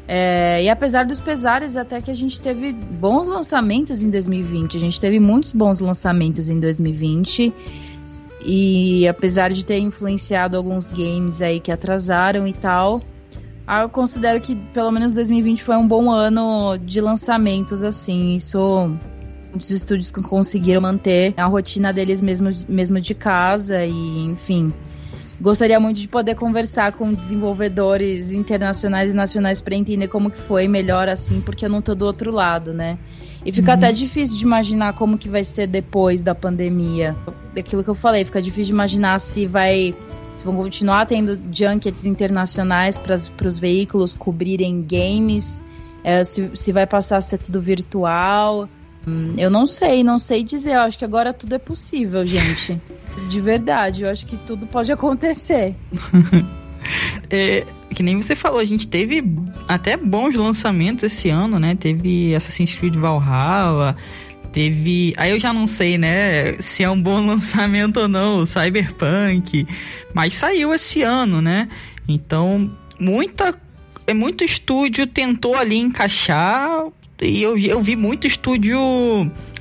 É, 0.07 0.63
e 0.63 0.69
apesar 0.69 1.05
dos 1.05 1.19
pesares, 1.19 1.77
até 1.77 2.01
que 2.01 2.11
a 2.11 2.13
gente 2.13 2.39
teve 2.39 2.71
bons 2.71 3.27
lançamentos 3.27 4.03
em 4.03 4.09
2020. 4.09 4.77
A 4.77 4.79
gente 4.79 4.99
teve 4.99 5.19
muitos 5.19 5.51
bons 5.51 5.79
lançamentos 5.79 6.49
em 6.49 6.59
2020. 6.59 7.53
E 8.45 9.07
apesar 9.07 9.51
de 9.51 9.65
ter 9.65 9.79
influenciado 9.79 10.57
alguns 10.57 10.91
games 10.91 11.41
aí 11.41 11.59
que 11.59 11.71
atrasaram 11.71 12.47
e 12.47 12.53
tal, 12.53 13.01
eu 13.81 13.89
considero 13.89 14.41
que 14.41 14.55
pelo 14.55 14.91
menos 14.91 15.13
2020 15.13 15.63
foi 15.63 15.77
um 15.77 15.87
bom 15.87 16.09
ano 16.09 16.77
de 16.77 16.99
lançamentos, 16.99 17.83
assim. 17.83 18.35
Isso 18.35 18.89
muitos 19.51 19.69
estúdios 19.69 20.09
que 20.09 20.21
conseguiram 20.21 20.81
manter 20.81 21.33
a 21.37 21.45
rotina 21.45 21.91
deles 21.91 22.21
mesmo, 22.21 22.49
mesmo 22.67 22.99
de 22.99 23.13
casa 23.13 23.85
e, 23.85 24.19
enfim. 24.25 24.73
Gostaria 25.39 25.79
muito 25.79 25.99
de 25.99 26.07
poder 26.07 26.35
conversar 26.35 26.93
com 26.93 27.13
desenvolvedores 27.13 28.31
internacionais 28.31 29.11
e 29.11 29.15
nacionais 29.15 29.61
para 29.61 29.75
entender 29.75 30.07
como 30.07 30.29
que 30.29 30.37
foi 30.37 30.67
melhor 30.67 31.09
assim, 31.09 31.41
porque 31.41 31.65
eu 31.65 31.69
não 31.69 31.81
tô 31.81 31.95
do 31.95 32.05
outro 32.05 32.31
lado, 32.31 32.73
né? 32.73 32.97
E 33.45 33.51
fica 33.51 33.71
uhum. 33.71 33.77
até 33.77 33.91
difícil 33.91 34.37
de 34.37 34.43
imaginar 34.43 34.93
como 34.93 35.17
que 35.17 35.27
vai 35.27 35.43
ser 35.43 35.67
depois 35.67 36.21
da 36.21 36.35
pandemia. 36.35 37.15
Aquilo 37.57 37.83
que 37.83 37.89
eu 37.89 37.95
falei, 37.95 38.23
fica 38.23 38.41
difícil 38.41 38.65
de 38.65 38.71
imaginar 38.73 39.19
se 39.19 39.47
vai 39.47 39.95
se 40.35 40.45
vão 40.45 40.55
continuar 40.55 41.05
tendo 41.05 41.39
junkets 41.51 42.05
internacionais 42.05 42.99
para 42.99 43.47
os 43.47 43.57
veículos 43.59 44.15
cobrirem 44.15 44.81
games, 44.81 45.61
é, 46.03 46.23
se, 46.23 46.49
se 46.55 46.71
vai 46.71 46.87
passar 46.87 47.17
a 47.17 47.21
ser 47.21 47.37
tudo 47.37 47.61
virtual. 47.61 48.67
Hum, 49.07 49.33
eu 49.37 49.49
não 49.49 49.67
sei, 49.67 50.03
não 50.03 50.17
sei 50.17 50.43
dizer. 50.43 50.73
Eu 50.73 50.81
acho 50.81 50.97
que 50.97 51.05
agora 51.05 51.33
tudo 51.33 51.53
é 51.53 51.59
possível, 51.59 52.25
gente. 52.25 52.81
De 53.29 53.41
verdade, 53.41 54.03
eu 54.03 54.09
acho 54.09 54.25
que 54.25 54.37
tudo 54.37 54.65
pode 54.65 54.91
acontecer. 54.91 55.75
é, 57.29 57.65
que 57.93 58.03
nem 58.03 58.15
você 58.17 58.35
falou, 58.35 58.59
a 58.59 58.65
gente 58.65 58.87
teve 58.87 59.23
até 59.67 59.97
bons 59.97 60.35
lançamentos 60.35 61.03
esse 61.03 61.29
ano, 61.29 61.59
né? 61.59 61.75
Teve 61.75 62.35
Assassin's 62.35 62.75
Creed 62.75 62.95
Valhalla, 62.95 63.95
teve. 64.51 65.13
Aí 65.17 65.31
eu 65.31 65.39
já 65.39 65.53
não 65.53 65.67
sei, 65.67 65.97
né? 65.97 66.53
Se 66.59 66.83
é 66.83 66.89
um 66.89 67.01
bom 67.01 67.23
lançamento 67.25 67.99
ou 67.99 68.07
não, 68.07 68.45
Cyberpunk. 68.45 69.67
Mas 70.13 70.35
saiu 70.35 70.73
esse 70.73 71.01
ano, 71.01 71.41
né? 71.41 71.67
Então, 72.07 72.71
muita. 72.99 73.55
É 74.07 74.13
muito 74.13 74.43
estúdio 74.43 75.05
tentou 75.05 75.55
ali 75.55 75.77
encaixar 75.77 76.85
e 77.21 77.41
eu, 77.41 77.57
eu 77.57 77.81
vi 77.81 77.95
muito 77.95 78.25
estúdio 78.25 78.79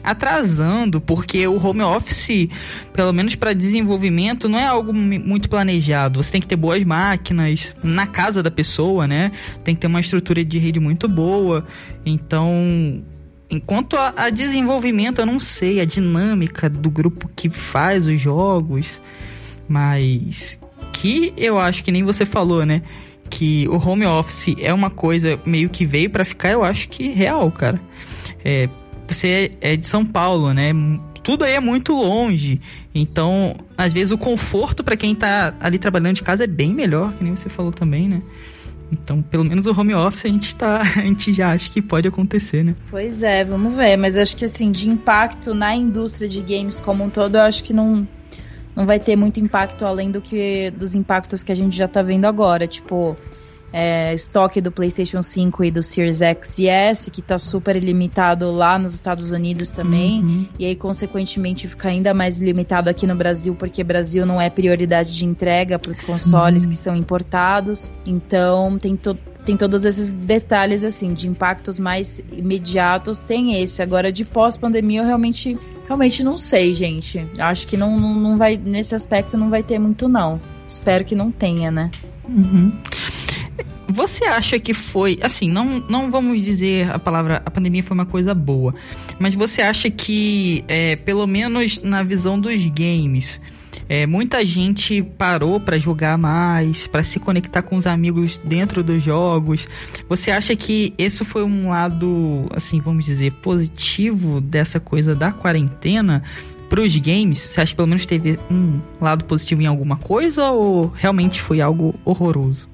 atrasando, 0.02 1.00
porque 1.00 1.46
o 1.46 1.64
home 1.64 1.82
office, 1.82 2.48
pelo 2.92 3.12
menos 3.12 3.34
para 3.34 3.52
desenvolvimento, 3.52 4.48
não 4.48 4.58
é 4.58 4.66
algo 4.66 4.92
muito 4.92 5.48
planejado. 5.48 6.22
Você 6.22 6.32
tem 6.32 6.40
que 6.40 6.46
ter 6.46 6.56
boas 6.56 6.82
máquinas 6.84 7.76
na 7.82 8.06
casa 8.06 8.42
da 8.42 8.50
pessoa, 8.50 9.06
né? 9.06 9.32
Tem 9.64 9.74
que 9.74 9.80
ter 9.80 9.86
uma 9.86 10.00
estrutura 10.00 10.44
de 10.44 10.58
rede 10.58 10.80
muito 10.80 11.08
boa. 11.08 11.66
Então, 12.04 13.02
enquanto 13.50 13.96
a, 13.96 14.14
a 14.16 14.30
desenvolvimento, 14.30 15.20
eu 15.20 15.26
não 15.26 15.40
sei 15.40 15.80
a 15.80 15.84
dinâmica 15.84 16.68
do 16.68 16.90
grupo 16.90 17.30
que 17.34 17.48
faz 17.48 18.06
os 18.06 18.20
jogos, 18.20 19.00
mas 19.68 20.58
que 20.92 21.32
eu 21.36 21.58
acho 21.58 21.84
que 21.84 21.92
nem 21.92 22.02
você 22.02 22.26
falou, 22.26 22.64
né? 22.64 22.82
que 23.30 23.66
o 23.68 23.76
home 23.76 24.04
office 24.04 24.56
é 24.58 24.74
uma 24.74 24.90
coisa 24.90 25.38
meio 25.46 25.70
que 25.70 25.86
veio 25.86 26.10
para 26.10 26.24
ficar, 26.24 26.50
eu 26.50 26.64
acho 26.64 26.88
que 26.88 27.08
real, 27.08 27.50
cara. 27.52 27.80
É, 28.44 28.68
você 29.14 29.52
é 29.60 29.76
de 29.76 29.86
São 29.86 30.04
Paulo, 30.04 30.52
né? 30.52 30.72
Tudo 31.22 31.44
aí 31.44 31.54
é 31.54 31.60
muito 31.60 31.92
longe. 31.92 32.60
Então, 32.94 33.54
às 33.76 33.92
vezes 33.92 34.10
o 34.10 34.18
conforto 34.18 34.82
para 34.82 34.96
quem 34.96 35.14
tá 35.14 35.54
ali 35.60 35.78
trabalhando 35.78 36.16
de 36.16 36.22
casa 36.22 36.44
é 36.44 36.46
bem 36.46 36.74
melhor, 36.74 37.12
que 37.12 37.22
nem 37.22 37.36
você 37.36 37.48
falou 37.48 37.72
também, 37.72 38.08
né? 38.08 38.22
Então, 38.92 39.22
pelo 39.22 39.44
menos 39.44 39.66
o 39.66 39.78
home 39.78 39.94
office 39.94 40.24
a 40.24 40.28
gente 40.28 40.54
tá, 40.54 40.80
a 40.96 41.02
gente 41.02 41.32
já 41.32 41.52
acha 41.52 41.70
que 41.70 41.80
pode 41.80 42.08
acontecer, 42.08 42.64
né? 42.64 42.74
Pois 42.90 43.22
é, 43.22 43.44
vamos 43.44 43.76
ver, 43.76 43.96
mas 43.96 44.16
acho 44.16 44.36
que 44.36 44.44
assim, 44.44 44.72
de 44.72 44.88
impacto 44.88 45.54
na 45.54 45.74
indústria 45.74 46.28
de 46.28 46.40
games 46.40 46.80
como 46.80 47.04
um 47.04 47.10
todo, 47.10 47.36
eu 47.36 47.42
acho 47.42 47.62
que 47.62 47.72
não 47.72 48.06
não 48.74 48.86
vai 48.86 49.00
ter 49.00 49.16
muito 49.16 49.40
impacto 49.40 49.84
além 49.84 50.10
do 50.10 50.20
que 50.20 50.70
dos 50.70 50.94
impactos 50.94 51.42
que 51.42 51.50
a 51.50 51.56
gente 51.56 51.76
já 51.76 51.88
tá 51.88 52.02
vendo 52.02 52.24
agora, 52.24 52.66
tipo 52.66 53.16
é, 53.72 54.12
estoque 54.14 54.60
do 54.60 54.70
PlayStation 54.70 55.22
5 55.22 55.64
e 55.64 55.70
do 55.70 55.82
Series 55.82 56.22
X 56.22 56.58
e 56.58 56.68
S, 56.68 57.10
que 57.10 57.22
tá 57.22 57.38
super 57.38 57.76
limitado 57.76 58.50
lá 58.50 58.78
nos 58.78 58.94
Estados 58.94 59.30
Unidos 59.30 59.70
também, 59.70 60.20
uhum. 60.20 60.46
e 60.58 60.66
aí, 60.66 60.74
consequentemente, 60.76 61.68
fica 61.68 61.88
ainda 61.88 62.12
mais 62.12 62.38
limitado 62.38 62.90
aqui 62.90 63.06
no 63.06 63.14
Brasil, 63.14 63.54
porque 63.54 63.84
Brasil 63.84 64.26
não 64.26 64.40
é 64.40 64.50
prioridade 64.50 65.14
de 65.14 65.24
entrega 65.24 65.78
para 65.78 65.90
os 65.90 66.00
consoles 66.00 66.66
que 66.66 66.76
são 66.76 66.96
importados. 66.96 67.90
Então, 68.04 68.78
tem, 68.78 68.96
to 68.96 69.16
tem 69.44 69.56
todos 69.56 69.84
esses 69.84 70.10
detalhes, 70.12 70.84
assim, 70.84 71.14
de 71.14 71.26
impactos 71.26 71.78
mais 71.78 72.20
imediatos, 72.30 73.18
tem 73.18 73.62
esse. 73.62 73.82
Agora, 73.82 74.12
de 74.12 74.24
pós-pandemia, 74.24 75.00
eu 75.00 75.06
realmente 75.06 75.58
Realmente 75.90 76.22
não 76.22 76.38
sei, 76.38 76.72
gente. 76.72 77.26
Acho 77.36 77.66
que 77.66 77.76
não, 77.76 77.98
não, 77.98 78.14
não 78.14 78.36
vai. 78.36 78.56
Nesse 78.56 78.94
aspecto 78.94 79.36
não 79.36 79.50
vai 79.50 79.60
ter 79.60 79.76
muito, 79.76 80.06
não. 80.06 80.40
Espero 80.64 81.04
que 81.04 81.16
não 81.16 81.32
tenha, 81.32 81.68
né? 81.68 81.90
Uhum. 82.28 82.72
Você 83.90 84.24
acha 84.24 84.58
que 84.58 84.72
foi, 84.72 85.18
assim, 85.22 85.50
não, 85.50 85.80
não 85.88 86.10
vamos 86.10 86.40
dizer 86.42 86.90
a 86.90 86.98
palavra, 86.98 87.42
a 87.44 87.50
pandemia 87.50 87.82
foi 87.82 87.94
uma 87.94 88.06
coisa 88.06 88.34
boa, 88.34 88.74
mas 89.18 89.34
você 89.34 89.62
acha 89.62 89.90
que, 89.90 90.64
é, 90.68 90.96
pelo 90.96 91.26
menos 91.26 91.82
na 91.82 92.02
visão 92.02 92.40
dos 92.40 92.64
games, 92.66 93.40
é, 93.88 94.06
muita 94.06 94.46
gente 94.46 95.02
parou 95.02 95.58
para 95.58 95.76
jogar 95.76 96.16
mais, 96.16 96.86
para 96.86 97.02
se 97.02 97.18
conectar 97.18 97.62
com 97.62 97.76
os 97.76 97.86
amigos 97.86 98.38
dentro 98.38 98.84
dos 98.84 99.02
jogos. 99.02 99.66
Você 100.08 100.30
acha 100.30 100.54
que 100.54 100.94
esse 100.96 101.24
foi 101.24 101.42
um 101.42 101.70
lado, 101.70 102.46
assim, 102.54 102.80
vamos 102.80 103.04
dizer, 103.04 103.32
positivo 103.42 104.40
dessa 104.40 104.78
coisa 104.78 105.14
da 105.14 105.32
quarentena? 105.32 106.22
para 106.68 106.82
os 106.82 106.96
games, 106.96 107.38
você 107.38 107.60
acha 107.60 107.72
que 107.72 107.76
pelo 107.76 107.88
menos 107.88 108.06
teve 108.06 108.38
um 108.48 108.80
lado 109.00 109.24
positivo 109.24 109.60
em 109.60 109.66
alguma 109.66 109.96
coisa 109.96 110.52
ou 110.52 110.86
realmente 110.86 111.42
foi 111.42 111.60
algo 111.60 111.92
horroroso? 112.04 112.69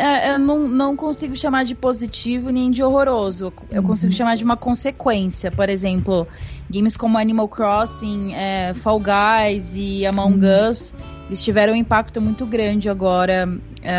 É, 0.00 0.32
eu 0.34 0.38
não, 0.38 0.66
não 0.66 0.96
consigo 0.96 1.36
chamar 1.36 1.64
de 1.64 1.74
positivo 1.74 2.50
nem 2.50 2.70
de 2.70 2.82
horroroso. 2.82 3.52
Eu 3.70 3.82
uhum. 3.82 3.88
consigo 3.88 4.12
chamar 4.12 4.36
de 4.36 4.44
uma 4.44 4.56
consequência. 4.56 5.50
Por 5.50 5.68
exemplo, 5.68 6.26
games 6.70 6.96
como 6.96 7.18
Animal 7.18 7.48
Crossing, 7.48 8.32
é, 8.34 8.72
Fall 8.74 9.00
Guys 9.00 9.74
e 9.76 10.06
Among 10.06 10.44
uhum. 10.44 10.70
Us, 10.70 10.94
eles 11.28 11.44
tiveram 11.44 11.74
um 11.74 11.76
impacto 11.76 12.20
muito 12.20 12.46
grande 12.46 12.88
agora. 12.88 13.48
É, 13.82 13.94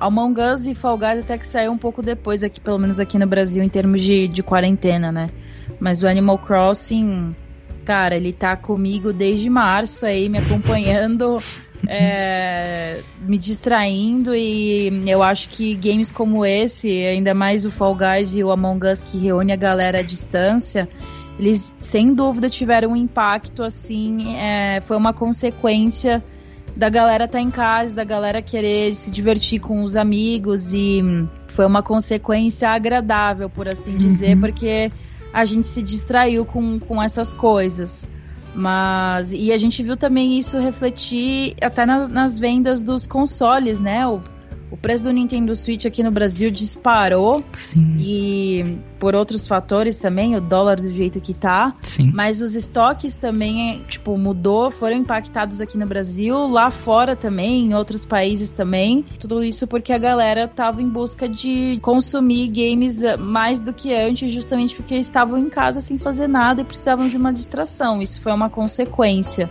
Among 0.00 0.40
Us 0.40 0.66
e 0.66 0.74
Fall 0.74 0.96
Guys 0.96 1.24
até 1.24 1.36
que 1.36 1.46
saiu 1.46 1.70
um 1.70 1.78
pouco 1.78 2.02
depois, 2.02 2.42
aqui, 2.42 2.60
pelo 2.60 2.78
menos 2.78 2.98
aqui 2.98 3.18
no 3.18 3.26
Brasil, 3.26 3.62
em 3.62 3.68
termos 3.68 4.00
de, 4.00 4.26
de 4.26 4.42
quarentena, 4.42 5.12
né? 5.12 5.30
Mas 5.78 6.02
o 6.02 6.08
Animal 6.08 6.38
Crossing, 6.38 7.36
cara, 7.84 8.16
ele 8.16 8.32
tá 8.32 8.56
comigo 8.56 9.12
desde 9.12 9.50
março 9.50 10.06
aí, 10.06 10.28
me 10.28 10.38
acompanhando. 10.38 11.38
É, 11.86 13.02
me 13.20 13.38
distraindo 13.38 14.34
e 14.34 14.88
eu 15.06 15.22
acho 15.22 15.48
que 15.48 15.74
games 15.74 16.10
como 16.10 16.44
esse, 16.44 16.88
ainda 16.88 17.34
mais 17.34 17.64
o 17.64 17.70
Fall 17.70 17.94
Guys 17.94 18.34
e 18.34 18.42
o 18.42 18.50
Among 18.50 18.86
Us 18.86 19.00
que 19.00 19.18
reúne 19.18 19.52
a 19.52 19.56
galera 19.56 19.98
à 19.98 20.02
distância, 20.02 20.88
eles 21.38 21.74
sem 21.78 22.14
dúvida 22.14 22.48
tiveram 22.48 22.92
um 22.92 22.96
impacto 22.96 23.62
assim, 23.62 24.36
é, 24.36 24.80
foi 24.80 24.96
uma 24.96 25.12
consequência 25.12 26.22
da 26.76 26.88
galera 26.88 27.24
estar 27.24 27.38
tá 27.38 27.42
em 27.42 27.50
casa, 27.50 27.94
da 27.94 28.04
galera 28.04 28.42
querer 28.42 28.94
se 28.94 29.10
divertir 29.10 29.60
com 29.60 29.82
os 29.82 29.96
amigos 29.96 30.74
e 30.74 31.02
foi 31.48 31.64
uma 31.64 31.82
consequência 31.82 32.68
agradável, 32.68 33.48
por 33.48 33.66
assim 33.66 33.96
dizer, 33.96 34.34
uhum. 34.34 34.40
porque 34.40 34.92
a 35.32 35.44
gente 35.44 35.66
se 35.66 35.82
distraiu 35.82 36.44
com, 36.44 36.78
com 36.78 37.02
essas 37.02 37.32
coisas. 37.32 38.06
Mas. 38.56 39.32
E 39.32 39.52
a 39.52 39.56
gente 39.56 39.82
viu 39.82 39.96
também 39.96 40.38
isso 40.38 40.58
refletir 40.58 41.54
até 41.60 41.84
na, 41.84 42.08
nas 42.08 42.38
vendas 42.38 42.82
dos 42.82 43.06
consoles, 43.06 43.78
né? 43.78 44.06
O, 44.06 44.22
o 44.70 44.76
preço 44.76 45.04
do 45.04 45.12
Nintendo 45.12 45.54
Switch 45.54 45.86
aqui 45.86 46.02
no 46.02 46.10
Brasil 46.10 46.50
disparou. 46.50 47.40
Sim. 47.54 47.96
E 48.00 48.78
por 48.98 49.14
outros 49.14 49.46
fatores 49.46 49.96
também, 49.96 50.34
o 50.34 50.40
dólar 50.40 50.80
do 50.80 50.90
jeito 50.90 51.20
que 51.20 51.32
tá. 51.32 51.74
Sim. 51.82 52.10
Mas 52.12 52.42
os 52.42 52.56
estoques 52.56 53.16
também, 53.16 53.84
tipo, 53.86 54.16
mudou, 54.18 54.70
foram 54.70 54.96
impactados 54.96 55.60
aqui 55.60 55.78
no 55.78 55.86
Brasil, 55.86 56.48
lá 56.48 56.70
fora 56.70 57.14
também, 57.14 57.66
em 57.66 57.74
outros 57.74 58.04
países 58.04 58.50
também. 58.50 59.04
Tudo 59.20 59.44
isso 59.44 59.66
porque 59.66 59.92
a 59.92 59.98
galera 59.98 60.48
tava 60.48 60.82
em 60.82 60.88
busca 60.88 61.28
de 61.28 61.78
consumir 61.80 62.48
games 62.48 63.02
eh, 63.02 63.16
mais 63.16 63.60
do 63.60 63.72
que 63.72 63.94
antes, 63.94 64.32
justamente 64.32 64.74
porque 64.74 64.94
eles 64.94 65.06
estavam 65.06 65.38
em 65.38 65.48
casa 65.48 65.80
sem 65.80 65.96
fazer 65.96 66.26
nada 66.26 66.62
e 66.62 66.64
precisavam 66.64 67.08
de 67.08 67.16
uma 67.16 67.32
distração. 67.32 68.02
Isso 68.02 68.20
foi 68.20 68.32
uma 68.32 68.50
consequência. 68.50 69.48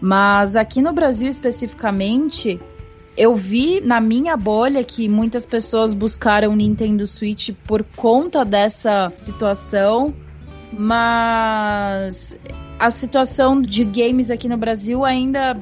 Mas 0.00 0.54
aqui 0.54 0.82
no 0.82 0.92
Brasil 0.92 1.28
especificamente, 1.28 2.60
eu 3.16 3.34
vi 3.34 3.80
na 3.80 4.00
minha 4.00 4.36
bolha 4.36 4.82
que 4.82 5.08
muitas 5.08 5.46
pessoas 5.46 5.94
buscaram 5.94 6.52
o 6.52 6.56
Nintendo 6.56 7.06
Switch 7.06 7.50
por 7.66 7.84
conta 7.96 8.44
dessa 8.44 9.12
situação, 9.16 10.12
mas 10.72 12.38
a 12.78 12.90
situação 12.90 13.60
de 13.60 13.84
games 13.84 14.30
aqui 14.30 14.48
no 14.48 14.56
Brasil 14.56 15.04
ainda. 15.04 15.56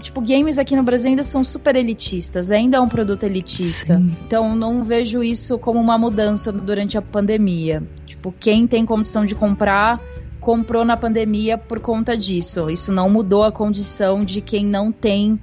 Tipo, 0.00 0.20
games 0.20 0.58
aqui 0.58 0.76
no 0.76 0.82
Brasil 0.82 1.10
ainda 1.10 1.22
são 1.22 1.42
super 1.42 1.74
elitistas, 1.74 2.50
ainda 2.50 2.76
é 2.76 2.80
um 2.80 2.88
produto 2.88 3.24
elitista. 3.24 3.96
Sim. 3.96 4.16
Então 4.26 4.54
não 4.54 4.84
vejo 4.84 5.22
isso 5.22 5.58
como 5.58 5.80
uma 5.80 5.98
mudança 5.98 6.52
durante 6.52 6.96
a 6.96 7.02
pandemia. 7.02 7.82
Tipo, 8.06 8.32
quem 8.38 8.66
tem 8.66 8.86
condição 8.86 9.26
de 9.26 9.34
comprar, 9.34 10.00
comprou 10.40 10.84
na 10.84 10.96
pandemia 10.96 11.58
por 11.58 11.80
conta 11.80 12.16
disso. 12.16 12.70
Isso 12.70 12.92
não 12.92 13.10
mudou 13.10 13.42
a 13.42 13.50
condição 13.50 14.24
de 14.24 14.40
quem 14.40 14.64
não 14.64 14.92
tem 14.92 15.40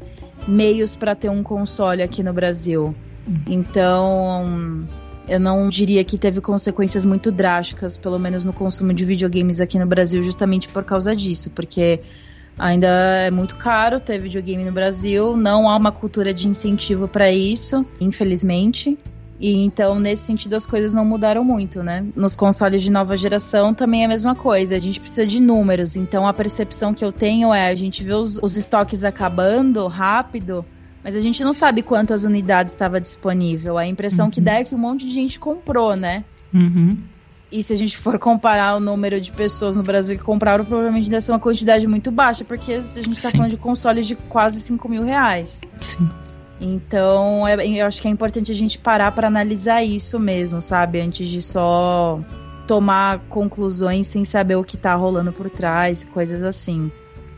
meios 0.50 0.96
para 0.96 1.16
ter 1.16 1.30
um 1.30 1.44
console 1.44 2.02
aqui 2.02 2.24
no 2.24 2.34
Brasil. 2.34 2.96
Então, 3.48 4.88
eu 5.28 5.40
não 5.40 5.70
diria 5.70 6.04
que 6.04 6.18
teve 6.18 6.42
consequências 6.42 7.06
muito 7.06 7.32
drásticas, 7.32 7.96
pelo 7.96 8.18
menos 8.18 8.44
no 8.44 8.52
consumo 8.52 8.92
de 8.94 9.06
videogames 9.06 9.62
aqui 9.62 9.78
no 9.78 9.86
Brasil, 9.86 10.24
justamente 10.24 10.68
por 10.68 10.84
causa 10.84 11.16
disso, 11.16 11.52
porque 11.52 12.00
ainda 12.58 12.88
é 12.88 13.32
muito 13.32 13.56
caro 13.56 14.00
ter 14.00 14.20
videogame 14.20 14.66
no 14.66 14.72
Brasil, 14.72 15.38
não 15.38 15.70
há 15.70 15.76
uma 15.76 15.92
cultura 15.92 16.34
de 16.34 16.48
incentivo 16.48 17.08
para 17.08 17.32
isso, 17.32 17.86
infelizmente. 18.02 18.98
E 19.40 19.54
então, 19.54 19.98
nesse 19.98 20.24
sentido, 20.24 20.56
as 20.56 20.68
coisas 20.68 20.94
não 20.94 21.06
mudaram 21.06 21.44
muito, 21.46 21.82
né? 21.82 22.06
Nos 22.14 22.36
consoles 22.36 22.82
de 22.82 22.92
nova 22.92 23.16
geração 23.16 23.74
também 23.74 24.02
é 24.02 24.06
a 24.06 24.10
mesma 24.10 24.36
coisa. 24.36 24.76
A 24.76 24.80
gente 24.80 25.00
precisa 25.00 25.26
de 25.26 25.42
números. 25.42 25.96
Então, 25.96 26.28
a 26.28 26.34
percepção 26.34 26.94
que 26.94 27.06
eu 27.06 27.12
tenho 27.12 27.54
é: 27.54 27.70
a 27.70 27.76
gente 27.76 28.04
vê 28.04 28.14
os, 28.14 28.38
os 28.42 28.58
estoques 28.58 29.06
acabando 29.06 29.88
rápido, 29.88 30.66
mas 31.02 31.16
a 31.16 31.22
gente 31.22 31.42
não 31.42 31.54
sabe 31.54 31.82
quantas 31.82 32.26
unidades 32.26 32.74
estava 32.74 33.00
disponível. 33.00 33.78
A 33.78 33.88
impressão 33.88 34.26
uhum. 34.26 34.32
que 34.32 34.42
dá 34.42 34.56
é 34.56 34.66
que 34.66 34.76
um 34.76 34.80
monte 34.80 35.06
de 35.06 35.14
gente 35.14 35.40
comprou, 35.40 35.96
né? 35.96 36.26
Uhum. 36.54 36.98
E 37.52 37.64
se 37.64 37.72
a 37.74 37.76
gente 37.78 37.98
for 37.98 38.20
comparar 38.20 38.76
o 38.76 38.80
número 38.80 39.20
de 39.22 39.32
pessoas 39.32 39.76
no 39.76 39.82
Brasil 39.82 40.18
que 40.18 40.24
compraram, 40.24 40.66
provavelmente 40.66 41.10
deve 41.10 41.22
ser 41.22 41.32
uma 41.32 41.40
quantidade 41.40 41.88
muito 41.88 42.12
baixa, 42.12 42.44
porque 42.44 42.74
a 42.74 42.82
gente 42.82 43.14
está 43.14 43.32
falando 43.32 43.50
de 43.50 43.58
consoles 43.58 44.06
de 44.06 44.16
quase 44.16 44.60
5 44.60 44.88
mil 44.88 45.04
reais. 45.04 45.62
Sim. 45.82 46.10
Então, 46.60 47.48
é, 47.48 47.66
eu 47.66 47.86
acho 47.86 48.02
que 48.02 48.08
é 48.08 48.12
importante 48.12 48.52
a 48.52 48.56
gente 48.56 48.78
parar 48.78 49.12
para 49.12 49.28
analisar 49.28 49.84
isso 49.84 50.20
mesmo, 50.20 50.62
sabe? 50.62 51.00
Antes 51.00 51.28
de 51.28 51.42
só 51.42 52.20
tomar 52.68 53.20
conclusões 53.30 54.08
sem 54.08 54.26
saber 54.26 54.56
o 54.56 54.64
que 54.64 54.78
tá 54.78 54.94
rolando 54.94 55.32
por 55.32 55.50
trás, 55.50 56.04
coisas 56.04 56.44
assim. 56.44 56.92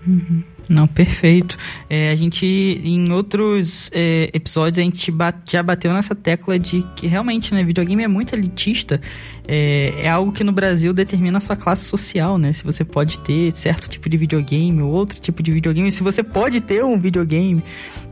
Uhum. 0.06 0.44
Não, 0.68 0.88
perfeito. 0.88 1.58
É, 1.90 2.12
a 2.12 2.16
gente, 2.16 2.46
em 2.46 3.12
outros 3.12 3.90
é, 3.94 4.30
episódios, 4.34 4.80
a 4.80 4.82
gente 4.82 5.12
bate, 5.12 5.52
já 5.52 5.62
bateu 5.62 5.94
nessa 5.94 6.16
tecla 6.16 6.58
de 6.58 6.86
que 6.96 7.08
realmente, 7.08 7.54
né, 7.54 7.64
videogame 7.64 8.04
é 8.04 8.08
muito 8.08 8.34
elitista. 8.34 9.02
É, 9.48 9.94
é, 10.04 10.10
algo 10.10 10.32
que 10.32 10.44
no 10.44 10.52
Brasil 10.52 10.94
determina 10.94 11.40
a 11.40 11.42
sua 11.42 11.58
classe 11.58 11.84
social, 11.86 12.38
né? 12.38 12.54
Se 12.54 12.64
você 12.64 12.86
pode 12.86 13.20
ter 13.20 13.52
certo 13.54 13.90
tipo 13.90 14.08
de 14.08 14.16
videogame 14.16 14.82
ou 14.82 14.92
outro 14.92 15.20
tipo 15.20 15.44
de 15.44 15.52
videogame, 15.52 15.92
se 15.92 16.04
você 16.04 16.24
pode 16.24 16.62
ter 16.62 16.86
um 16.86 16.98
videogame. 16.98 17.62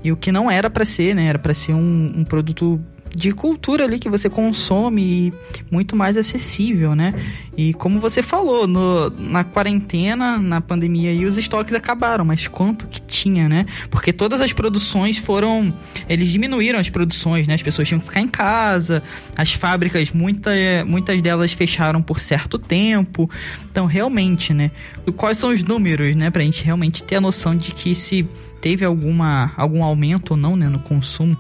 E 0.03 0.11
o 0.11 0.17
que 0.17 0.31
não 0.31 0.49
era 0.49 0.69
para 0.69 0.85
ser, 0.85 1.13
né? 1.15 1.25
Era 1.25 1.39
para 1.39 1.53
ser 1.53 1.73
um, 1.73 2.13
um 2.17 2.23
produto 2.23 2.79
de 3.15 3.31
cultura 3.31 3.85
ali 3.85 3.97
que 3.97 4.09
você 4.09 4.29
consome 4.29 5.01
e 5.01 5.33
muito 5.71 5.95
mais 5.95 6.15
acessível, 6.15 6.95
né? 6.95 7.13
E 7.57 7.73
como 7.73 7.99
você 7.99 8.21
falou, 8.21 8.67
no, 8.67 9.09
na 9.09 9.43
quarentena, 9.43 10.37
na 10.37 10.61
pandemia, 10.61 11.11
e 11.11 11.25
os 11.25 11.37
estoques 11.37 11.73
acabaram, 11.73 12.23
mas 12.23 12.47
quanto 12.47 12.87
que 12.87 13.01
tinha, 13.01 13.49
né? 13.49 13.65
Porque 13.89 14.13
todas 14.13 14.41
as 14.41 14.53
produções 14.53 15.17
foram. 15.17 15.73
Eles 16.07 16.29
diminuíram 16.29 16.79
as 16.79 16.89
produções, 16.89 17.47
né? 17.47 17.55
As 17.55 17.61
pessoas 17.61 17.87
tinham 17.87 17.99
que 17.99 18.07
ficar 18.07 18.21
em 18.21 18.27
casa, 18.27 19.03
as 19.35 19.53
fábricas, 19.53 20.11
muita, 20.11 20.51
muitas 20.85 21.21
delas 21.21 21.51
fecharam 21.51 22.01
por 22.01 22.19
certo 22.19 22.57
tempo. 22.57 23.29
Então, 23.71 23.85
realmente, 23.85 24.53
né? 24.53 24.71
Quais 25.15 25.37
são 25.37 25.51
os 25.51 25.63
números, 25.63 26.15
né? 26.15 26.29
Pra 26.29 26.43
gente 26.43 26.63
realmente 26.63 27.03
ter 27.03 27.15
a 27.15 27.21
noção 27.21 27.55
de 27.55 27.71
que 27.71 27.95
se 27.95 28.27
teve 28.61 28.85
alguma, 28.85 29.51
algum 29.55 29.83
aumento 29.83 30.31
ou 30.31 30.37
não 30.37 30.55
né, 30.55 30.67
no 30.67 30.79
consumo. 30.79 31.37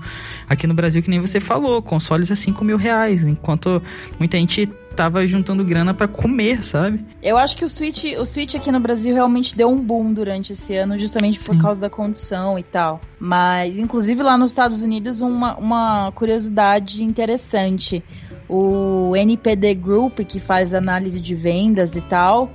Aqui 0.47 0.65
no 0.65 0.73
Brasil, 0.73 1.01
que 1.01 1.09
nem 1.09 1.19
você 1.19 1.39
falou, 1.39 1.81
consoles 1.81 2.31
a 2.31 2.35
5 2.35 2.63
mil 2.63 2.77
reais, 2.77 3.25
enquanto 3.25 3.81
muita 4.19 4.37
gente 4.37 4.69
tava 4.95 5.25
juntando 5.25 5.63
grana 5.63 5.93
para 5.93 6.09
comer, 6.09 6.61
sabe? 6.61 7.05
Eu 7.23 7.37
acho 7.37 7.55
que 7.55 7.63
o 7.63 7.69
Switch, 7.69 8.03
o 8.19 8.25
Switch 8.25 8.55
aqui 8.55 8.69
no 8.69 8.81
Brasil 8.81 9.13
realmente 9.13 9.55
deu 9.55 9.69
um 9.69 9.79
boom 9.79 10.11
durante 10.11 10.51
esse 10.51 10.75
ano, 10.75 10.97
justamente 10.97 11.39
Sim. 11.39 11.45
por 11.45 11.61
causa 11.61 11.79
da 11.79 11.89
condição 11.89 12.59
e 12.59 12.63
tal. 12.63 12.99
Mas, 13.17 13.79
inclusive 13.79 14.21
lá 14.21 14.37
nos 14.37 14.51
Estados 14.51 14.83
Unidos, 14.83 15.21
uma, 15.21 15.55
uma 15.55 16.11
curiosidade 16.11 17.01
interessante. 17.03 18.03
O 18.49 19.15
NPD 19.15 19.75
Group, 19.75 20.19
que 20.21 20.39
faz 20.39 20.73
análise 20.73 21.19
de 21.19 21.33
vendas 21.35 21.95
e 21.95 22.01
tal, 22.01 22.51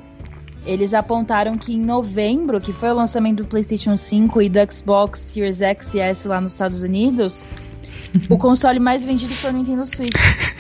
eles 0.67 0.95
apontaram 0.95 1.57
que 1.59 1.75
em 1.75 1.81
novembro, 1.81 2.61
que 2.61 2.73
foi 2.73 2.91
o 2.91 2.95
lançamento 2.95 3.43
do 3.43 3.47
PlayStation 3.47 3.97
5 3.97 4.43
e 4.43 4.49
do 4.49 4.59
Xbox 4.73 5.21
Series 5.21 5.61
X 5.63 5.95
e 5.95 6.01
S 6.01 6.27
lá 6.27 6.41
nos 6.41 6.53
Estados 6.53 6.83
Unidos, 6.83 7.47
o 8.29 8.37
console 8.37 8.81
mais 8.81 9.05
vendido 9.05 9.35
foi 9.35 9.51
o 9.51 9.53
Nintendo 9.53 9.85
Switch. 9.85 10.15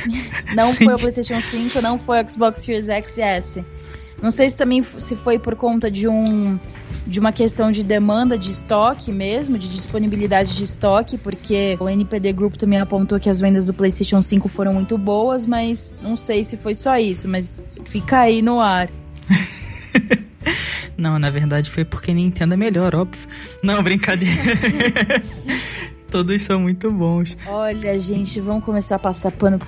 Não 0.55 0.72
Sim. 0.72 0.84
foi 0.84 0.94
o 0.94 0.98
PlayStation 0.98 1.40
5, 1.40 1.80
não 1.80 1.98
foi 1.98 2.22
o 2.22 2.28
Xbox 2.28 2.62
Series 2.62 2.88
X 2.88 3.16
e 3.16 3.22
S. 3.22 3.64
Não 4.22 4.30
sei 4.30 4.48
se 4.48 4.57
também 4.57 4.82
se 4.82 5.16
foi 5.16 5.38
por 5.38 5.57
conta 5.57 5.90
de 5.90 6.09
um 6.09 6.59
de 7.07 7.20
uma 7.20 7.32
questão 7.32 7.70
de 7.70 7.84
demanda 7.84 8.38
de 8.38 8.50
estoque 8.50 9.12
mesmo, 9.12 9.59
de 9.59 9.68
disponibilidade 9.68 10.55
de 10.57 10.64
estoque, 10.64 11.18
porque 11.18 11.76
o 11.78 11.88
NPD 11.88 12.32
Group 12.32 12.55
também 12.55 12.80
apontou 12.80 13.20
que 13.20 13.28
as 13.28 13.40
vendas 13.40 13.66
do 13.66 13.74
PlayStation 13.74 14.22
5 14.22 14.48
foram 14.48 14.72
muito 14.72 14.96
boas, 14.96 15.46
mas 15.46 15.94
não 16.00 16.16
sei 16.16 16.42
se 16.42 16.57
foi 16.57 16.74
só 16.74 16.96
isso, 16.96 17.28
mas 17.28 17.61
fica 17.84 18.20
aí 18.20 18.40
no 18.40 18.61
ar. 18.61 18.88
Não, 20.97 21.18
na 21.18 21.30
verdade 21.30 21.70
foi 21.70 21.84
porque 21.84 22.12
Nintendo 22.12 22.55
é 22.55 22.57
melhor, 22.57 22.95
óbvio. 22.95 23.28
Não, 23.62 23.82
brincadeira. 23.82 24.42
Todos 26.11 26.42
são 26.42 26.61
muito 26.61 26.92
bons. 26.92 27.36
Olha, 27.47 27.99
gente, 27.99 28.40
vamos 28.40 28.64
começar 28.64 28.97
a 28.97 28.99
passar 29.01 29.32
pano 29.32 29.61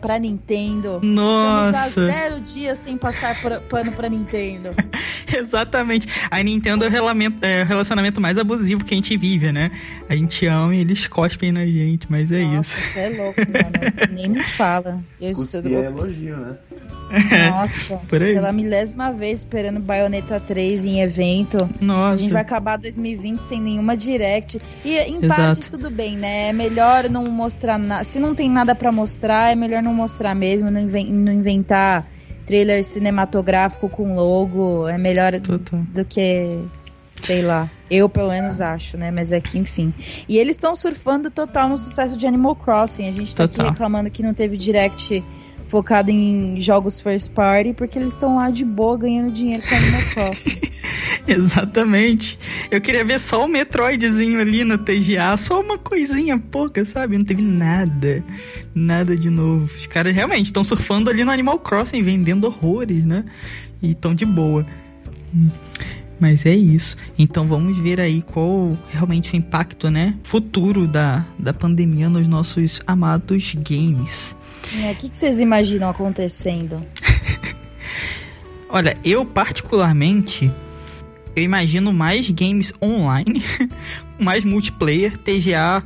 pra 0.00 0.18
Nintendo. 0.18 1.00
Nossa. 1.02 1.88
Estamos 1.88 1.98
há 1.98 2.06
zero 2.06 2.40
dias 2.40 2.78
sem 2.78 2.96
passar 2.96 3.36
pano 3.68 3.92
pra 3.92 4.08
Nintendo. 4.08 4.70
Exatamente. 5.28 6.08
A 6.30 6.42
Nintendo 6.42 6.84
é 6.84 6.88
o, 6.88 7.10
é 7.42 7.62
o 7.62 7.66
relacionamento 7.66 8.20
mais 8.20 8.38
abusivo 8.38 8.84
que 8.84 8.94
a 8.94 8.96
gente 8.96 9.16
vive, 9.16 9.52
né? 9.52 9.70
A 10.08 10.16
gente 10.16 10.46
ama 10.46 10.74
e 10.74 10.80
eles 10.80 11.06
cospem 11.06 11.52
na 11.52 11.66
gente, 11.66 12.06
mas 12.08 12.32
é 12.32 12.42
Nossa, 12.42 12.78
isso. 12.78 12.92
Você 12.92 13.00
é 13.00 13.08
louco, 13.10 13.40
mano. 13.40 14.12
Nem 14.12 14.28
me 14.30 14.42
fala. 14.42 15.02
Eu 15.20 15.34
sou 15.34 15.60
do... 15.60 15.68
é 15.68 15.86
elogio, 15.86 16.36
né? 16.36 16.56
Nossa, 17.50 17.96
pela 18.08 18.52
milésima 18.52 19.12
vez 19.12 19.40
esperando 19.40 19.80
Bayonetta 19.80 20.40
3 20.40 20.84
em 20.84 21.00
evento. 21.00 21.68
Nossa. 21.80 22.14
A 22.14 22.16
gente 22.16 22.32
vai 22.32 22.42
acabar 22.42 22.76
2020 22.76 23.38
sem 23.40 23.60
nenhuma 23.60 23.96
direct. 23.96 24.60
E 24.84 24.96
em 24.96 25.24
Exato. 25.24 25.40
parte 25.40 25.70
tudo 25.70 25.90
bem, 25.90 26.16
né? 26.16 26.48
É 26.48 26.52
melhor 26.52 27.08
não 27.08 27.24
mostrar 27.30 27.78
nada. 27.78 28.04
Se 28.04 28.18
não 28.18 28.34
tem 28.34 28.50
nada 28.50 28.74
para 28.74 28.90
mostrar, 28.90 29.52
é 29.52 29.54
melhor 29.54 29.82
não 29.82 29.94
mostrar 29.94 30.34
mesmo, 30.34 30.70
não, 30.70 30.82
não 30.82 31.32
inventar 31.32 32.06
trailer 32.46 32.82
cinematográfico 32.84 33.88
com 33.88 34.14
logo. 34.14 34.88
É 34.88 34.96
melhor 34.96 35.32
Total. 35.40 35.80
do 35.80 36.04
que 36.04 36.60
sei 37.16 37.42
lá. 37.42 37.70
Eu, 37.90 38.08
pelo 38.08 38.30
menos, 38.30 38.60
acho, 38.60 38.96
né? 38.96 39.10
Mas 39.10 39.32
é 39.32 39.40
que, 39.40 39.58
enfim. 39.58 39.92
E 40.28 40.38
eles 40.38 40.56
estão 40.56 40.74
surfando 40.74 41.30
total 41.30 41.68
no 41.68 41.78
sucesso 41.78 42.16
de 42.16 42.26
Animal 42.26 42.56
Crossing. 42.56 43.08
A 43.08 43.12
gente 43.12 43.34
tá 43.34 43.46
total. 43.46 43.66
aqui 43.66 43.74
reclamando 43.74 44.10
que 44.10 44.22
não 44.22 44.34
teve 44.34 44.56
direct 44.56 45.24
focado 45.68 46.10
em 46.10 46.60
jogos 46.60 47.00
first 47.00 47.30
party, 47.32 47.72
porque 47.72 47.98
eles 47.98 48.12
estão 48.12 48.36
lá 48.36 48.50
de 48.50 48.64
boa 48.64 48.96
ganhando 48.96 49.32
dinheiro 49.32 49.62
com 49.68 49.74
Animal 49.74 50.02
Crossing. 50.14 50.60
Exatamente. 51.26 52.38
Eu 52.70 52.80
queria 52.80 53.04
ver 53.04 53.18
só 53.20 53.44
o 53.44 53.48
Metroidzinho 53.48 54.40
ali 54.40 54.64
no 54.64 54.78
TGA, 54.78 55.36
só 55.36 55.60
uma 55.60 55.78
coisinha 55.78 56.38
pouca, 56.38 56.84
sabe? 56.84 57.18
Não 57.18 57.24
teve 57.24 57.42
nada. 57.42 58.24
Nada 58.74 59.16
de 59.16 59.30
novo. 59.30 59.64
Os 59.64 59.86
caras 59.86 60.14
realmente 60.14 60.46
estão 60.46 60.62
surfando 60.62 61.10
ali 61.10 61.24
no 61.24 61.30
Animal 61.30 61.58
Crossing, 61.58 62.02
vendendo 62.02 62.46
horrores, 62.46 63.04
né? 63.04 63.24
E 63.82 63.90
estão 63.90 64.14
de 64.14 64.24
boa. 64.24 64.64
Mas 66.18 66.46
é 66.46 66.54
isso. 66.54 66.96
Então 67.18 67.46
vamos 67.46 67.76
ver 67.78 68.00
aí 68.00 68.22
qual 68.22 68.76
realmente 68.90 69.34
o 69.34 69.36
impacto, 69.36 69.90
né, 69.90 70.14
futuro 70.22 70.86
da, 70.86 71.24
da 71.38 71.52
pandemia 71.52 72.08
nos 72.08 72.26
nossos 72.26 72.80
amados 72.86 73.54
games. 73.54 74.34
É, 74.82 74.92
o 74.92 74.96
que, 74.96 75.08
que 75.08 75.16
vocês 75.16 75.38
imaginam 75.38 75.90
acontecendo? 75.90 76.82
Olha, 78.68 78.96
eu 79.04 79.24
particularmente 79.24 80.50
eu 81.36 81.42
imagino 81.42 81.92
mais 81.92 82.30
games 82.30 82.72
online, 82.82 83.44
mais 84.18 84.42
multiplayer, 84.42 85.18
TGA. 85.18 85.84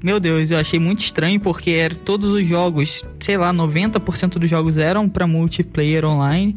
Meu 0.00 0.20
Deus, 0.20 0.52
eu 0.52 0.58
achei 0.58 0.78
muito 0.78 1.00
estranho 1.00 1.40
porque 1.40 1.72
era 1.72 1.94
todos 1.94 2.30
os 2.32 2.46
jogos, 2.46 3.04
sei 3.18 3.36
lá, 3.36 3.52
90% 3.52 4.38
dos 4.38 4.48
jogos 4.48 4.78
eram 4.78 5.08
para 5.08 5.26
multiplayer 5.26 6.04
online. 6.04 6.54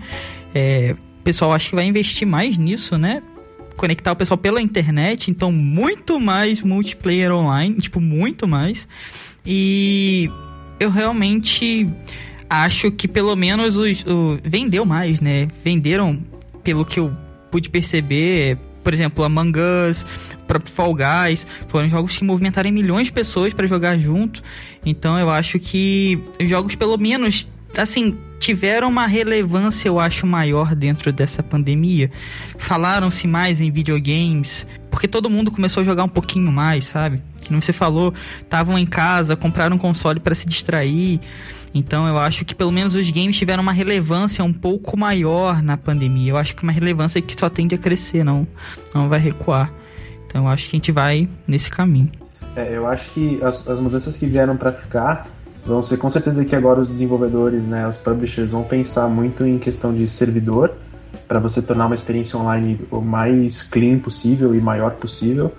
É, 0.54 0.96
pessoal 1.26 1.52
acho 1.52 1.70
que 1.70 1.76
vai 1.76 1.86
investir 1.86 2.28
mais 2.28 2.56
nisso, 2.56 2.98
né? 2.98 3.22
Conectar 3.76 4.12
o 4.12 4.16
pessoal 4.16 4.38
pela 4.38 4.62
internet, 4.62 5.30
então 5.30 5.52
muito 5.52 6.20
mais 6.20 6.62
multiplayer 6.62 7.34
online, 7.34 7.76
tipo, 7.78 8.00
muito 8.00 8.48
mais. 8.48 8.88
E 9.46 10.30
eu 10.80 10.90
realmente 10.90 11.90
acho 12.50 12.92
que 12.92 13.08
pelo 13.08 13.36
menos 13.36 13.76
os, 13.76 14.06
o, 14.06 14.40
vendeu 14.44 14.86
mais, 14.86 15.20
né? 15.20 15.48
Venderam, 15.64 16.22
pelo 16.64 16.86
que 16.86 17.00
eu 17.00 17.12
pude 17.52 17.70
perceber, 17.70 18.58
por 18.84 18.94
exemplo, 18.94 19.24
Among 19.24 19.60
Us, 19.90 20.04
o 20.44 20.46
próprio 20.46 20.72
Fall 20.72 20.94
Guys, 20.94 21.48
foram 21.68 21.90
jogos 21.90 22.18
que 22.18 22.24
movimentaram 22.24 22.72
milhões 22.72 23.08
de 23.08 23.14
pessoas 23.14 23.52
para 23.52 23.66
jogar 23.66 23.98
junto. 23.98 24.44
Então 24.86 25.18
eu 25.18 25.30
acho 25.30 25.60
que 25.60 26.22
os 26.40 26.48
jogos 26.48 26.76
pelo 26.76 26.98
menos 26.98 27.48
assim, 27.78 28.16
tiveram 28.46 28.90
uma 28.90 29.08
relevância, 29.08 29.88
eu 29.88 30.00
acho, 30.00 30.28
maior 30.28 30.76
dentro 30.76 31.12
dessa 31.12 31.42
pandemia. 31.42 32.12
Falaram-se 32.60 33.28
mais 33.28 33.60
em 33.60 33.72
videogames, 33.72 34.68
porque 34.92 35.08
todo 35.08 35.32
mundo 35.32 35.50
começou 35.50 35.82
a 35.82 35.84
jogar 35.84 36.04
um 36.04 36.10
pouquinho 36.10 36.52
mais, 36.52 36.86
sabe? 36.86 37.20
Como 37.48 37.60
você 37.60 37.74
falou, 37.74 38.14
estavam 38.40 38.78
em 38.78 38.86
casa, 38.86 39.36
compraram 39.36 39.78
um 39.78 39.80
console 39.80 40.20
para 40.20 40.36
se 40.36 40.48
distrair. 40.48 41.20
Então 41.74 42.08
eu 42.08 42.20
acho 42.20 42.46
que 42.46 42.54
pelo 42.54 42.72
menos 42.72 42.94
os 42.94 43.10
games 43.10 43.36
tiveram 43.36 43.64
uma 43.64 43.72
relevância 43.72 44.44
um 44.44 44.54
pouco 44.54 44.96
maior 44.96 45.64
na 45.64 45.76
pandemia. 45.76 46.34
Eu 46.34 46.38
acho 46.38 46.56
que 46.56 46.62
uma 46.62 46.72
relevância 46.72 47.20
que 47.22 47.36
só 47.38 47.50
tende 47.50 47.74
a 47.74 47.80
crescer, 47.80 48.24
não, 48.24 48.48
não 48.94 49.10
vai 49.10 49.20
recuar. 49.20 49.74
Então 50.28 50.44
eu 50.44 50.48
acho 50.48 50.70
que 50.70 50.76
a 50.76 50.78
gente 50.78 50.92
vai 50.92 51.28
nesse 51.48 51.70
caminho. 51.72 52.12
É, 52.56 52.78
eu 52.78 52.86
acho 52.88 53.10
que 53.10 53.40
as, 53.44 53.68
as 53.68 53.80
mudanças 53.80 54.16
que 54.18 54.28
vieram 54.28 54.56
para 54.56 54.72
ficar 54.72 55.26
vão 55.66 55.82
ser 55.82 55.98
com 55.98 56.10
certeza 56.10 56.46
que 56.46 56.56
agora 56.56 56.80
os 56.80 56.88
desenvolvedores, 56.88 57.66
né, 57.66 57.88
os 57.88 57.98
publishers 57.98 58.52
vão 58.52 58.64
pensar 58.64 59.08
muito 59.08 59.46
em 59.46 59.58
questão 59.58 59.94
de 59.94 60.08
servidor 60.08 60.72
para 61.28 61.40
você 61.40 61.62
tornar 61.62 61.88
uma 61.88 61.96
experiência 61.96 62.38
online 62.38 62.80
o 62.92 63.02
mais 63.02 63.64
clean 63.64 63.98
possível 64.00 64.54
e 64.54 64.60
maior 64.60 64.92
possível. 64.92 65.52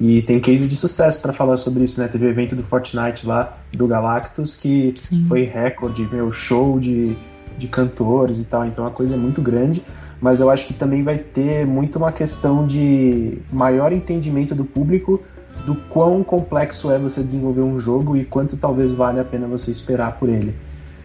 E 0.00 0.22
tem 0.22 0.40
cases 0.40 0.68
de 0.68 0.76
sucesso 0.76 1.20
para 1.20 1.32
falar 1.32 1.58
sobre 1.58 1.84
isso, 1.84 2.00
né? 2.00 2.08
Teve 2.08 2.26
o 2.26 2.28
evento 2.28 2.56
do 2.56 2.62
Fortnite 2.62 3.26
lá, 3.26 3.58
do 3.72 3.86
Galactus, 3.86 4.56
que 4.56 4.94
Sim. 4.96 5.26
foi 5.28 5.44
recorde, 5.44 6.08
meu, 6.10 6.32
show 6.32 6.80
de, 6.80 7.14
de 7.58 7.68
cantores 7.68 8.40
e 8.40 8.44
tal. 8.44 8.64
Então 8.64 8.86
a 8.86 8.90
coisa 8.90 9.14
é 9.14 9.18
muito 9.18 9.42
grande. 9.42 9.82
Mas 10.18 10.40
eu 10.40 10.48
acho 10.48 10.66
que 10.66 10.72
também 10.72 11.02
vai 11.02 11.18
ter 11.18 11.66
muito 11.66 11.96
uma 11.96 12.10
questão 12.10 12.66
de 12.66 13.38
maior 13.52 13.92
entendimento 13.92 14.54
do 14.54 14.64
público 14.64 15.22
do 15.64 15.74
quão 15.74 16.22
complexo 16.24 16.90
é 16.90 16.98
você 16.98 17.22
desenvolver 17.22 17.60
um 17.60 17.78
jogo 17.78 18.16
e 18.16 18.24
quanto 18.24 18.56
talvez 18.56 18.92
vale 18.92 19.20
a 19.20 19.24
pena 19.24 19.46
você 19.46 19.70
esperar 19.70 20.18
por 20.18 20.28
ele. 20.28 20.54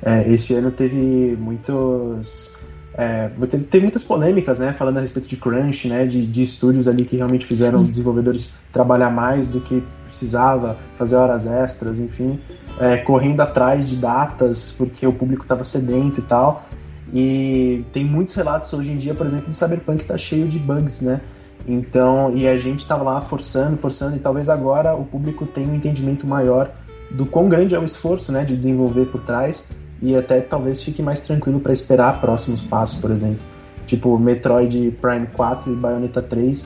É, 0.01 0.31
esse 0.31 0.53
ano 0.53 0.71
teve 0.71 1.37
muitos 1.39 2.55
é, 2.97 3.29
teve, 3.47 3.65
teve, 3.65 3.83
muitas 3.83 4.03
polêmicas, 4.03 4.57
né, 4.57 4.73
falando 4.73 4.97
a 4.97 5.01
respeito 5.01 5.27
de 5.27 5.37
crunch, 5.37 5.87
né, 5.87 6.05
de, 6.05 6.25
de 6.25 6.41
estúdios 6.41 6.87
ali 6.87 7.05
que 7.05 7.15
realmente 7.15 7.45
fizeram 7.45 7.79
os 7.79 7.87
desenvolvedores 7.87 8.55
trabalhar 8.73 9.11
mais 9.11 9.45
do 9.45 9.61
que 9.61 9.83
precisava, 10.05 10.75
fazer 10.97 11.15
horas 11.15 11.45
extras, 11.45 11.99
enfim, 11.99 12.39
é, 12.79 12.97
correndo 12.97 13.41
atrás 13.41 13.87
de 13.87 13.95
datas 13.95 14.73
porque 14.75 15.05
o 15.05 15.13
público 15.13 15.43
estava 15.43 15.63
sedento 15.63 16.19
e 16.19 16.23
tal. 16.23 16.67
E 17.13 17.85
tem 17.93 18.03
muitos 18.03 18.33
relatos 18.33 18.73
hoje 18.73 18.91
em 18.91 18.97
dia, 18.97 19.13
por 19.13 19.27
exemplo, 19.27 19.51
de 19.51 19.57
Cyberpunk 19.57 20.01
está 20.01 20.17
cheio 20.17 20.47
de 20.47 20.57
bugs, 20.57 21.01
né? 21.01 21.21
Então, 21.67 22.31
e 22.33 22.47
a 22.47 22.55
gente 22.57 22.81
estava 22.81 23.03
lá 23.03 23.19
forçando, 23.19 23.75
forçando, 23.75 24.15
e 24.15 24.19
talvez 24.19 24.47
agora 24.47 24.95
o 24.95 25.03
público 25.03 25.45
tenha 25.45 25.67
um 25.67 25.75
entendimento 25.75 26.25
maior 26.25 26.71
do 27.11 27.25
quão 27.25 27.49
grande 27.49 27.75
é 27.75 27.79
o 27.79 27.83
esforço, 27.83 28.31
né, 28.31 28.43
de 28.43 28.55
desenvolver 28.55 29.05
por 29.05 29.21
trás 29.21 29.63
e 30.01 30.15
até 30.15 30.39
talvez 30.39 30.83
fique 30.83 31.01
mais 31.01 31.21
tranquilo 31.21 31.59
para 31.59 31.73
esperar 31.73 32.21
próximos 32.21 32.61
passos, 32.61 32.99
por 32.99 33.11
exemplo. 33.11 33.39
Tipo 33.85 34.17
Metroid 34.17 34.91
Prime 35.01 35.27
4 35.27 35.71
e 35.71 35.75
Bayonetta 35.75 36.21
3. 36.21 36.65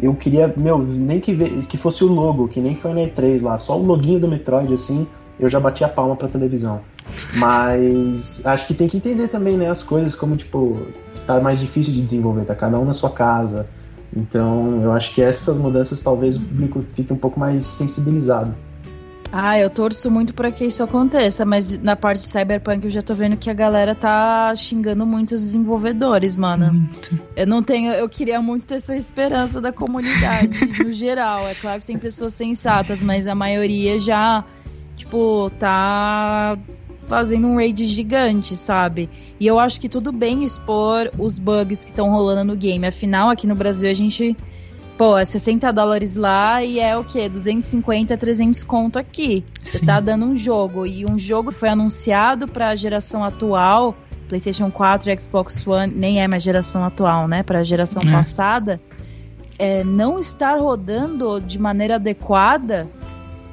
Eu 0.00 0.14
queria, 0.14 0.52
meu, 0.56 0.78
nem 0.78 1.20
que, 1.20 1.34
que 1.62 1.76
fosse 1.78 2.04
o 2.04 2.08
logo, 2.12 2.48
que 2.48 2.60
nem 2.60 2.76
foi 2.76 2.92
na 2.92 3.00
E3 3.00 3.42
lá, 3.42 3.56
só 3.56 3.78
o 3.78 3.82
loginho 3.82 4.20
do 4.20 4.28
Metroid 4.28 4.72
assim, 4.74 5.06
eu 5.40 5.48
já 5.48 5.58
bati 5.58 5.84
a 5.84 5.88
palma 5.88 6.14
pra 6.14 6.28
televisão. 6.28 6.80
Mas 7.34 8.44
acho 8.44 8.66
que 8.66 8.74
tem 8.74 8.88
que 8.88 8.98
entender 8.98 9.28
também, 9.28 9.56
né, 9.56 9.70
as 9.70 9.82
coisas 9.82 10.14
como, 10.14 10.36
tipo, 10.36 10.76
tá 11.26 11.40
mais 11.40 11.60
difícil 11.60 11.94
de 11.94 12.02
desenvolver, 12.02 12.44
tá 12.44 12.54
cada 12.54 12.78
um 12.78 12.84
na 12.84 12.92
sua 12.92 13.10
casa. 13.10 13.66
Então, 14.14 14.82
eu 14.82 14.92
acho 14.92 15.14
que 15.14 15.22
essas 15.22 15.58
mudanças 15.58 16.00
talvez 16.00 16.36
o 16.36 16.40
público 16.40 16.84
fique 16.94 17.12
um 17.12 17.18
pouco 17.18 17.38
mais 17.38 17.64
sensibilizado. 17.64 18.54
Ah, 19.32 19.58
eu 19.58 19.68
torço 19.68 20.10
muito 20.10 20.32
para 20.34 20.50
que 20.50 20.64
isso 20.64 20.82
aconteça, 20.82 21.44
mas 21.44 21.78
na 21.78 21.96
parte 21.96 22.22
de 22.22 22.28
Cyberpunk 22.28 22.84
eu 22.84 22.90
já 22.90 23.02
tô 23.02 23.12
vendo 23.12 23.36
que 23.36 23.50
a 23.50 23.54
galera 23.54 23.94
tá 23.94 24.54
xingando 24.54 25.04
muito 25.04 25.34
os 25.34 25.42
desenvolvedores, 25.42 26.36
mano. 26.36 26.72
Muito. 26.72 27.20
Eu 27.34 27.46
não 27.46 27.62
tenho, 27.62 27.92
eu 27.92 28.08
queria 28.08 28.40
muito 28.40 28.64
ter 28.64 28.76
essa 28.76 28.96
esperança 28.96 29.60
da 29.60 29.72
comunidade 29.72 30.58
no 30.82 30.92
geral. 30.92 31.46
É 31.48 31.54
claro 31.54 31.80
que 31.80 31.86
tem 31.86 31.98
pessoas 31.98 32.34
sensatas, 32.34 33.02
mas 33.02 33.26
a 33.26 33.34
maioria 33.34 33.98
já 33.98 34.44
tipo 34.96 35.50
tá 35.58 36.56
fazendo 37.08 37.46
um 37.46 37.56
raid 37.56 37.84
gigante, 37.86 38.56
sabe? 38.56 39.08
E 39.38 39.46
eu 39.46 39.58
acho 39.58 39.80
que 39.80 39.88
tudo 39.88 40.12
bem 40.12 40.44
expor 40.44 41.10
os 41.18 41.38
bugs 41.38 41.84
que 41.84 41.90
estão 41.90 42.10
rolando 42.10 42.44
no 42.44 42.56
game. 42.56 42.86
Afinal, 42.86 43.28
aqui 43.28 43.46
no 43.46 43.54
Brasil 43.54 43.90
a 43.90 43.94
gente 43.94 44.36
pô, 44.96 45.16
é 45.18 45.24
60 45.24 45.70
dólares 45.72 46.16
lá 46.16 46.62
e 46.64 46.80
é 46.80 46.96
o 46.96 47.04
quê? 47.04 47.28
250, 47.28 48.16
300 48.16 48.64
conto 48.64 48.98
aqui. 48.98 49.44
Você 49.62 49.80
tá 49.80 50.00
dando 50.00 50.24
um 50.24 50.34
jogo. 50.34 50.86
E 50.86 51.04
um 51.04 51.18
jogo 51.18 51.52
foi 51.52 51.68
anunciado 51.68 52.48
pra 52.48 52.74
geração 52.74 53.22
atual, 53.22 53.94
PlayStation 54.28 54.70
4 54.70 55.10
e 55.10 55.20
Xbox 55.20 55.66
One, 55.66 55.92
nem 55.94 56.22
é 56.22 56.28
mais 56.28 56.42
geração 56.42 56.84
atual, 56.84 57.28
né? 57.28 57.42
Pra 57.42 57.62
geração 57.62 58.02
é. 58.06 58.10
passada. 58.10 58.80
É, 59.58 59.84
não 59.84 60.18
estar 60.18 60.58
rodando 60.58 61.40
de 61.40 61.58
maneira 61.58 61.96
adequada, 61.96 62.88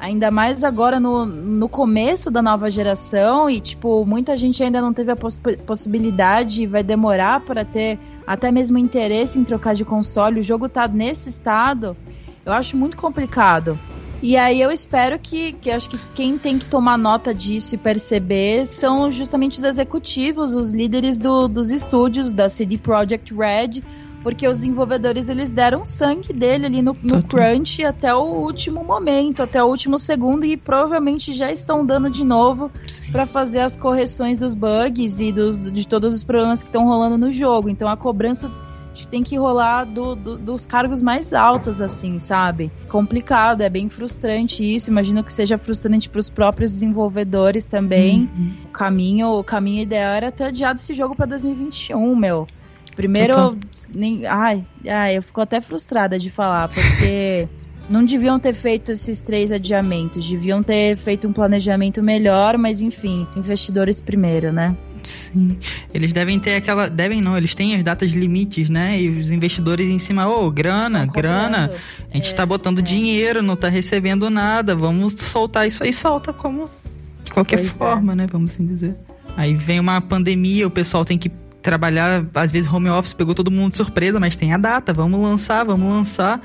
ainda 0.03 0.29
mais 0.29 0.65
agora 0.65 0.99
no, 0.99 1.25
no 1.25 1.69
começo 1.69 2.29
da 2.29 2.41
nova 2.41 2.69
geração, 2.69 3.49
e 3.49 3.61
tipo, 3.61 4.05
muita 4.05 4.35
gente 4.35 4.61
ainda 4.61 4.81
não 4.81 4.91
teve 4.91 5.13
a 5.13 5.15
poss 5.15 5.39
possibilidade 5.65 6.63
e 6.63 6.67
vai 6.67 6.83
demorar 6.83 7.39
para 7.39 7.63
ter 7.63 7.97
até 8.27 8.51
mesmo 8.51 8.77
interesse 8.77 9.39
em 9.39 9.45
trocar 9.45 9.73
de 9.73 9.85
console, 9.85 10.41
o 10.41 10.43
jogo 10.43 10.67
tá 10.67 10.89
nesse 10.89 11.29
estado, 11.29 11.95
eu 12.45 12.51
acho 12.51 12.75
muito 12.75 12.97
complicado. 12.97 13.79
E 14.21 14.35
aí 14.35 14.61
eu 14.61 14.71
espero 14.71 15.17
que, 15.17 15.53
que 15.53 15.71
acho 15.71 15.89
que 15.89 15.99
quem 16.13 16.37
tem 16.37 16.57
que 16.57 16.65
tomar 16.65 16.97
nota 16.97 17.33
disso 17.33 17.75
e 17.75 17.77
perceber 17.77 18.65
são 18.65 19.09
justamente 19.09 19.57
os 19.57 19.63
executivos, 19.63 20.53
os 20.53 20.73
líderes 20.73 21.17
do, 21.17 21.47
dos 21.47 21.71
estúdios 21.71 22.33
da 22.33 22.49
CD 22.49 22.77
Projekt 22.77 23.33
Red, 23.33 23.81
porque 24.24 24.47
os 24.47 24.57
desenvolvedores 24.57 25.28
eles 25.28 25.51
deram 25.51 25.84
sangue 25.84 26.32
dele 26.32 26.65
ali 26.65 26.82
no, 26.82 26.95
no 27.03 27.21
crunch 27.21 27.84
até 27.84 28.13
o 28.15 28.24
último 28.24 28.84
momento, 28.84 29.43
até 29.43 29.61
o 29.61 29.67
último 29.67 29.97
segundo 29.97 30.45
e 30.45 30.55
provavelmente 30.55 31.34
já 31.34 31.51
estão 31.51 31.86
dando 31.86 32.09
de 32.09 32.24
novo 32.24 32.71
para 33.11 33.26
fazer 33.26 33.59
as 33.59 33.76
correções 33.76 34.38
dos 34.38 34.55
bugs 34.55 35.19
e 35.19 35.32
dos, 35.32 35.57
de 35.57 35.86
todos 35.86 36.15
os 36.15 36.24
problemas 36.24 36.63
que 36.63 36.69
estão 36.69 36.86
rolando 36.86 37.17
no 37.17 37.32
jogo. 37.32 37.69
Então 37.69 37.89
a 37.89 37.97
cobrança 37.97 38.49
tem 39.09 39.24
que 39.24 39.36
rolar 39.38 39.86
do, 39.86 40.15
do, 40.15 40.38
dos 40.38 40.65
cargos 40.65 41.01
mais 41.01 41.34
altos, 41.34 41.82
assim, 41.82 42.19
sabe? 42.19 42.71
Complicado, 42.88 43.61
é 43.61 43.69
bem 43.69 43.89
frustrante 43.89 44.63
isso. 44.63 44.89
Imagino 44.89 45.24
que 45.24 45.34
seja 45.34 45.57
frustrante 45.57 46.09
para 46.09 46.19
os 46.19 46.30
próprios 46.30 46.71
desenvolvedores 46.74 47.65
também. 47.65 48.30
Uhum. 48.36 48.53
O 48.65 48.67
caminho, 48.69 49.28
o 49.30 49.43
caminho 49.43 49.82
ideal 49.82 50.13
era 50.13 50.32
ter 50.32 50.45
adiado 50.45 50.80
esse 50.80 50.93
jogo 50.93 51.15
para 51.15 51.26
2021, 51.26 52.15
meu. 52.15 52.47
Primeiro, 52.95 53.57
nem, 53.93 54.25
ai, 54.25 54.63
ai, 54.87 55.17
eu 55.17 55.23
fico 55.23 55.41
até 55.41 55.59
frustrada 55.59 56.19
de 56.19 56.29
falar, 56.29 56.69
porque 56.69 57.47
não 57.89 58.05
deviam 58.05 58.39
ter 58.39 58.53
feito 58.53 58.91
esses 58.91 59.19
três 59.19 59.51
adiamentos, 59.51 60.29
deviam 60.29 60.63
ter 60.63 60.95
feito 60.97 61.27
um 61.27 61.33
planejamento 61.33 62.01
melhor, 62.01 62.57
mas 62.57 62.81
enfim, 62.81 63.27
investidores 63.35 63.99
primeiro, 63.99 64.51
né? 64.51 64.75
Sim. 65.03 65.57
Eles 65.93 66.13
devem 66.13 66.39
ter 66.39 66.55
aquela. 66.55 66.89
Devem 66.89 67.21
não, 67.21 67.37
eles 67.37 67.53
têm 67.53 67.75
as 67.75 67.83
datas 67.83 68.11
limites, 68.11 68.69
né? 68.69 69.01
E 69.01 69.09
os 69.09 69.29
investidores 69.31 69.89
em 69.89 69.99
cima, 69.99 70.27
ô, 70.27 70.45
oh, 70.45 70.51
grana, 70.51 71.05
grana. 71.05 71.71
A 72.09 72.15
gente 72.15 72.29
é, 72.29 72.33
tá 72.33 72.45
botando 72.45 72.79
é. 72.79 72.81
dinheiro, 72.81 73.43
não 73.43 73.55
tá 73.55 73.67
recebendo 73.67 74.29
nada. 74.29 74.75
Vamos 74.75 75.13
soltar 75.17 75.67
isso 75.67 75.83
aí, 75.83 75.91
solta 75.91 76.31
como 76.31 76.69
de 77.25 77.33
qualquer 77.33 77.57
pois 77.57 77.69
é. 77.69 77.73
forma, 77.73 78.13
é. 78.13 78.15
né? 78.15 78.27
Vamos 78.31 78.51
assim 78.51 78.65
dizer. 78.65 78.95
Aí 79.35 79.53
vem 79.53 79.79
uma 79.79 79.99
pandemia, 79.99 80.67
o 80.67 80.71
pessoal 80.71 81.03
tem 81.03 81.17
que 81.17 81.29
trabalhar, 81.64 82.26
às 82.36 82.51
vezes 82.51 82.72
home 82.72 82.89
office 82.89 83.14
pegou 83.14 83.34
todo 83.34 83.49
mundo 83.49 83.72
de 83.72 83.78
surpresa, 83.78 84.20
mas 84.20 84.36
tem 84.36 84.53
a 84.53 84.57
data, 84.57 84.93
vamos 84.93 85.20
lançar, 85.20 85.64
vamos 85.64 85.88
lançar 85.88 86.41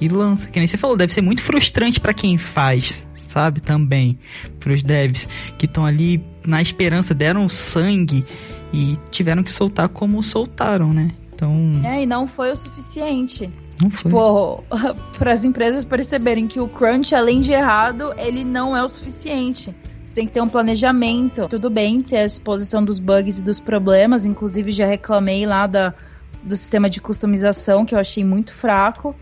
e 0.00 0.08
lança. 0.08 0.48
Que 0.48 0.58
nem 0.58 0.66
você 0.66 0.78
falou, 0.78 0.96
deve 0.96 1.12
ser 1.12 1.20
muito 1.20 1.42
frustrante 1.42 2.00
para 2.00 2.14
quem 2.14 2.38
faz, 2.38 3.06
sabe? 3.14 3.60
Também 3.60 4.18
para 4.58 4.72
os 4.72 4.82
devs 4.82 5.28
que 5.58 5.66
estão 5.66 5.84
ali 5.84 6.24
na 6.46 6.62
esperança, 6.62 7.12
deram 7.12 7.48
sangue 7.48 8.24
e 8.72 8.96
tiveram 9.10 9.42
que 9.42 9.52
soltar 9.52 9.88
como 9.88 10.22
soltaram, 10.22 10.94
né? 10.94 11.10
Então. 11.34 11.80
É, 11.84 12.02
e 12.02 12.06
não 12.06 12.26
foi 12.26 12.52
o 12.52 12.56
suficiente. 12.56 13.50
Não 13.80 13.90
foi. 13.90 14.10
Tipo, 14.10 14.64
para 15.18 15.32
as 15.32 15.44
empresas 15.44 15.84
perceberem 15.84 16.46
que 16.46 16.60
o 16.60 16.68
crunch, 16.68 17.14
além 17.14 17.40
de 17.40 17.52
errado, 17.52 18.14
ele 18.16 18.44
não 18.44 18.76
é 18.76 18.82
o 18.82 18.88
suficiente. 18.88 19.74
Você 20.12 20.16
tem 20.16 20.26
que 20.26 20.32
ter 20.32 20.42
um 20.42 20.48
planejamento. 20.48 21.48
Tudo 21.48 21.70
bem 21.70 22.02
ter 22.02 22.18
a 22.18 22.24
exposição 22.24 22.84
dos 22.84 22.98
bugs 22.98 23.38
e 23.38 23.42
dos 23.42 23.58
problemas. 23.58 24.26
Inclusive, 24.26 24.70
já 24.70 24.84
reclamei 24.84 25.46
lá 25.46 25.66
da, 25.66 25.94
do 26.42 26.54
sistema 26.54 26.90
de 26.90 27.00
customização, 27.00 27.86
que 27.86 27.94
eu 27.94 27.98
achei 27.98 28.22
muito 28.22 28.52
fraco. 28.52 29.16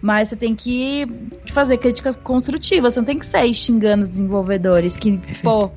Mas 0.00 0.28
você 0.28 0.36
tem 0.36 0.56
que 0.56 1.06
fazer 1.52 1.78
críticas 1.78 2.16
construtivas. 2.16 2.94
Você 2.94 2.98
não 2.98 3.06
tem 3.06 3.20
que 3.20 3.26
sair 3.26 3.54
xingando 3.54 4.02
os 4.02 4.08
desenvolvedores 4.08 4.96
que, 4.96 5.16
Perfeito. 5.16 5.42
pô, 5.44 5.70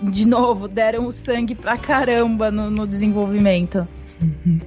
de 0.00 0.28
novo, 0.28 0.68
deram 0.68 1.10
sangue 1.10 1.56
pra 1.56 1.76
caramba 1.76 2.48
no, 2.48 2.70
no 2.70 2.86
desenvolvimento. 2.86 3.88
Uhum. 4.20 4.60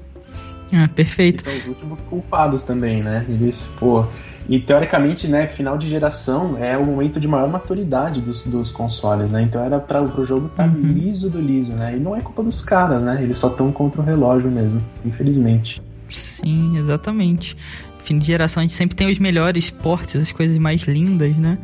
Ah, 0.74 0.90
perfeito. 0.94 1.48
Eles 1.48 1.64
são 1.64 1.64
os 1.64 1.68
últimos 1.68 2.02
culpados 2.02 2.64
também, 2.64 3.02
né? 3.02 3.26
Eles, 3.30 3.74
pô, 3.80 4.06
e 4.48 4.60
teoricamente, 4.60 5.28
né, 5.28 5.48
final 5.48 5.78
de 5.78 5.88
geração 5.88 6.58
é 6.60 6.78
o 6.78 6.86
momento 6.86 7.20
de 7.20 7.28
maior 7.28 7.50
maturidade 7.50 8.22
dos, 8.22 8.46
dos 8.46 8.72
consoles, 8.72 9.32
né? 9.32 9.42
Então 9.42 9.64
era 9.64 9.80
para 9.80 10.04
o 10.04 10.26
jogo 10.26 10.48
estar 10.48 10.70
tá 10.70 10.70
uhum. 10.70 10.82
liso 10.82 11.30
do 11.30 11.42
liso, 11.42 11.74
né? 11.74 11.96
E 11.96 12.00
não 12.00 12.16
é 12.16 12.22
culpa 12.22 12.44
dos 12.44 12.62
caras, 12.62 13.04
né? 13.04 13.24
Eles 13.24 13.38
só 13.38 13.48
estão 13.48 13.72
contra 13.72 14.02
o 14.02 14.04
relógio 14.04 14.52
mesmo, 14.52 14.82
infelizmente. 15.04 15.82
Sim, 16.10 16.78
exatamente. 16.78 17.58
Fim 18.04 18.20
de 18.20 18.28
geração 18.28 18.62
a 18.62 18.66
gente 18.66 18.76
sempre 18.76 18.96
tem 18.96 19.10
os 19.10 19.18
melhores 19.18 19.72
portes, 19.72 20.22
as 20.22 20.32
coisas 20.32 20.58
mais 20.60 20.82
lindas, 20.84 21.36
né? 21.36 21.58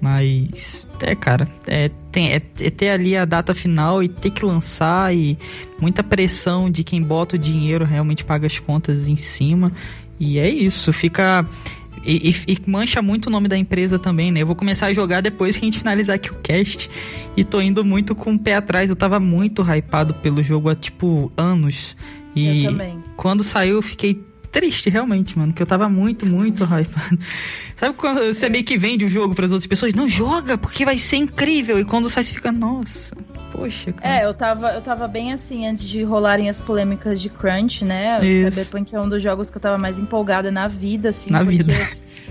Mas, 0.00 0.88
é, 1.00 1.14
cara, 1.14 1.46
é, 1.66 1.88
tem, 2.10 2.32
é, 2.32 2.42
é, 2.60 2.70
ter 2.70 2.88
ali 2.88 3.16
a 3.16 3.24
data 3.24 3.54
final 3.54 4.02
e 4.02 4.08
ter 4.08 4.30
que 4.30 4.44
lançar 4.44 5.14
e 5.14 5.38
muita 5.78 6.02
pressão 6.02 6.68
de 6.68 6.82
quem 6.82 7.00
bota 7.00 7.36
o 7.36 7.38
dinheiro 7.38 7.84
realmente 7.84 8.24
paga 8.24 8.46
as 8.46 8.58
contas 8.58 9.06
em 9.06 9.16
cima. 9.16 9.70
E 10.18 10.38
é 10.38 10.48
isso, 10.48 10.92
fica 10.92 11.46
e, 12.04 12.30
e, 12.30 12.52
e, 12.52 12.70
mancha 12.70 13.00
muito 13.00 13.26
o 13.26 13.30
nome 13.30 13.48
da 13.48 13.56
empresa 13.56 13.98
também, 13.98 14.32
né? 14.32 14.42
Eu 14.42 14.46
vou 14.46 14.56
começar 14.56 14.86
a 14.86 14.94
jogar 14.94 15.20
depois 15.20 15.56
que 15.56 15.62
a 15.62 15.66
gente 15.66 15.78
finalizar 15.78 16.16
aqui 16.16 16.30
o 16.30 16.34
cast. 16.36 16.90
E 17.36 17.44
tô 17.44 17.60
indo 17.60 17.84
muito 17.84 18.14
com 18.14 18.34
o 18.34 18.38
pé 18.38 18.56
atrás. 18.56 18.90
Eu 18.90 18.96
tava 18.96 19.20
muito 19.20 19.62
hypado 19.62 20.14
pelo 20.14 20.42
jogo 20.42 20.68
há, 20.68 20.74
tipo, 20.74 21.32
anos. 21.36 21.96
E 22.34 22.66
quando 23.16 23.44
saiu, 23.44 23.76
eu 23.76 23.82
fiquei 23.82 24.20
triste, 24.50 24.90
realmente, 24.90 25.38
mano. 25.38 25.52
Que 25.52 25.62
eu 25.62 25.66
tava 25.66 25.88
muito, 25.88 26.26
muito 26.26 26.64
hypado. 26.64 27.18
Sabe 27.76 27.96
quando 27.96 28.34
você 28.34 28.48
meio 28.48 28.64
que 28.64 28.78
vende 28.78 29.04
o 29.04 29.08
jogo 29.08 29.34
para 29.34 29.46
as 29.46 29.52
outras 29.52 29.66
pessoas? 29.66 29.94
Não 29.94 30.08
joga, 30.08 30.56
porque 30.58 30.84
vai 30.84 30.98
ser 30.98 31.16
incrível. 31.16 31.78
E 31.80 31.84
quando 31.84 32.08
sai, 32.08 32.24
você 32.24 32.34
fica, 32.34 32.52
nossa. 32.52 33.16
Poxa, 33.52 33.92
cara. 33.92 34.20
É, 34.20 34.24
eu 34.24 34.32
tava, 34.32 34.70
eu 34.72 34.80
tava 34.80 35.06
bem 35.06 35.32
assim 35.32 35.66
antes 35.66 35.84
de 35.84 36.02
rolarem 36.02 36.48
as 36.48 36.58
polêmicas 36.58 37.20
de 37.20 37.28
Crunch, 37.28 37.84
né? 37.84 38.24
Isso. 38.24 38.50
Cyberpunk 38.50 38.94
é 38.94 39.00
um 39.00 39.08
dos 39.08 39.22
jogos 39.22 39.50
que 39.50 39.58
eu 39.58 39.60
tava 39.60 39.76
mais 39.76 39.98
empolgada 39.98 40.50
na 40.50 40.66
vida, 40.66 41.10
assim. 41.10 41.30
Na 41.30 41.42
vida. 41.42 41.72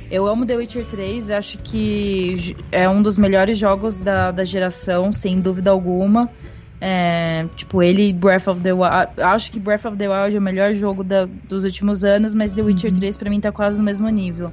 Eu 0.10 0.28
amo 0.28 0.46
The 0.46 0.58
Witcher 0.58 0.86
3, 0.86 1.32
acho 1.32 1.58
que 1.60 2.56
é 2.72 2.90
um 2.90 3.02
dos 3.02 3.18
melhores 3.18 3.58
jogos 3.58 3.98
da, 3.98 4.32
da 4.32 4.44
geração, 4.44 5.12
sem 5.12 5.40
dúvida 5.40 5.72
alguma. 5.72 6.30
É, 6.82 7.46
tipo, 7.56 7.82
ele 7.82 8.12
Breath 8.12 8.48
of 8.48 8.60
the 8.60 8.74
Wild. 8.74 9.22
Acho 9.22 9.52
que 9.52 9.60
Breath 9.60 9.86
of 9.86 9.96
the 9.96 10.10
Wild 10.10 10.36
é 10.36 10.40
o 10.40 10.42
melhor 10.42 10.74
jogo 10.74 11.04
da, 11.04 11.26
dos 11.26 11.64
últimos 11.64 12.04
anos, 12.04 12.34
mas 12.34 12.52
The 12.52 12.62
Witcher 12.62 12.92
uhum. 12.92 13.00
3 13.00 13.18
pra 13.18 13.30
mim 13.30 13.40
tá 13.40 13.52
quase 13.52 13.78
no 13.78 13.84
mesmo 13.84 14.10
nível. 14.10 14.52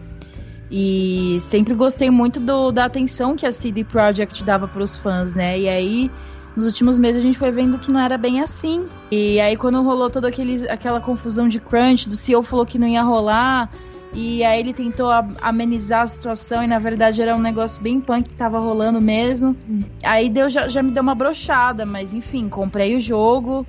E 0.71 1.39
sempre 1.41 1.75
gostei 1.75 2.11
muito 2.11 2.39
do, 2.39 2.71
da 2.71 2.85
atenção 2.85 3.35
que 3.35 3.47
a 3.47 3.51
CD 3.51 3.83
Projekt 3.83 4.45
dava 4.45 4.69
para 4.69 4.83
os 4.83 4.95
fãs, 4.95 5.35
né? 5.35 5.59
E 5.59 5.69
aí 5.69 6.11
nos 6.59 6.67
últimos 6.67 6.99
meses 6.99 7.23
a 7.23 7.25
gente 7.25 7.39
foi 7.39 7.53
vendo 7.53 7.79
que 7.79 7.89
não 7.89 8.01
era 8.01 8.19
bem 8.19 8.41
assim. 8.41 8.85
E 9.13 9.41
aí 9.41 9.57
quando 9.57 9.81
rolou 9.81 10.11
toda 10.11 10.27
aquele, 10.27 10.69
aquela 10.69 11.01
confusão 11.01 11.47
de 11.47 11.61
crunch, 11.61 12.09
do 12.09 12.17
CEO 12.17 12.43
falou 12.43 12.67
que 12.67 12.81
não 12.81 12.87
ia 12.89 13.03
rolar, 13.03 13.71
e 14.13 14.43
aí 14.43 14.59
ele 14.59 14.75
tentou 14.75 15.09
amenizar 15.41 16.03
a 16.03 16.07
situação 16.09 16.61
e 16.63 16.67
na 16.67 16.81
verdade 16.81 17.23
era 17.23 17.37
um 17.37 17.41
negócio 17.41 17.81
bem 17.81 18.01
punk 18.01 18.31
que 18.31 18.35
tava 18.35 18.59
rolando 18.59 19.01
mesmo. 19.01 19.57
Aí 20.03 20.29
deu, 20.29 20.51
já, 20.51 20.67
já 20.67 20.83
me 20.83 20.91
deu 20.91 21.03
uma 21.03 21.15
brochada, 21.15 21.87
mas 21.87 22.13
enfim, 22.13 22.49
comprei 22.49 22.97
o 22.97 23.01
jogo, 23.01 23.65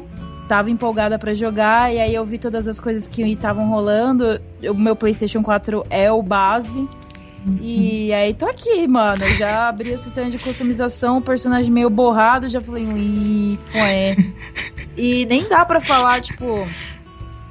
tava 0.48 0.72
empolgada 0.72 1.20
para 1.20 1.32
jogar, 1.36 1.94
e 1.94 2.00
aí 2.00 2.16
eu 2.16 2.26
vi 2.26 2.40
todas 2.40 2.68
as 2.68 2.80
coisas 2.80 3.08
que 3.08 3.22
estavam 3.22 3.70
rolando. 3.70 4.42
O 4.68 4.74
meu 4.74 4.96
PlayStation 4.96 5.44
4 5.44 5.86
é 5.92 6.12
o 6.12 6.24
base. 6.24 6.90
E 7.62 8.14
aí 8.14 8.34
tô 8.34 8.46
aqui, 8.46 8.88
mano. 8.88 9.34
Já 9.38 9.70
abri 9.70 9.94
o 9.94 9.98
sistema 9.98 10.30
de 10.30 10.38
customização, 10.38 11.18
o 11.18 11.22
personagem 11.22 11.72
meio 11.72 11.90
borrado, 11.90 12.50
já 12.50 12.62
falei, 12.62 12.84
ih, 12.84 13.60
foi. 13.72 14.16
e 14.96 15.26
nem 15.26 15.48
dá 15.48 15.66
para 15.66 15.80
falar, 15.80 16.22
tipo, 16.22 16.68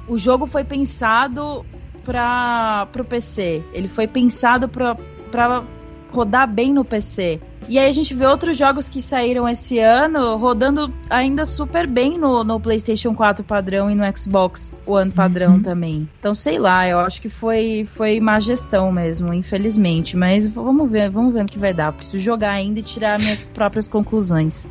o 0.07 0.17
jogo 0.17 0.45
foi 0.45 0.63
pensado 0.63 1.65
para 2.03 2.87
pro 2.91 3.03
PC. 3.03 3.63
Ele 3.73 3.87
foi 3.87 4.07
pensado 4.07 4.67
para 4.69 4.95
pra 5.31 5.63
rodar 6.11 6.47
bem 6.47 6.73
no 6.73 6.83
PC. 6.83 7.39
E 7.67 7.77
aí 7.77 7.87
a 7.87 7.91
gente 7.91 8.13
vê 8.13 8.25
outros 8.25 8.57
jogos 8.57 8.89
que 8.89 9.01
saíram 9.01 9.47
esse 9.47 9.77
ano 9.79 10.37
rodando 10.37 10.91
ainda 11.09 11.45
super 11.45 11.85
bem 11.85 12.17
no, 12.17 12.43
no 12.43 12.59
PlayStation 12.59 13.13
4 13.13 13.43
padrão 13.43 13.91
e 13.91 13.95
no 13.95 14.03
Xbox 14.17 14.73
One 14.85 15.11
padrão 15.11 15.53
uhum. 15.53 15.61
também. 15.61 16.09
Então, 16.19 16.33
sei 16.33 16.57
lá, 16.57 16.87
eu 16.87 16.99
acho 16.99 17.21
que 17.21 17.29
foi, 17.29 17.87
foi 17.93 18.19
má 18.19 18.39
gestão 18.39 18.91
mesmo, 18.91 19.33
infelizmente. 19.33 20.17
Mas 20.17 20.47
vamos 20.47 20.89
ver, 20.89 21.09
vamos 21.09 21.33
ver 21.33 21.43
o 21.43 21.45
que 21.45 21.59
vai 21.59 21.73
dar. 21.73 21.91
preciso 21.91 22.17
jogar 22.19 22.51
ainda 22.51 22.79
e 22.79 22.83
tirar 22.83 23.19
minhas 23.19 23.43
próprias 23.43 23.87
conclusões. 23.87 24.67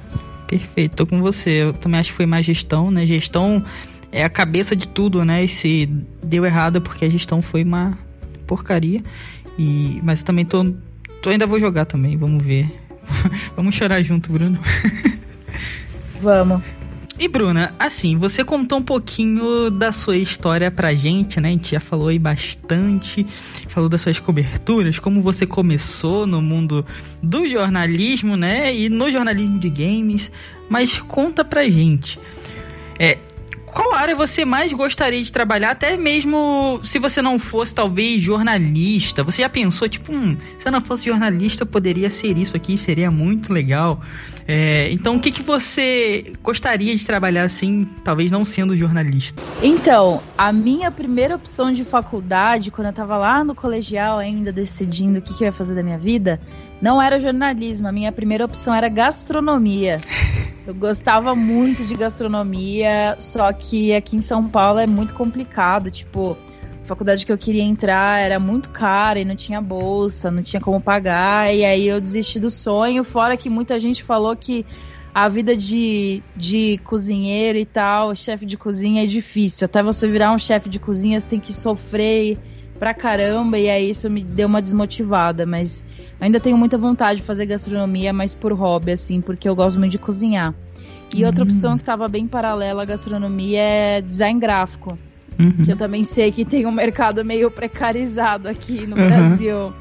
Perfeito, 0.49 0.97
tô 0.97 1.07
com 1.07 1.21
você. 1.21 1.51
Eu 1.63 1.73
também 1.75 2.01
acho 2.01 2.11
que 2.11 2.17
foi 2.17 2.27
má 2.27 2.41
gestão, 2.43 2.91
né? 2.91 3.07
Gestão 3.07 3.63
é 4.11 4.25
a 4.25 4.31
cabeça 4.31 4.75
de 4.75 4.89
tudo, 4.89 5.25
né? 5.25 5.45
E 5.45 5.49
se 5.49 5.87
deu 6.23 6.45
errado 6.45 6.79
é 6.79 6.81
porque 6.81 7.05
a 7.05 7.11
gestão 7.11 7.43
foi 7.43 7.63
uma 7.63 7.97
porcaria. 8.47 9.05
E, 9.59 10.01
mas 10.03 10.21
eu 10.21 10.25
também 10.25 10.45
tô, 10.45 10.65
tô 11.23 11.31
ainda 11.31 11.47
vou 11.47 11.59
jogar 11.59 11.85
também, 11.85 12.17
vamos 12.17 12.43
ver 12.43 12.69
Vamos 13.57 13.75
chorar 13.75 14.03
junto, 14.03 14.31
Bruno. 14.33 14.59
Vamos. 16.21 16.63
E 17.19 17.27
Bruna, 17.27 17.75
assim, 17.81 18.17
você 18.17 18.45
contou 18.45 18.79
um 18.79 18.83
pouquinho 18.83 19.71
da 19.71 19.91
sua 19.91 20.17
história 20.17 20.71
pra 20.71 20.95
gente, 20.95 21.41
né? 21.41 21.49
A 21.49 21.51
gente 21.51 21.73
já 21.73 21.81
falou 21.81 22.09
aí 22.09 22.19
bastante, 22.19 23.27
falou 23.69 23.89
das 23.89 24.03
suas 24.03 24.21
coberturas, 24.21 25.01
como 25.01 25.21
você 25.21 25.45
começou 25.45 26.29
no 26.29 26.41
mundo 26.41 26.87
do 27.21 27.45
jornalismo, 27.49 28.37
né? 28.37 28.73
E 28.73 28.89
no 28.89 29.11
jornalismo 29.11 29.59
de 29.59 29.69
games. 29.69 30.31
Mas 30.71 30.99
conta 31.01 31.45
pra 31.45 31.69
gente. 31.69 32.21
É, 33.01 33.19
qual 33.79 33.95
área 33.95 34.17
você 34.17 34.45
mais 34.45 34.73
gostaria 34.73 35.23
de 35.23 35.31
trabalhar, 35.31 35.71
até 35.71 35.97
mesmo 35.97 36.81
se 36.83 36.99
você 36.99 37.23
não 37.23 37.39
fosse 37.39 37.73
talvez 37.73 38.21
jornalista? 38.21 39.23
Você 39.23 39.43
já 39.43 39.49
pensou, 39.49 39.89
tipo, 39.89 40.13
hum, 40.13 40.37
se 40.59 40.67
eu 40.67 40.73
não 40.73 40.81
fosse 40.81 41.05
jornalista, 41.05 41.65
poderia 41.65 42.11
ser 42.11 42.37
isso 42.37 42.57
aqui, 42.57 42.77
seria 42.77 43.09
muito 43.09 43.53
legal. 43.53 44.01
É, 44.49 44.91
então, 44.91 45.15
o 45.15 45.21
que, 45.21 45.31
que 45.31 45.45
você 45.45 46.33
gostaria 46.43 46.97
de 46.97 47.07
trabalhar 47.07 47.45
assim, 47.45 47.87
talvez 48.03 48.33
não 48.33 48.45
sendo 48.45 48.77
jornalista? 48.77 49.41
Então, 49.63 50.21
a 50.37 50.53
minha 50.53 50.91
primeira 50.91 51.37
opção 51.37 51.71
de 51.71 51.85
faculdade, 51.85 52.73
quando 52.73 52.89
eu 52.89 52.93
tava 52.93 53.17
lá 53.17 53.45
no 53.45 53.55
colegial 53.55 54.19
ainda 54.19 54.51
decidindo 54.51 55.21
o 55.21 55.23
que, 55.23 55.35
que 55.35 55.45
eu 55.45 55.47
ia 55.47 55.53
fazer 55.53 55.77
da 55.77 55.85
minha 55.85 55.99
vida, 55.99 56.41
não 56.81 57.01
era 57.01 57.19
jornalismo. 57.19 57.89
A 57.89 57.93
minha 57.93 58.13
primeira 58.13 58.45
opção 58.45 58.75
era 58.75 58.89
gastronomia. 58.89 60.01
Eu 60.67 60.75
gostava 60.75 61.35
muito 61.35 61.87
de 61.87 61.95
gastronomia, 61.95 63.17
só 63.19 63.51
que 63.55 63.95
aqui 63.95 64.19
em 64.19 64.21
São 64.21 64.47
Paulo 64.47 64.79
é 64.79 64.87
muito 64.87 65.15
complicado. 65.15 65.91
Tipo, 65.91 66.37
a 66.85 66.87
faculdade 66.87 67.25
que 67.25 67.33
eu 67.33 67.39
queria 67.39 67.63
entrar 67.63 68.21
era 68.21 68.39
muito 68.39 68.69
cara 68.69 69.19
e 69.19 69.25
não 69.25 69.35
tinha 69.35 69.63
bolsa, 69.63 70.31
não 70.31 70.43
tinha 70.43 70.61
como 70.61 70.79
pagar. 70.79 71.55
E 71.55 71.65
aí 71.65 71.89
eu 71.89 71.99
desisti 71.99 72.39
do 72.39 72.51
sonho. 72.51 73.03
Fora 73.03 73.35
que 73.35 73.49
muita 73.49 73.79
gente 73.79 74.03
falou 74.03 74.37
que 74.37 74.67
a 75.15 75.27
vida 75.27 75.57
de, 75.57 76.23
de 76.37 76.79
cozinheiro 76.85 77.57
e 77.57 77.65
tal, 77.65 78.15
chefe 78.15 78.45
de 78.45 78.59
cozinha 78.59 79.05
é 79.05 79.07
difícil. 79.07 79.65
Até 79.65 79.83
você 79.83 80.07
virar 80.07 80.33
um 80.33 80.39
chefe 80.39 80.69
de 80.69 80.79
cozinha, 80.79 81.19
você 81.19 81.29
tem 81.29 81.41
que 81.41 81.53
sofrer 81.53 82.39
pra 82.79 82.95
caramba. 82.95 83.59
E 83.59 83.69
aí 83.69 83.91
isso 83.91 84.09
me 84.09 84.23
deu 84.23 84.47
uma 84.47 84.61
desmotivada. 84.61 85.45
Mas 85.45 85.85
ainda 86.21 86.41
tenho 86.41 86.57
muita 86.57 86.79
vontade 86.79 87.21
de 87.21 87.27
fazer 87.27 87.47
gastronomia, 87.47 88.13
mas 88.13 88.35
por 88.35 88.53
hobby, 88.53 88.93
assim, 88.93 89.21
porque 89.21 89.49
eu 89.49 89.55
gosto 89.55 89.79
muito 89.79 89.93
de 89.93 89.99
cozinhar. 89.99 90.55
E 91.13 91.25
outra 91.25 91.43
hum. 91.43 91.47
opção 91.47 91.77
que 91.77 91.83
estava 91.83 92.07
bem 92.09 92.27
paralela 92.27 92.83
à 92.83 92.85
gastronomia 92.85 93.61
é 93.61 94.01
design 94.01 94.39
gráfico. 94.39 94.99
Uhum. 95.39 95.65
Que 95.65 95.73
eu 95.73 95.77
também 95.77 96.03
sei 96.03 96.33
que 96.33 96.45
tem 96.45 96.67
um 96.67 96.73
mercado 96.73 97.25
meio 97.25 97.51
precarizado 97.51 98.49
aqui 98.49 98.87
no 98.87 98.97
uhum. 98.97 99.07
Brasil. 99.07 99.73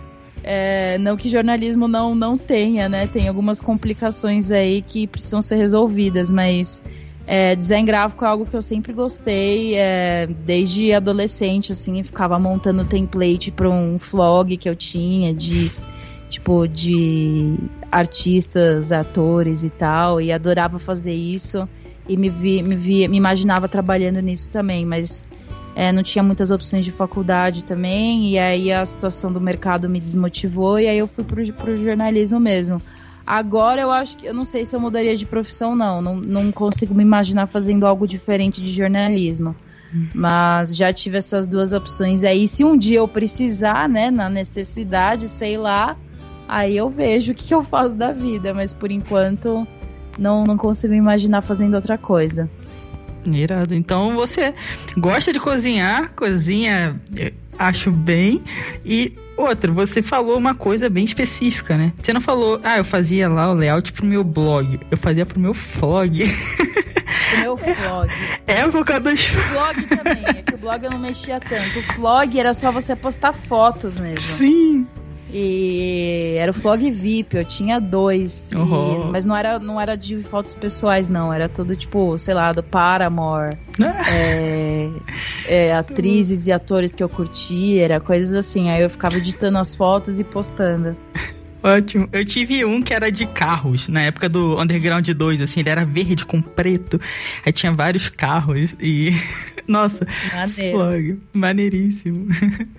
É, 0.43 0.98
não 1.00 1.18
que 1.18 1.28
jornalismo 1.28 1.88
não, 1.88 2.16
não 2.16 2.38
tenha, 2.38 2.88
né? 2.88 3.08
Tem 3.08 3.28
algumas 3.28 3.62
complicações 3.62 4.52
aí 4.52 4.82
que 4.82 5.08
precisam 5.08 5.41
ser 5.41 5.58
resolvidas, 5.58 6.32
mas 6.32 6.82
é, 7.28 7.53
design 7.57 7.86
gráfico 7.86 8.23
é 8.23 8.28
algo 8.30 8.45
que 8.45 8.55
eu 8.55 8.61
sempre 8.61 8.93
gostei, 8.93 9.75
é, 9.75 10.28
desde 10.45 10.93
adolescente, 10.93 11.73
assim, 11.73 12.01
ficava 12.01 12.39
montando 12.39 12.86
template 12.86 13.51
para 13.51 13.69
um 13.69 13.97
vlog 13.97 14.55
que 14.55 14.69
eu 14.69 14.75
tinha 14.75 15.34
de 15.34 15.67
tipo 16.30 16.65
de 16.67 17.57
artistas, 17.91 18.93
atores 18.93 19.63
e 19.63 19.69
tal, 19.69 20.21
e 20.21 20.32
adorava 20.32 20.80
fazer 20.80 21.13
isso 21.13 21.67
e 22.07 22.15
me 22.15 22.30
vi, 22.30 22.63
me 22.63 22.75
vi, 22.75 23.07
me 23.09 23.17
imaginava 23.17 23.67
trabalhando 23.67 24.21
nisso 24.21 24.49
também, 24.49 24.86
mas 24.86 25.25
é, 25.75 25.91
não 25.91 26.03
tinha 26.03 26.23
muitas 26.23 26.49
opções 26.49 26.86
de 26.86 26.91
faculdade 26.91 27.63
também, 27.65 28.30
e 28.30 28.39
aí 28.39 28.71
a 28.71 28.86
situação 28.86 29.32
do 29.34 29.41
mercado 29.41 29.89
me 29.89 29.99
desmotivou, 29.99 30.80
e 30.80 30.88
aí 30.88 30.97
eu 30.97 31.07
fui 31.07 31.25
pro, 31.25 31.43
pro 31.53 31.78
jornalismo 31.78 32.39
mesmo. 32.39 32.82
Agora 33.28 33.82
eu 33.82 33.91
acho 33.91 34.17
que 34.17 34.25
eu 34.25 34.34
não 34.34 34.45
sei 34.45 34.63
se 34.63 34.73
eu 34.73 34.80
mudaria 34.80 35.13
de 35.17 35.25
profissão, 35.25 35.75
não. 35.75 36.01
Não, 36.01 36.15
não 36.15 36.49
consigo 36.49 36.95
me 36.95 37.03
imaginar 37.03 37.45
fazendo 37.45 37.86
algo 37.86 38.07
diferente 38.07 38.61
de 38.61 38.71
jornalismo. 38.71 39.53
Mas 40.13 40.75
já 40.75 40.93
tive 40.93 41.17
essas 41.17 41.45
duas 41.45 41.73
opções 41.73 42.23
aí. 42.23 42.47
Se 42.47 42.63
um 42.63 42.78
dia 42.78 42.99
eu 42.99 43.07
precisar, 43.07 43.89
né, 43.89 44.09
na 44.09 44.30
necessidade, 44.30 45.28
sei 45.28 45.57
lá, 45.57 45.97
aí 46.47 46.78
eu 46.78 46.89
vejo 46.89 47.34
o 47.34 47.36
que, 47.36 47.45
que 47.45 47.53
eu 47.53 47.63
faço 47.63 47.95
da 47.95 48.13
vida. 48.13 48.53
Mas 48.53 48.73
por 48.73 48.91
enquanto, 48.91 49.67
não, 50.17 50.45
não 50.45 50.55
consigo 50.55 50.93
imaginar 50.93 51.41
fazendo 51.41 51.73
outra 51.75 51.97
coisa. 51.97 52.49
Irado. 53.25 53.75
Então 53.75 54.15
você 54.15 54.53
gosta 54.97 55.34
de 55.34 55.39
cozinhar, 55.39 56.13
cozinha, 56.15 56.97
acho 57.58 57.91
bem. 57.91 58.43
E 58.86 59.14
outra, 59.36 59.72
você 59.72 60.01
falou 60.01 60.38
uma 60.38 60.55
coisa 60.55 60.89
bem 60.89 61.05
específica, 61.05 61.78
né? 61.78 61.93
Você 62.01 62.14
não 62.14 62.22
falou, 62.22 62.60
ah, 62.64 62.78
eu 62.78 62.86
fazia 62.86 63.28
lá 63.30 63.51
o 63.51 63.53
layout 63.53 63.91
pro 63.93 64.05
meu 64.05 64.24
blog. 64.24 64.80
Eu 64.89 64.97
fazia 64.97 65.26
pro 65.26 65.39
meu 65.39 65.53
vlog. 65.53 66.26
Pro 67.32 67.41
meu 67.41 67.55
vlog. 67.55 68.10
É 68.47 68.68
por 68.68 68.86
causa 68.86 69.01
dos. 69.01 69.30
O 69.30 69.49
blog 69.51 69.82
também, 69.84 70.24
é 70.26 70.41
que 70.41 70.55
o 70.55 70.58
blog 70.58 70.84
eu 70.84 70.91
não 70.91 70.99
mexia 70.99 71.39
tanto. 71.39 71.80
O 71.80 71.95
vlog 71.95 72.39
era 72.39 72.53
só 72.53 72.72
você 72.72 72.95
postar 72.95 73.34
fotos 73.34 73.99
mesmo. 73.99 74.22
Sim. 74.22 74.88
E 75.32 76.36
era 76.38 76.51
o 76.51 76.53
Flog 76.53 76.89
VIP, 76.89 77.36
eu 77.36 77.45
tinha 77.45 77.80
dois. 77.80 78.49
Uhum. 78.53 79.07
E, 79.07 79.11
mas 79.11 79.25
não 79.25 79.36
era, 79.36 79.59
não 79.59 79.80
era 79.80 79.95
de 79.95 80.21
fotos 80.21 80.55
pessoais, 80.55 81.09
não. 81.09 81.34
Era 81.34 81.49
tudo 81.49 81.75
tipo, 81.75 82.17
sei 82.17 82.34
lá, 82.34 82.53
do 82.53 82.63
Paramore. 82.63 83.57
é, 84.09 84.89
é, 85.47 85.75
atrizes 85.75 86.47
e 86.47 86.51
atores 86.51 86.95
que 86.95 87.03
eu 87.03 87.09
curti, 87.09 87.80
era 87.80 87.99
coisas 87.99 88.34
assim. 88.34 88.69
Aí 88.69 88.82
eu 88.82 88.89
ficava 88.89 89.17
editando 89.17 89.57
as 89.57 89.75
fotos 89.75 90.19
e 90.19 90.23
postando. 90.23 90.95
Ótimo. 91.68 92.07
Eu 92.13 92.24
tive 92.24 92.63
um 92.63 92.82
que 92.82 92.93
era 92.93 93.11
de 93.11 93.26
carros, 93.26 93.89
na 93.89 94.01
época 94.01 94.30
do 94.30 94.57
Underground 94.61 95.07
2, 95.07 95.41
assim, 95.41 95.59
ele 95.59 95.70
era 95.70 95.84
verde 95.84 96.26
com 96.26 96.41
preto. 96.41 96.99
Aí 97.45 97.51
tinha 97.51 97.74
vários 97.74 98.07
carros 98.07 98.76
e. 98.80 99.11
Nossa, 99.68 100.07
Maneiro. 100.34 101.22
maneiríssimo. 101.34 102.28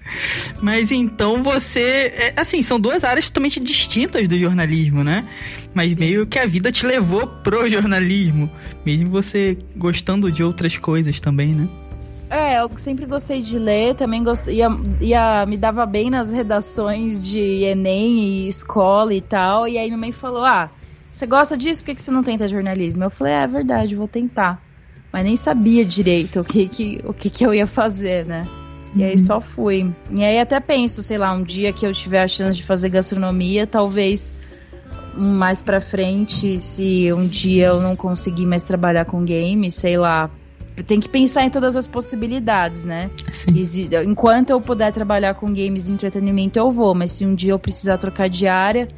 Mas 0.63 0.91
então 0.91 1.43
você. 1.43 1.81
É, 2.15 2.35
assim, 2.35 2.63
são 2.63 2.81
duas 2.81 3.05
áreas 3.05 3.27
totalmente 3.27 3.61
distintas 3.61 4.27
do 4.27 4.39
jornalismo, 4.39 5.05
né? 5.05 5.23
Mas 5.75 5.91
Sim. 5.91 6.01
meio 6.01 6.27
que 6.27 6.39
a 6.39 6.47
vida 6.47 6.73
te 6.73 6.87
levou 6.87 7.27
pro 7.27 7.69
jornalismo. 7.69 8.51
Mesmo 8.87 9.11
você 9.11 9.59
gostando 9.77 10.33
de 10.33 10.43
outras 10.43 10.79
coisas 10.79 11.21
também, 11.21 11.55
né? 11.55 11.69
É, 12.31 12.61
eu 12.61 12.71
sempre 12.77 13.07
gostei 13.07 13.41
de 13.41 13.59
ler, 13.59 13.95
também 13.95 14.23
gostei, 14.23 14.57
ia, 14.57 14.69
ia, 15.01 15.47
me 15.47 15.57
dava 15.57 15.87
bem 15.87 16.11
nas 16.11 16.31
redações 16.31 17.23
de 17.23 17.65
Enem 17.65 18.19
e 18.19 18.49
escola 18.49 19.15
e 19.15 19.21
tal. 19.21 19.67
E 19.67 19.79
aí 19.79 19.87
minha 19.87 19.99
mãe 19.99 20.13
falou: 20.13 20.45
Ah, 20.45 20.71
você 21.11 21.27
gosta 21.27 21.57
disso? 21.57 21.83
Por 21.83 21.87
que, 21.87 21.95
que 21.95 22.03
você 22.03 22.11
não 22.11 22.23
tenta 22.23 22.47
jornalismo? 22.47 23.05
Eu 23.05 23.11
falei: 23.11 23.33
É, 23.33 23.43
é 23.43 23.47
verdade, 23.47 23.97
vou 23.97 24.09
tentar. 24.09 24.63
Mas 25.11 25.25
nem 25.25 25.37
sabia 25.37 25.85
direito 25.85 26.41
o 26.41 26.45
que, 26.45 26.69
que, 26.69 27.01
o 27.05 27.15
que, 27.15 27.31
que 27.31 27.47
eu 27.47 27.55
ia 27.55 27.67
fazer, 27.67 28.27
né? 28.27 28.45
E 28.95 29.03
aí 29.03 29.13
uhum. 29.13 29.19
só 29.19 29.41
fui. 29.41 29.91
E 30.15 30.23
aí 30.23 30.39
até 30.39 30.61
penso, 30.61 31.03
sei 31.03 31.17
lá, 31.17 31.33
um 31.33 31.43
dia 31.43 31.73
que 31.73 31.87
eu 31.87 31.95
tiver 31.95 32.23
a 32.23 32.29
chance 32.29 32.59
de 32.59 32.65
fazer 32.65 32.91
gastronomia, 32.91 33.67
talvez 33.67 34.35
mais 35.17 35.63
pra 35.63 35.81
frente, 35.81 36.59
se 36.61 37.13
um 37.13 37.27
dia 37.27 37.69
eu 37.69 37.81
não 37.81 37.97
conseguir 37.97 38.47
mais 38.47 38.63
trabalhar 38.63 39.05
com 39.05 39.25
games, 39.25 39.75
sei 39.75 39.97
lá, 39.97 40.31
tem 40.83 41.01
que 41.01 41.09
pensar 41.09 41.45
em 41.45 41.51
todas 41.51 41.77
as 41.77 41.87
possibilidades, 41.87 42.85
né? 42.85 43.11
Sim. 43.33 43.89
Enquanto 44.07 44.51
eu 44.51 44.61
puder 44.61 44.93
trabalhar 44.93 45.35
com 45.35 45.53
games 45.53 45.87
de 45.87 45.93
entretenimento, 45.93 46.59
eu 46.59 46.71
vou, 46.71 46.95
mas 46.95 47.13
se 47.13 47.25
um 47.25 47.35
dia 47.35 47.53
eu 47.53 47.59
precisar 47.59 47.99
trocar 47.99 48.29
de 48.29 48.47
área, 48.47 48.89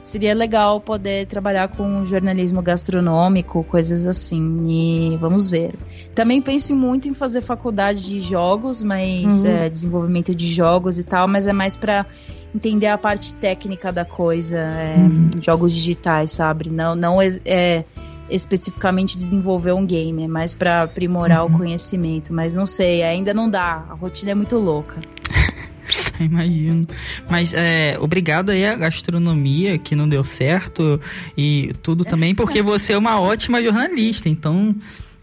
seria 0.00 0.34
legal 0.34 0.80
poder 0.80 1.26
trabalhar 1.26 1.68
com 1.68 2.04
jornalismo 2.04 2.62
gastronômico, 2.62 3.62
coisas 3.64 4.06
assim. 4.06 4.66
E 4.68 5.16
vamos 5.16 5.50
ver. 5.50 5.74
Também 6.14 6.40
penso 6.40 6.74
muito 6.74 7.08
em 7.08 7.14
fazer 7.14 7.42
faculdade 7.42 8.04
de 8.04 8.20
jogos, 8.20 8.82
mas 8.82 9.44
uhum. 9.44 9.50
é, 9.50 9.68
desenvolvimento 9.68 10.34
de 10.34 10.50
jogos 10.50 10.98
e 10.98 11.04
tal, 11.04 11.28
mas 11.28 11.46
é 11.46 11.52
mais 11.52 11.76
para 11.76 12.06
entender 12.54 12.86
a 12.86 12.96
parte 12.96 13.34
técnica 13.34 13.92
da 13.92 14.04
coisa, 14.04 14.58
é, 14.58 14.96
uhum. 14.96 15.30
jogos 15.40 15.74
digitais, 15.74 16.30
sabe? 16.30 16.70
Não, 16.70 16.94
não 16.94 17.20
é, 17.20 17.28
é 17.44 17.84
especificamente 18.30 19.16
desenvolver 19.16 19.72
um 19.72 19.84
game, 19.84 20.24
é 20.24 20.28
mais 20.28 20.54
para 20.54 20.82
aprimorar 20.82 21.44
uhum. 21.44 21.54
o 21.54 21.58
conhecimento, 21.58 22.32
mas 22.32 22.54
não 22.54 22.66
sei, 22.66 23.02
ainda 23.02 23.32
não 23.32 23.48
dá, 23.48 23.86
a 23.88 23.94
rotina 23.94 24.32
é 24.32 24.34
muito 24.34 24.56
louca. 24.58 24.98
Imagino. 26.20 26.86
Mas 27.28 27.52
é, 27.54 27.96
obrigado 28.00 28.50
aí 28.50 28.66
à 28.66 28.74
gastronomia 28.74 29.78
que 29.78 29.94
não 29.94 30.08
deu 30.08 30.24
certo 30.24 31.00
e 31.36 31.74
tudo 31.82 32.04
também, 32.04 32.34
porque 32.34 32.62
você 32.62 32.92
é 32.92 32.98
uma 32.98 33.20
ótima 33.20 33.62
jornalista, 33.62 34.28
então 34.28 34.74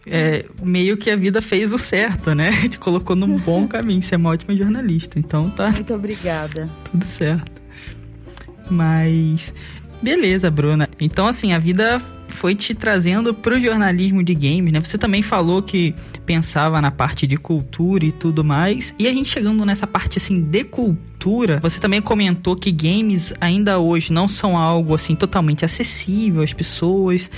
é, 0.08 0.46
meio 0.62 0.98
que 0.98 1.10
a 1.10 1.16
vida 1.16 1.42
fez 1.42 1.74
o 1.74 1.78
certo, 1.78 2.34
né? 2.34 2.52
Te 2.70 2.78
colocou 2.78 3.16
num 3.16 3.38
bom 3.40 3.68
caminho. 3.68 4.02
Você 4.02 4.16
é 4.16 4.18
uma 4.18 4.30
ótima 4.30 4.56
jornalista, 4.56 5.20
então 5.20 5.50
tá. 5.50 5.72
Muito 5.72 5.94
obrigada. 5.94 6.70
Tudo 6.92 7.06
certo. 7.06 7.52
Mas 8.70 9.54
beleza, 10.02 10.50
Bruna. 10.50 10.90
Então 11.00 11.28
assim, 11.28 11.54
a 11.54 11.60
vida 11.60 12.02
foi 12.36 12.54
te 12.54 12.74
trazendo 12.76 13.34
pro 13.34 13.60
jornalismo 13.60 14.22
de 14.22 14.36
games, 14.36 14.72
né? 14.72 14.82
Você 14.82 14.98
também 14.98 15.22
falou 15.22 15.64
que 15.64 15.96
pensava 16.26 16.82
na 16.82 16.92
parte 16.92 17.26
de 17.26 17.38
cultura 17.38 18.06
e 18.06 18.12
tudo 18.12 18.44
mais. 18.44 18.94
E 19.00 19.08
a 19.08 19.14
gente 19.14 19.30
chegando 19.30 19.66
nessa 19.66 19.88
parte 19.88 20.18
assim 20.18 20.42
de 20.42 20.64
cultura, 20.64 21.60
você 21.62 21.80
também 21.80 22.02
comentou 22.02 22.56
que 22.56 22.72
games 22.72 23.34
ainda 23.40 23.80
hoje 23.80 24.14
não 24.14 24.28
são 24.28 24.58
algo 24.58 24.94
assim 24.94 25.16
totalmente 25.16 25.66
acessível 25.66 26.44
às 26.44 26.54
pessoas. 26.54 27.30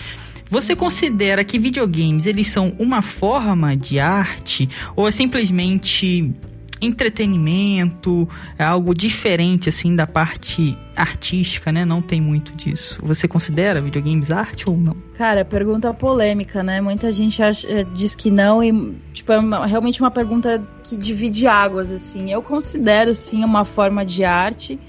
Você 0.49 0.75
considera 0.75 1.43
que 1.43 1.59
videogames 1.59 2.25
eles 2.25 2.47
são 2.47 2.73
uma 2.79 3.01
forma 3.01 3.75
de 3.75 3.99
arte 3.99 4.69
ou 4.95 5.07
é 5.07 5.11
simplesmente 5.11 6.33
entretenimento, 6.82 8.28
é 8.57 8.63
algo 8.63 8.93
diferente 8.93 9.69
assim 9.69 9.95
da 9.95 10.05
parte 10.05 10.78
artística, 10.95 11.71
né? 11.71 11.86
Não 11.86 12.01
tem 12.01 12.19
muito 12.19 12.53
disso. 12.55 12.99
Você 13.03 13.28
considera 13.28 13.82
videogames 13.82 14.32
arte 14.32 14.69
ou 14.69 14.78
não? 14.78 14.95
Cara, 15.15 15.45
pergunta 15.45 15.93
polêmica, 15.93 16.63
né? 16.63 16.82
Muita 16.82 17.11
gente 17.11 17.41
acha, 17.41 17.67
eh, 17.67 17.86
diz 17.93 18.15
que 18.15 18.32
não 18.32 18.63
e 18.63 18.95
tipo 19.13 19.32
é 19.32 19.39
uma, 19.39 19.65
realmente 19.65 20.01
uma 20.01 20.11
pergunta 20.11 20.61
que 20.84 20.97
divide 20.97 21.47
águas 21.47 21.91
assim. 21.91 22.32
Eu 22.32 22.41
considero 22.41 23.13
sim 23.13 23.43
uma 23.43 23.63
forma 23.65 24.05
de 24.05 24.23
arte. 24.23 24.80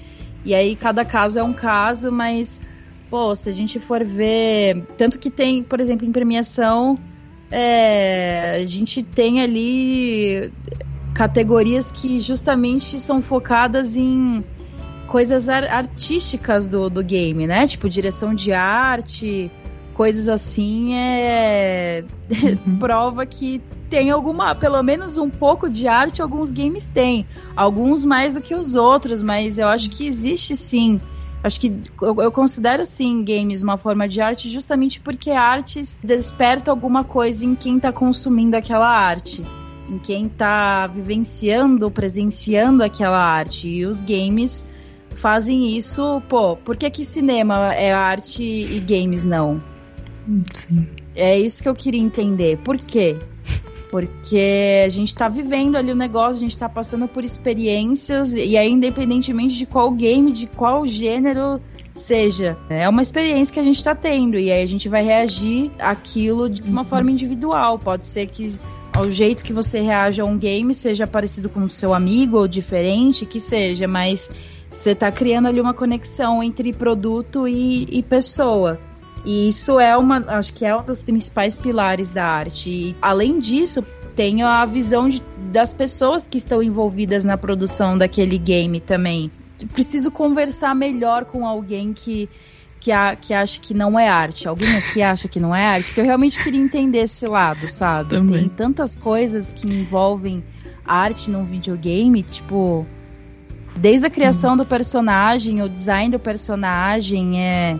E 0.43 0.55
aí 0.55 0.75
cada 0.75 1.03
caso 1.03 1.37
é 1.37 1.43
um 1.43 1.53
caso, 1.53 2.11
mas 2.11 2.61
pô, 3.09 3.35
se 3.35 3.49
a 3.49 3.51
gente 3.51 3.79
for 3.79 4.03
ver, 4.03 4.83
tanto 4.97 5.19
que 5.19 5.29
tem, 5.29 5.63
por 5.63 5.79
exemplo, 5.79 6.07
em 6.07 6.11
premiação, 6.11 6.97
é, 7.51 8.59
a 8.61 8.65
gente 8.65 9.01
tem 9.01 9.41
ali 9.41 10.51
categorias 11.13 11.91
que 11.91 12.19
justamente 12.19 12.99
são 12.99 13.21
focadas 13.21 13.95
em 13.95 14.43
coisas 15.07 15.49
ar 15.49 15.63
artísticas 15.65 16.67
do, 16.67 16.89
do 16.89 17.03
game, 17.03 17.47
né? 17.47 17.67
Tipo, 17.67 17.89
direção 17.89 18.33
de 18.33 18.53
arte, 18.53 19.51
coisas 19.93 20.29
assim, 20.29 20.93
é. 20.93 22.05
Uhum. 22.31 22.77
prova 22.79 23.25
que 23.25 23.61
tem 23.89 24.11
alguma, 24.11 24.53
pelo 24.53 24.81
menos 24.83 25.17
um 25.17 25.29
pouco 25.29 25.67
de 25.67 25.87
arte, 25.87 26.21
alguns 26.21 26.51
games 26.51 26.87
têm. 26.87 27.25
Alguns 27.55 28.05
mais 28.05 28.35
do 28.35 28.41
que 28.41 28.55
os 28.55 28.75
outros, 28.75 29.23
mas 29.23 29.57
eu 29.57 29.67
acho 29.67 29.89
que 29.89 30.05
existe 30.05 30.55
sim. 30.55 31.01
Acho 31.43 31.59
que 31.59 31.73
eu, 32.01 32.15
eu 32.21 32.31
considero 32.31 32.85
sim 32.85 33.23
games 33.23 33.63
uma 33.63 33.77
forma 33.77 34.07
de 34.07 34.21
arte 34.21 34.49
justamente 34.49 34.99
porque 34.99 35.31
artes 35.31 35.97
despertam 36.03 36.73
alguma 36.73 37.03
coisa 37.03 37.45
em 37.45 37.55
quem 37.55 37.77
está 37.77 37.91
consumindo 37.91 38.55
aquela 38.55 38.87
arte 38.87 39.43
em 39.89 39.97
quem 39.97 40.27
está 40.27 40.87
vivenciando, 40.87 41.89
presenciando 41.89 42.83
aquela 42.83 43.19
arte. 43.19 43.67
E 43.67 43.85
os 43.85 44.03
games 44.03 44.65
fazem 45.15 45.75
isso, 45.75 46.21
pô, 46.29 46.55
por 46.55 46.77
que, 46.77 46.89
que 46.89 47.03
cinema 47.03 47.73
é 47.73 47.91
arte 47.91 48.43
e 48.43 48.79
games 48.79 49.23
não? 49.23 49.61
Sim. 50.53 50.87
É 51.15 51.37
isso 51.37 51.63
que 51.63 51.67
eu 51.67 51.75
queria 51.75 52.01
entender. 52.01 52.57
Por 52.57 52.77
quê? 52.77 53.17
Porque 53.89 54.83
a 54.85 54.89
gente 54.89 55.07
está 55.07 55.27
vivendo 55.27 55.75
ali 55.75 55.91
o 55.91 55.95
negócio, 55.95 56.37
a 56.37 56.39
gente 56.41 56.51
está 56.51 56.69
passando 56.69 57.07
por 57.07 57.23
experiências, 57.23 58.33
e 58.33 58.55
aí, 58.55 58.69
independentemente 58.69 59.57
de 59.57 59.65
qual 59.65 59.89
game, 59.91 60.31
de 60.31 60.45
qual 60.45 60.85
gênero 60.85 61.59
seja, 61.95 62.55
é 62.69 62.87
uma 62.87 63.01
experiência 63.01 63.51
que 63.51 63.59
a 63.59 63.63
gente 63.63 63.77
está 63.77 63.95
tendo, 63.95 64.37
e 64.37 64.51
aí 64.51 64.61
a 64.61 64.67
gente 64.67 64.87
vai 64.87 65.03
reagir 65.03 65.71
aquilo 65.79 66.47
de 66.47 66.61
uma 66.69 66.85
forma 66.85 67.11
individual. 67.11 67.79
Pode 67.79 68.05
ser 68.05 68.27
que 68.27 68.45
ao 68.93 69.11
jeito 69.11 69.43
que 69.43 69.53
você 69.53 69.81
reage 69.81 70.21
a 70.21 70.25
um 70.25 70.37
game, 70.37 70.73
seja 70.73 71.07
parecido 71.07 71.49
com 71.49 71.61
o 71.61 71.69
seu 71.69 71.93
amigo 71.93 72.37
ou 72.37 72.47
diferente, 72.47 73.25
que 73.25 73.39
seja, 73.39 73.87
mas 73.87 74.29
você 74.69 74.91
está 74.91 75.11
criando 75.11 75.47
ali 75.47 75.59
uma 75.59 75.73
conexão 75.73 76.43
entre 76.43 76.71
produto 76.73 77.47
e, 77.47 77.87
e, 77.89 78.03
pessoa. 78.03 78.79
E 79.25 79.47
isso 79.47 79.79
é 79.79 79.97
uma, 79.97 80.17
acho 80.27 80.53
que 80.53 80.65
é 80.65 80.75
um 80.75 80.83
dos 80.83 81.01
principais 81.01 81.57
pilares 81.57 82.11
da 82.11 82.25
arte. 82.25 82.69
E, 82.69 82.95
além 83.01 83.39
disso, 83.39 83.85
tem 84.15 84.43
a 84.43 84.65
visão 84.65 85.09
de, 85.09 85.21
das 85.51 85.73
pessoas 85.73 86.27
que 86.27 86.37
estão 86.37 86.61
envolvidas 86.61 87.23
na 87.23 87.37
produção 87.37 87.97
daquele 87.97 88.37
game 88.37 88.79
também. 88.79 89.31
Preciso 89.73 90.11
conversar 90.11 90.75
melhor 90.75 91.25
com 91.25 91.45
alguém 91.45 91.93
que 91.93 92.29
que, 92.79 92.91
a, 92.91 93.15
que 93.15 93.33
acha 93.33 93.59
que 93.59 93.73
não 93.73 93.99
é 93.99 94.07
arte? 94.07 94.47
Alguém 94.47 94.75
aqui 94.77 95.01
acha 95.01 95.27
que 95.27 95.39
não 95.39 95.53
é 95.53 95.65
arte? 95.65 95.87
Porque 95.87 96.01
eu 96.01 96.05
realmente 96.05 96.41
queria 96.41 96.61
entender 96.61 96.99
esse 96.99 97.25
lado, 97.27 97.67
sabe? 97.67 98.11
Também. 98.11 98.41
Tem 98.41 98.49
tantas 98.49 98.95
coisas 98.95 99.51
que 99.51 99.67
envolvem 99.71 100.43
arte 100.85 101.29
num 101.29 101.43
videogame, 101.43 102.23
tipo. 102.23 102.85
Desde 103.77 104.07
a 104.07 104.09
criação 104.09 104.53
hum. 104.53 104.57
do 104.57 104.65
personagem, 104.65 105.61
o 105.61 105.69
design 105.69 106.11
do 106.11 106.19
personagem, 106.19 107.41
é. 107.41 107.79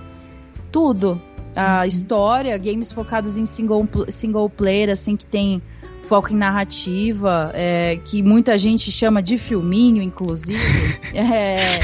Tudo. 0.72 1.22
A 1.56 1.80
uhum. 1.80 1.86
história, 1.86 2.58
games 2.58 2.92
focados 2.92 3.38
em 3.38 3.46
single, 3.46 3.88
single 4.10 4.50
player, 4.50 4.90
assim, 4.90 5.18
que 5.18 5.26
tem 5.26 5.62
foco 6.04 6.32
em 6.32 6.36
narrativa, 6.36 7.52
é, 7.54 8.00
que 8.06 8.22
muita 8.22 8.58
gente 8.58 8.92
chama 8.92 9.22
de 9.22 9.38
filminho, 9.38 10.02
inclusive. 10.02 10.60
É, 11.12 11.80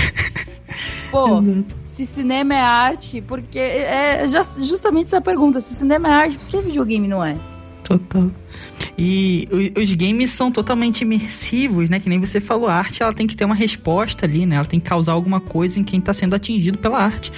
pô, 1.10 1.40
uhum 1.40 1.66
se 1.96 2.06
cinema 2.06 2.54
é 2.54 2.60
arte, 2.60 3.22
porque 3.22 3.58
é 3.58 4.26
justamente 4.62 5.06
essa 5.06 5.22
pergunta, 5.22 5.62
se 5.62 5.74
cinema 5.74 6.10
é 6.10 6.12
arte, 6.12 6.38
por 6.38 6.48
que 6.48 6.58
videogame 6.60 7.08
não 7.08 7.24
é? 7.24 7.38
Total. 7.86 8.30
E 8.98 9.48
os 9.78 9.94
games 9.94 10.32
são 10.32 10.52
totalmente 10.52 11.02
imersivos, 11.02 11.90
né? 11.90 12.00
Que 12.00 12.10
nem 12.10 12.20
você 12.20 12.42
falou, 12.42 12.68
a 12.68 12.74
arte 12.74 13.02
ela 13.02 13.14
tem 13.14 13.26
que 13.26 13.36
ter 13.36 13.46
uma 13.46 13.56
resposta 13.56 14.26
ali, 14.26 14.46
né? 14.46 14.58
Ela 14.58 14.66
tem 14.66 14.80
que 14.80 14.90
causar 14.90 15.14
alguma 15.14 15.40
coisa 15.40 15.80
em 15.80 15.84
quem 15.86 16.00
está 16.00 16.14
sendo 16.14 16.36
atingido 16.36 16.78
pela 16.78 17.00
arte. 17.00 17.32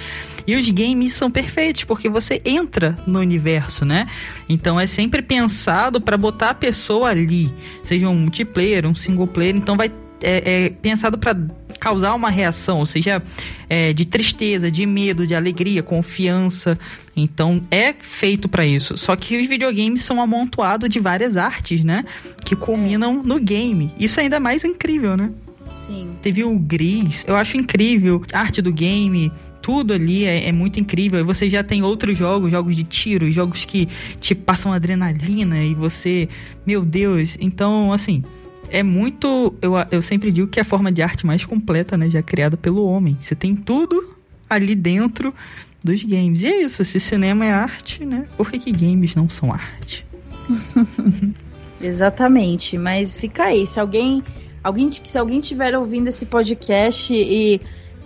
E 0.44 0.56
os 0.56 0.68
games 0.70 1.12
são 1.12 1.30
perfeitos 1.30 1.84
porque 1.84 2.08
você 2.08 2.42
entra 2.44 2.98
no 3.06 3.20
universo, 3.20 3.84
né? 3.84 4.08
Então 4.48 4.80
é 4.80 4.88
sempre 4.88 5.22
pensado 5.22 6.00
para 6.00 6.16
botar 6.16 6.50
a 6.50 6.54
pessoa 6.54 7.10
ali, 7.10 7.52
seja 7.84 8.08
um 8.08 8.14
multiplayer, 8.16 8.86
um 8.86 8.94
single 8.94 9.28
player, 9.28 9.54
então 9.54 9.76
vai 9.76 9.92
é, 10.22 10.66
é 10.66 10.70
pensado 10.70 11.18
para 11.18 11.36
causar 11.78 12.14
uma 12.14 12.30
reação, 12.30 12.78
ou 12.78 12.86
seja, 12.86 13.22
é, 13.68 13.92
de 13.92 14.04
tristeza, 14.04 14.70
de 14.70 14.84
medo, 14.86 15.26
de 15.26 15.34
alegria, 15.34 15.82
confiança. 15.82 16.78
Então 17.16 17.62
é 17.70 17.92
feito 17.92 18.48
para 18.48 18.66
isso. 18.66 18.96
Só 18.96 19.14
que 19.16 19.40
os 19.40 19.48
videogames 19.48 20.02
são 20.02 20.20
amontoados 20.20 20.88
de 20.88 21.00
várias 21.00 21.36
artes, 21.36 21.84
né? 21.84 22.04
Que 22.44 22.56
culminam 22.56 23.22
no 23.22 23.38
game. 23.38 23.92
Isso 23.98 24.20
é 24.20 24.24
ainda 24.24 24.40
mais 24.40 24.64
incrível, 24.64 25.16
né? 25.16 25.30
Sim. 25.70 26.16
Teve 26.22 26.44
o 26.44 26.58
Gris, 26.58 27.24
eu 27.28 27.36
acho 27.36 27.56
incrível. 27.56 28.22
A 28.32 28.40
arte 28.40 28.62
do 28.62 28.72
game, 28.72 29.30
tudo 29.60 29.92
ali 29.92 30.24
é, 30.24 30.48
é, 30.48 30.52
muito 30.52 30.80
incrível. 30.80 31.20
E 31.20 31.22
você 31.22 31.48
já 31.48 31.62
tem 31.62 31.82
outros 31.82 32.16
jogos, 32.16 32.50
jogos 32.50 32.74
de 32.74 32.84
tiro, 32.84 33.30
jogos 33.30 33.64
que 33.64 33.88
te 34.20 34.34
passam 34.34 34.72
adrenalina 34.72 35.62
e 35.62 35.74
você, 35.74 36.28
meu 36.66 36.84
Deus. 36.84 37.36
Então, 37.40 37.92
assim, 37.92 38.24
é 38.70 38.82
muito. 38.82 39.54
Eu, 39.60 39.74
eu 39.90 40.02
sempre 40.02 40.30
digo 40.30 40.48
que 40.48 40.58
é 40.58 40.62
a 40.62 40.64
forma 40.64 40.90
de 40.90 41.02
arte 41.02 41.26
mais 41.26 41.44
completa, 41.44 41.96
né? 41.96 42.08
Já 42.08 42.22
criada 42.22 42.56
pelo 42.56 42.84
homem. 42.84 43.16
Você 43.20 43.34
tem 43.34 43.54
tudo 43.54 44.16
ali 44.48 44.74
dentro 44.74 45.34
dos 45.82 46.02
games. 46.02 46.42
E 46.42 46.46
é 46.46 46.62
isso, 46.62 46.84
se 46.84 47.00
cinema 47.00 47.44
é 47.44 47.50
arte, 47.50 48.04
né? 48.04 48.26
Por 48.36 48.50
que, 48.50 48.58
que 48.58 48.72
games 48.72 49.14
não 49.14 49.28
são 49.28 49.52
arte? 49.52 50.06
Exatamente, 51.80 52.76
mas 52.76 53.16
fica 53.16 53.44
aí, 53.44 53.64
se 53.64 53.78
alguém, 53.78 54.22
alguém 54.64 54.90
se 54.90 55.16
alguém 55.16 55.38
estiver 55.38 55.76
ouvindo 55.78 56.08
esse 56.08 56.26
podcast 56.26 57.14
e 57.14 57.60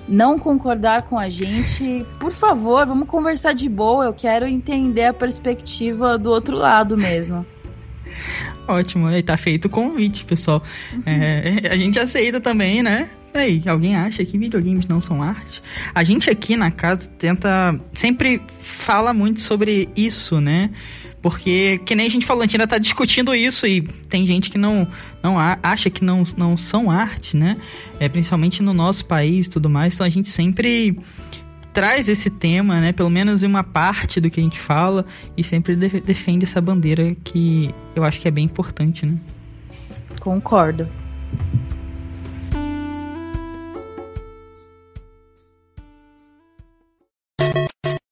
não 0.07 0.39
concordar 0.39 1.05
com 1.05 1.19
a 1.19 1.31
gente, 1.31 2.05
por 2.21 2.33
favor, 2.33 2.85
vamos 2.87 3.09
conversar 3.09 3.55
de 3.55 3.69
boa, 3.69 4.05
eu 4.05 4.13
quero 4.13 4.47
entender 4.47 5.07
a 5.07 5.15
perspectiva 5.15 6.19
do 6.19 6.31
outro 6.31 6.57
lado 6.57 6.99
mesmo. 6.99 7.47
Ótimo, 8.67 9.07
aí 9.07 9.23
tá 9.23 9.37
feito 9.37 9.67
o 9.67 9.69
convite, 9.69 10.25
pessoal. 10.25 10.63
Uhum. 10.93 11.03
É, 11.07 11.69
a 11.71 11.77
gente 11.77 11.99
aceita 11.99 12.41
também, 12.41 12.83
né? 12.83 13.09
Aí, 13.35 13.63
alguém 13.67 13.97
acha 13.97 14.25
que 14.25 14.37
videogames 14.37 14.87
não 14.87 15.01
são 15.01 15.23
arte? 15.23 15.63
A 15.95 16.05
gente 16.05 16.29
aqui 16.29 16.57
na 16.57 16.71
casa 16.71 17.09
tenta. 17.19 17.79
sempre 17.95 18.41
fala 18.61 19.15
muito 19.15 19.41
sobre 19.41 19.89
isso, 19.97 20.41
né? 20.41 20.71
Porque, 21.23 21.81
que 21.87 21.95
nem 21.95 22.07
a 22.07 22.11
gente 22.11 22.27
falou, 22.27 22.43
a 22.43 22.47
gente 22.47 22.57
ainda 22.57 22.67
tá 22.67 22.79
discutindo 22.79 23.33
isso 23.35 23.65
e 23.65 23.81
tem 24.09 24.27
gente 24.27 24.51
que 24.51 24.59
não, 24.59 24.87
não 25.23 25.37
acha 25.39 25.89
que 25.89 26.05
não, 26.05 26.25
não 26.37 26.57
são 26.57 26.91
arte, 26.91 27.37
né? 27.37 27.57
É, 28.01 28.09
principalmente 28.09 28.61
no 28.63 28.75
nosso 28.75 29.07
país 29.07 29.47
e 29.47 29.51
tudo 29.51 29.71
mais. 29.71 29.95
Então 29.95 30.05
a 30.05 30.11
gente 30.11 30.29
sempre 30.29 30.99
traz 31.73 32.09
esse 32.09 32.31
tema, 32.31 32.81
né? 32.81 32.93
Pelo 32.93 33.11
menos 33.11 33.43
em 33.43 33.47
uma 33.47 33.65
parte 33.65 34.21
do 34.21 34.31
que 34.31 34.41
a 34.41 34.43
gente 34.43 34.61
fala 34.61 35.05
e 35.37 35.43
sempre 35.43 35.75
de 35.75 36.01
defende 36.01 36.45
essa 36.45 36.61
bandeira 36.61 37.15
que 37.25 37.75
eu 37.95 38.05
acho 38.05 38.21
que 38.21 38.29
é 38.29 38.31
bem 38.31 38.45
importante, 38.45 39.07
né? 39.07 39.19
Concordo. 40.21 40.89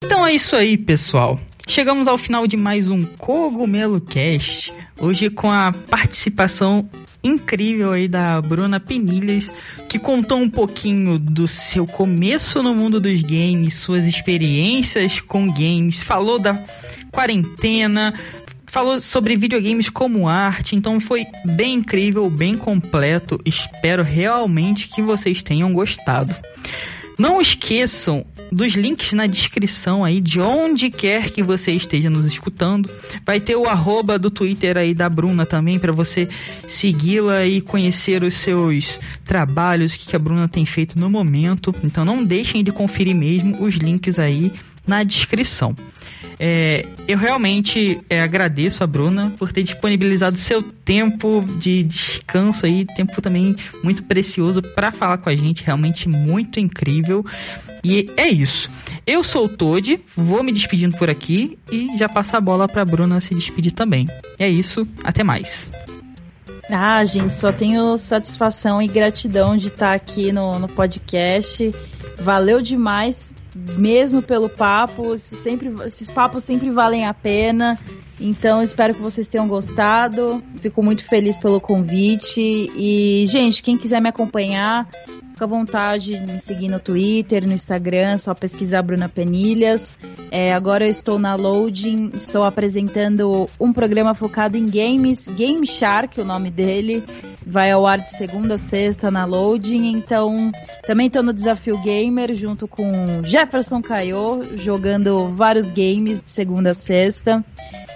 Então 0.04 0.26
é 0.26 0.34
isso 0.34 0.56
aí, 0.56 0.76
pessoal. 0.76 1.38
Chegamos 1.68 2.08
ao 2.08 2.18
final 2.18 2.46
de 2.46 2.56
mais 2.56 2.90
um 2.90 3.04
Cogumelo 3.04 4.00
Cast. 4.00 4.72
Hoje 4.98 5.30
com 5.30 5.50
a 5.52 5.72
participação 5.88 6.88
incrível 7.22 7.92
aí 7.92 8.08
da 8.08 8.40
Bruna 8.40 8.80
Penilhas, 8.80 9.50
que 9.88 9.98
contou 9.98 10.38
um 10.38 10.48
pouquinho 10.48 11.18
do 11.18 11.46
seu 11.46 11.86
começo 11.86 12.62
no 12.62 12.74
mundo 12.74 13.00
dos 13.00 13.22
games, 13.22 13.74
suas 13.74 14.04
experiências 14.04 15.20
com 15.20 15.50
games, 15.52 16.02
falou 16.02 16.38
da 16.38 16.58
quarentena, 17.10 18.14
falou 18.66 19.00
sobre 19.00 19.36
videogames 19.36 19.90
como 19.90 20.28
arte, 20.28 20.76
então 20.76 21.00
foi 21.00 21.26
bem 21.44 21.74
incrível, 21.74 22.30
bem 22.30 22.56
completo. 22.56 23.40
Espero 23.44 24.02
realmente 24.02 24.88
que 24.88 25.02
vocês 25.02 25.42
tenham 25.42 25.72
gostado. 25.72 26.34
Não 27.18 27.40
esqueçam 27.40 28.24
dos 28.50 28.74
links 28.74 29.12
na 29.12 29.26
descrição 29.26 30.04
aí, 30.04 30.20
de 30.20 30.40
onde 30.40 30.90
quer 30.90 31.30
que 31.30 31.42
você 31.42 31.72
esteja 31.72 32.10
nos 32.10 32.26
escutando. 32.26 32.90
Vai 33.24 33.40
ter 33.40 33.56
o 33.56 33.66
arroba 33.66 34.18
do 34.18 34.30
Twitter 34.30 34.76
aí 34.76 34.94
da 34.94 35.08
Bruna 35.08 35.46
também, 35.46 35.78
para 35.78 35.92
você 35.92 36.28
segui-la 36.66 37.46
e 37.46 37.60
conhecer 37.60 38.22
os 38.22 38.34
seus 38.34 39.00
trabalhos, 39.24 39.94
o 39.94 39.98
que 39.98 40.16
a 40.16 40.18
Bruna 40.18 40.48
tem 40.48 40.66
feito 40.66 40.98
no 40.98 41.08
momento. 41.08 41.74
Então 41.84 42.04
não 42.04 42.24
deixem 42.24 42.64
de 42.64 42.72
conferir 42.72 43.14
mesmo 43.14 43.62
os 43.62 43.76
links 43.76 44.18
aí 44.18 44.52
na 44.86 45.02
descrição. 45.02 45.74
É, 46.42 46.86
eu 47.06 47.18
realmente 47.18 48.00
é, 48.08 48.22
agradeço 48.22 48.82
a 48.82 48.86
Bruna 48.86 49.30
por 49.36 49.52
ter 49.52 49.62
disponibilizado 49.62 50.38
seu 50.38 50.62
tempo 50.62 51.44
de 51.58 51.82
descanso 51.82 52.64
aí, 52.64 52.86
tempo 52.86 53.20
também 53.20 53.54
muito 53.82 54.02
precioso 54.04 54.62
para 54.62 54.90
falar 54.90 55.18
com 55.18 55.28
a 55.28 55.34
gente, 55.34 55.62
realmente 55.62 56.08
muito 56.08 56.58
incrível. 56.58 57.22
E 57.84 58.10
é 58.16 58.26
isso. 58.26 58.70
Eu 59.06 59.22
sou 59.22 59.44
o 59.44 59.48
Toad, 59.50 60.00
vou 60.16 60.42
me 60.42 60.50
despedindo 60.50 60.96
por 60.96 61.10
aqui 61.10 61.58
e 61.70 61.98
já 61.98 62.08
passo 62.08 62.34
a 62.38 62.40
bola 62.40 62.66
para 62.66 62.86
Bruna 62.86 63.20
se 63.20 63.34
despedir 63.34 63.72
também. 63.72 64.08
É 64.38 64.48
isso, 64.48 64.88
até 65.04 65.22
mais. 65.22 65.70
Ah, 66.70 67.04
gente, 67.04 67.34
só 67.34 67.52
tenho 67.52 67.94
satisfação 67.98 68.80
e 68.80 68.88
gratidão 68.88 69.58
de 69.58 69.68
estar 69.68 69.92
aqui 69.92 70.32
no, 70.32 70.58
no 70.58 70.68
podcast. 70.68 71.70
Valeu 72.18 72.62
demais 72.62 73.34
mesmo 73.54 74.22
pelo 74.22 74.48
papo. 74.48 75.16
Sempre, 75.16 75.70
esses 75.84 76.10
papos 76.10 76.44
sempre 76.44 76.70
valem 76.70 77.06
a 77.06 77.14
pena. 77.14 77.78
Então, 78.20 78.62
espero 78.62 78.94
que 78.94 79.00
vocês 79.00 79.26
tenham 79.26 79.48
gostado. 79.48 80.42
Fico 80.56 80.82
muito 80.82 81.04
feliz 81.04 81.38
pelo 81.38 81.60
convite. 81.60 82.40
E, 82.76 83.24
gente, 83.26 83.62
quem 83.62 83.78
quiser 83.78 84.00
me 84.00 84.08
acompanhar, 84.08 84.88
fica 85.40 85.44
à 85.46 85.48
vontade 85.48 86.18
de 86.18 86.32
me 86.32 86.38
seguir 86.38 86.68
no 86.68 86.78
Twitter, 86.78 87.46
no 87.46 87.54
Instagram, 87.54 88.18
só 88.18 88.34
pesquisar 88.34 88.82
Bruna 88.82 89.08
Penilhas. 89.08 89.98
É, 90.30 90.52
agora 90.52 90.84
eu 90.84 90.90
estou 90.90 91.18
na 91.18 91.34
Loading, 91.34 92.10
estou 92.14 92.44
apresentando 92.44 93.48
um 93.58 93.72
programa 93.72 94.14
focado 94.14 94.58
em 94.58 94.68
games, 94.68 95.26
Game 95.28 95.66
Shark, 95.66 96.20
o 96.20 96.24
nome 96.26 96.50
dele 96.50 97.02
vai 97.46 97.70
ao 97.70 97.86
ar 97.86 97.98
de 97.98 98.10
segunda 98.10 98.54
a 98.54 98.58
sexta 98.58 99.10
na 99.10 99.24
Loading. 99.24 99.90
Então, 99.90 100.52
também 100.86 101.06
estou 101.06 101.22
no 101.22 101.32
Desafio 101.32 101.80
Gamer 101.80 102.34
junto 102.34 102.68
com 102.68 102.92
Jefferson 103.24 103.80
Caio, 103.80 104.58
jogando 104.58 105.28
vários 105.28 105.70
games 105.70 106.22
de 106.22 106.28
segunda 106.28 106.72
a 106.72 106.74
sexta. 106.74 107.42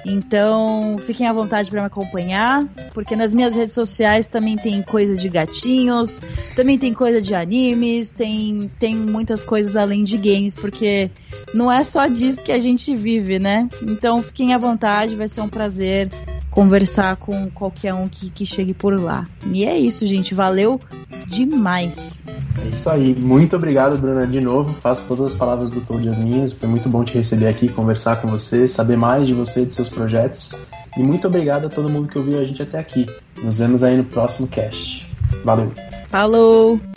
Então, 0.05 0.97
fiquem 0.99 1.27
à 1.27 1.33
vontade 1.33 1.71
para 1.71 1.81
me 1.81 1.87
acompanhar, 1.87 2.65
porque 2.93 3.17
nas 3.17 3.35
minhas 3.35 3.55
redes 3.55 3.73
sociais 3.73 4.29
também 4.29 4.57
tem 4.57 4.83
coisa 4.83 5.15
de 5.15 5.29
gatinhos, 5.29 6.21
também 6.55 6.79
tem 6.79 6.93
coisa 6.93 7.23
de 7.23 7.35
animes, 7.35 8.11
tem, 8.11 8.71
tem 8.79 8.95
muitas 8.95 9.43
coisas 9.43 9.77
além 9.77 10.05
de 10.05 10.19
games, 10.19 10.55
porque 10.55 11.11
não 11.55 11.73
é 11.73 11.83
só 11.83 12.07
disso 12.07 12.43
que 12.43 12.53
a 12.53 12.59
gente 12.59 12.95
vive, 12.95 13.39
né? 13.39 13.69
Então, 13.83 14.23
fiquem 14.23 14.53
à 14.53 14.59
vontade, 14.59 15.15
vai 15.15 15.29
ser 15.29 15.41
um 15.41 15.49
prazer 15.49 16.11
conversar 16.55 17.17
com 17.17 17.51
qualquer 17.51 17.93
um 17.93 18.07
que, 18.07 18.31
que 18.31 18.47
chegue 18.47 18.73
por 18.73 18.99
lá. 18.99 19.27
E 19.51 19.65
é 19.65 19.77
isso, 19.77 20.07
gente. 20.07 20.35
Valeu 20.35 20.81
demais. 21.27 22.23
É 22.65 22.69
isso 22.69 22.89
aí. 22.89 23.13
Muito 23.13 23.57
obrigado, 23.57 23.99
Bruna, 23.99 24.25
de 24.25 24.41
novo. 24.41 24.73
Faço 24.75 25.05
todas 25.09 25.33
as 25.33 25.35
palavras 25.35 25.69
do 25.69 25.81
Tom 25.81 25.99
as 26.09 26.19
minhas. 26.19 26.53
Foi 26.53 26.69
muito 26.69 26.89
bom 26.89 27.03
te 27.03 27.13
receber 27.13 27.49
aqui, 27.49 27.69
conversar 27.69 28.23
com 28.23 28.29
você, 28.29 28.69
saber 28.69 28.97
mais 28.97 29.27
de 29.27 29.35
você 29.35 29.63
e 29.63 29.67
de 29.67 29.75
seus 29.75 29.89
projetos. 29.89 30.53
E 30.97 31.03
muito 31.03 31.27
obrigado 31.27 31.67
a 31.67 31.69
todo 31.69 31.89
mundo 31.89 32.07
que 32.07 32.17
ouviu 32.17 32.39
a 32.39 32.45
gente 32.45 32.63
até 32.63 32.79
aqui. 32.79 33.07
Nos 33.43 33.59
vemos 33.59 33.83
aí 33.83 33.97
no 33.97 34.05
próximo 34.05 34.47
cast. 34.47 35.05
Valeu. 35.45 35.73
Falou! 36.09 36.94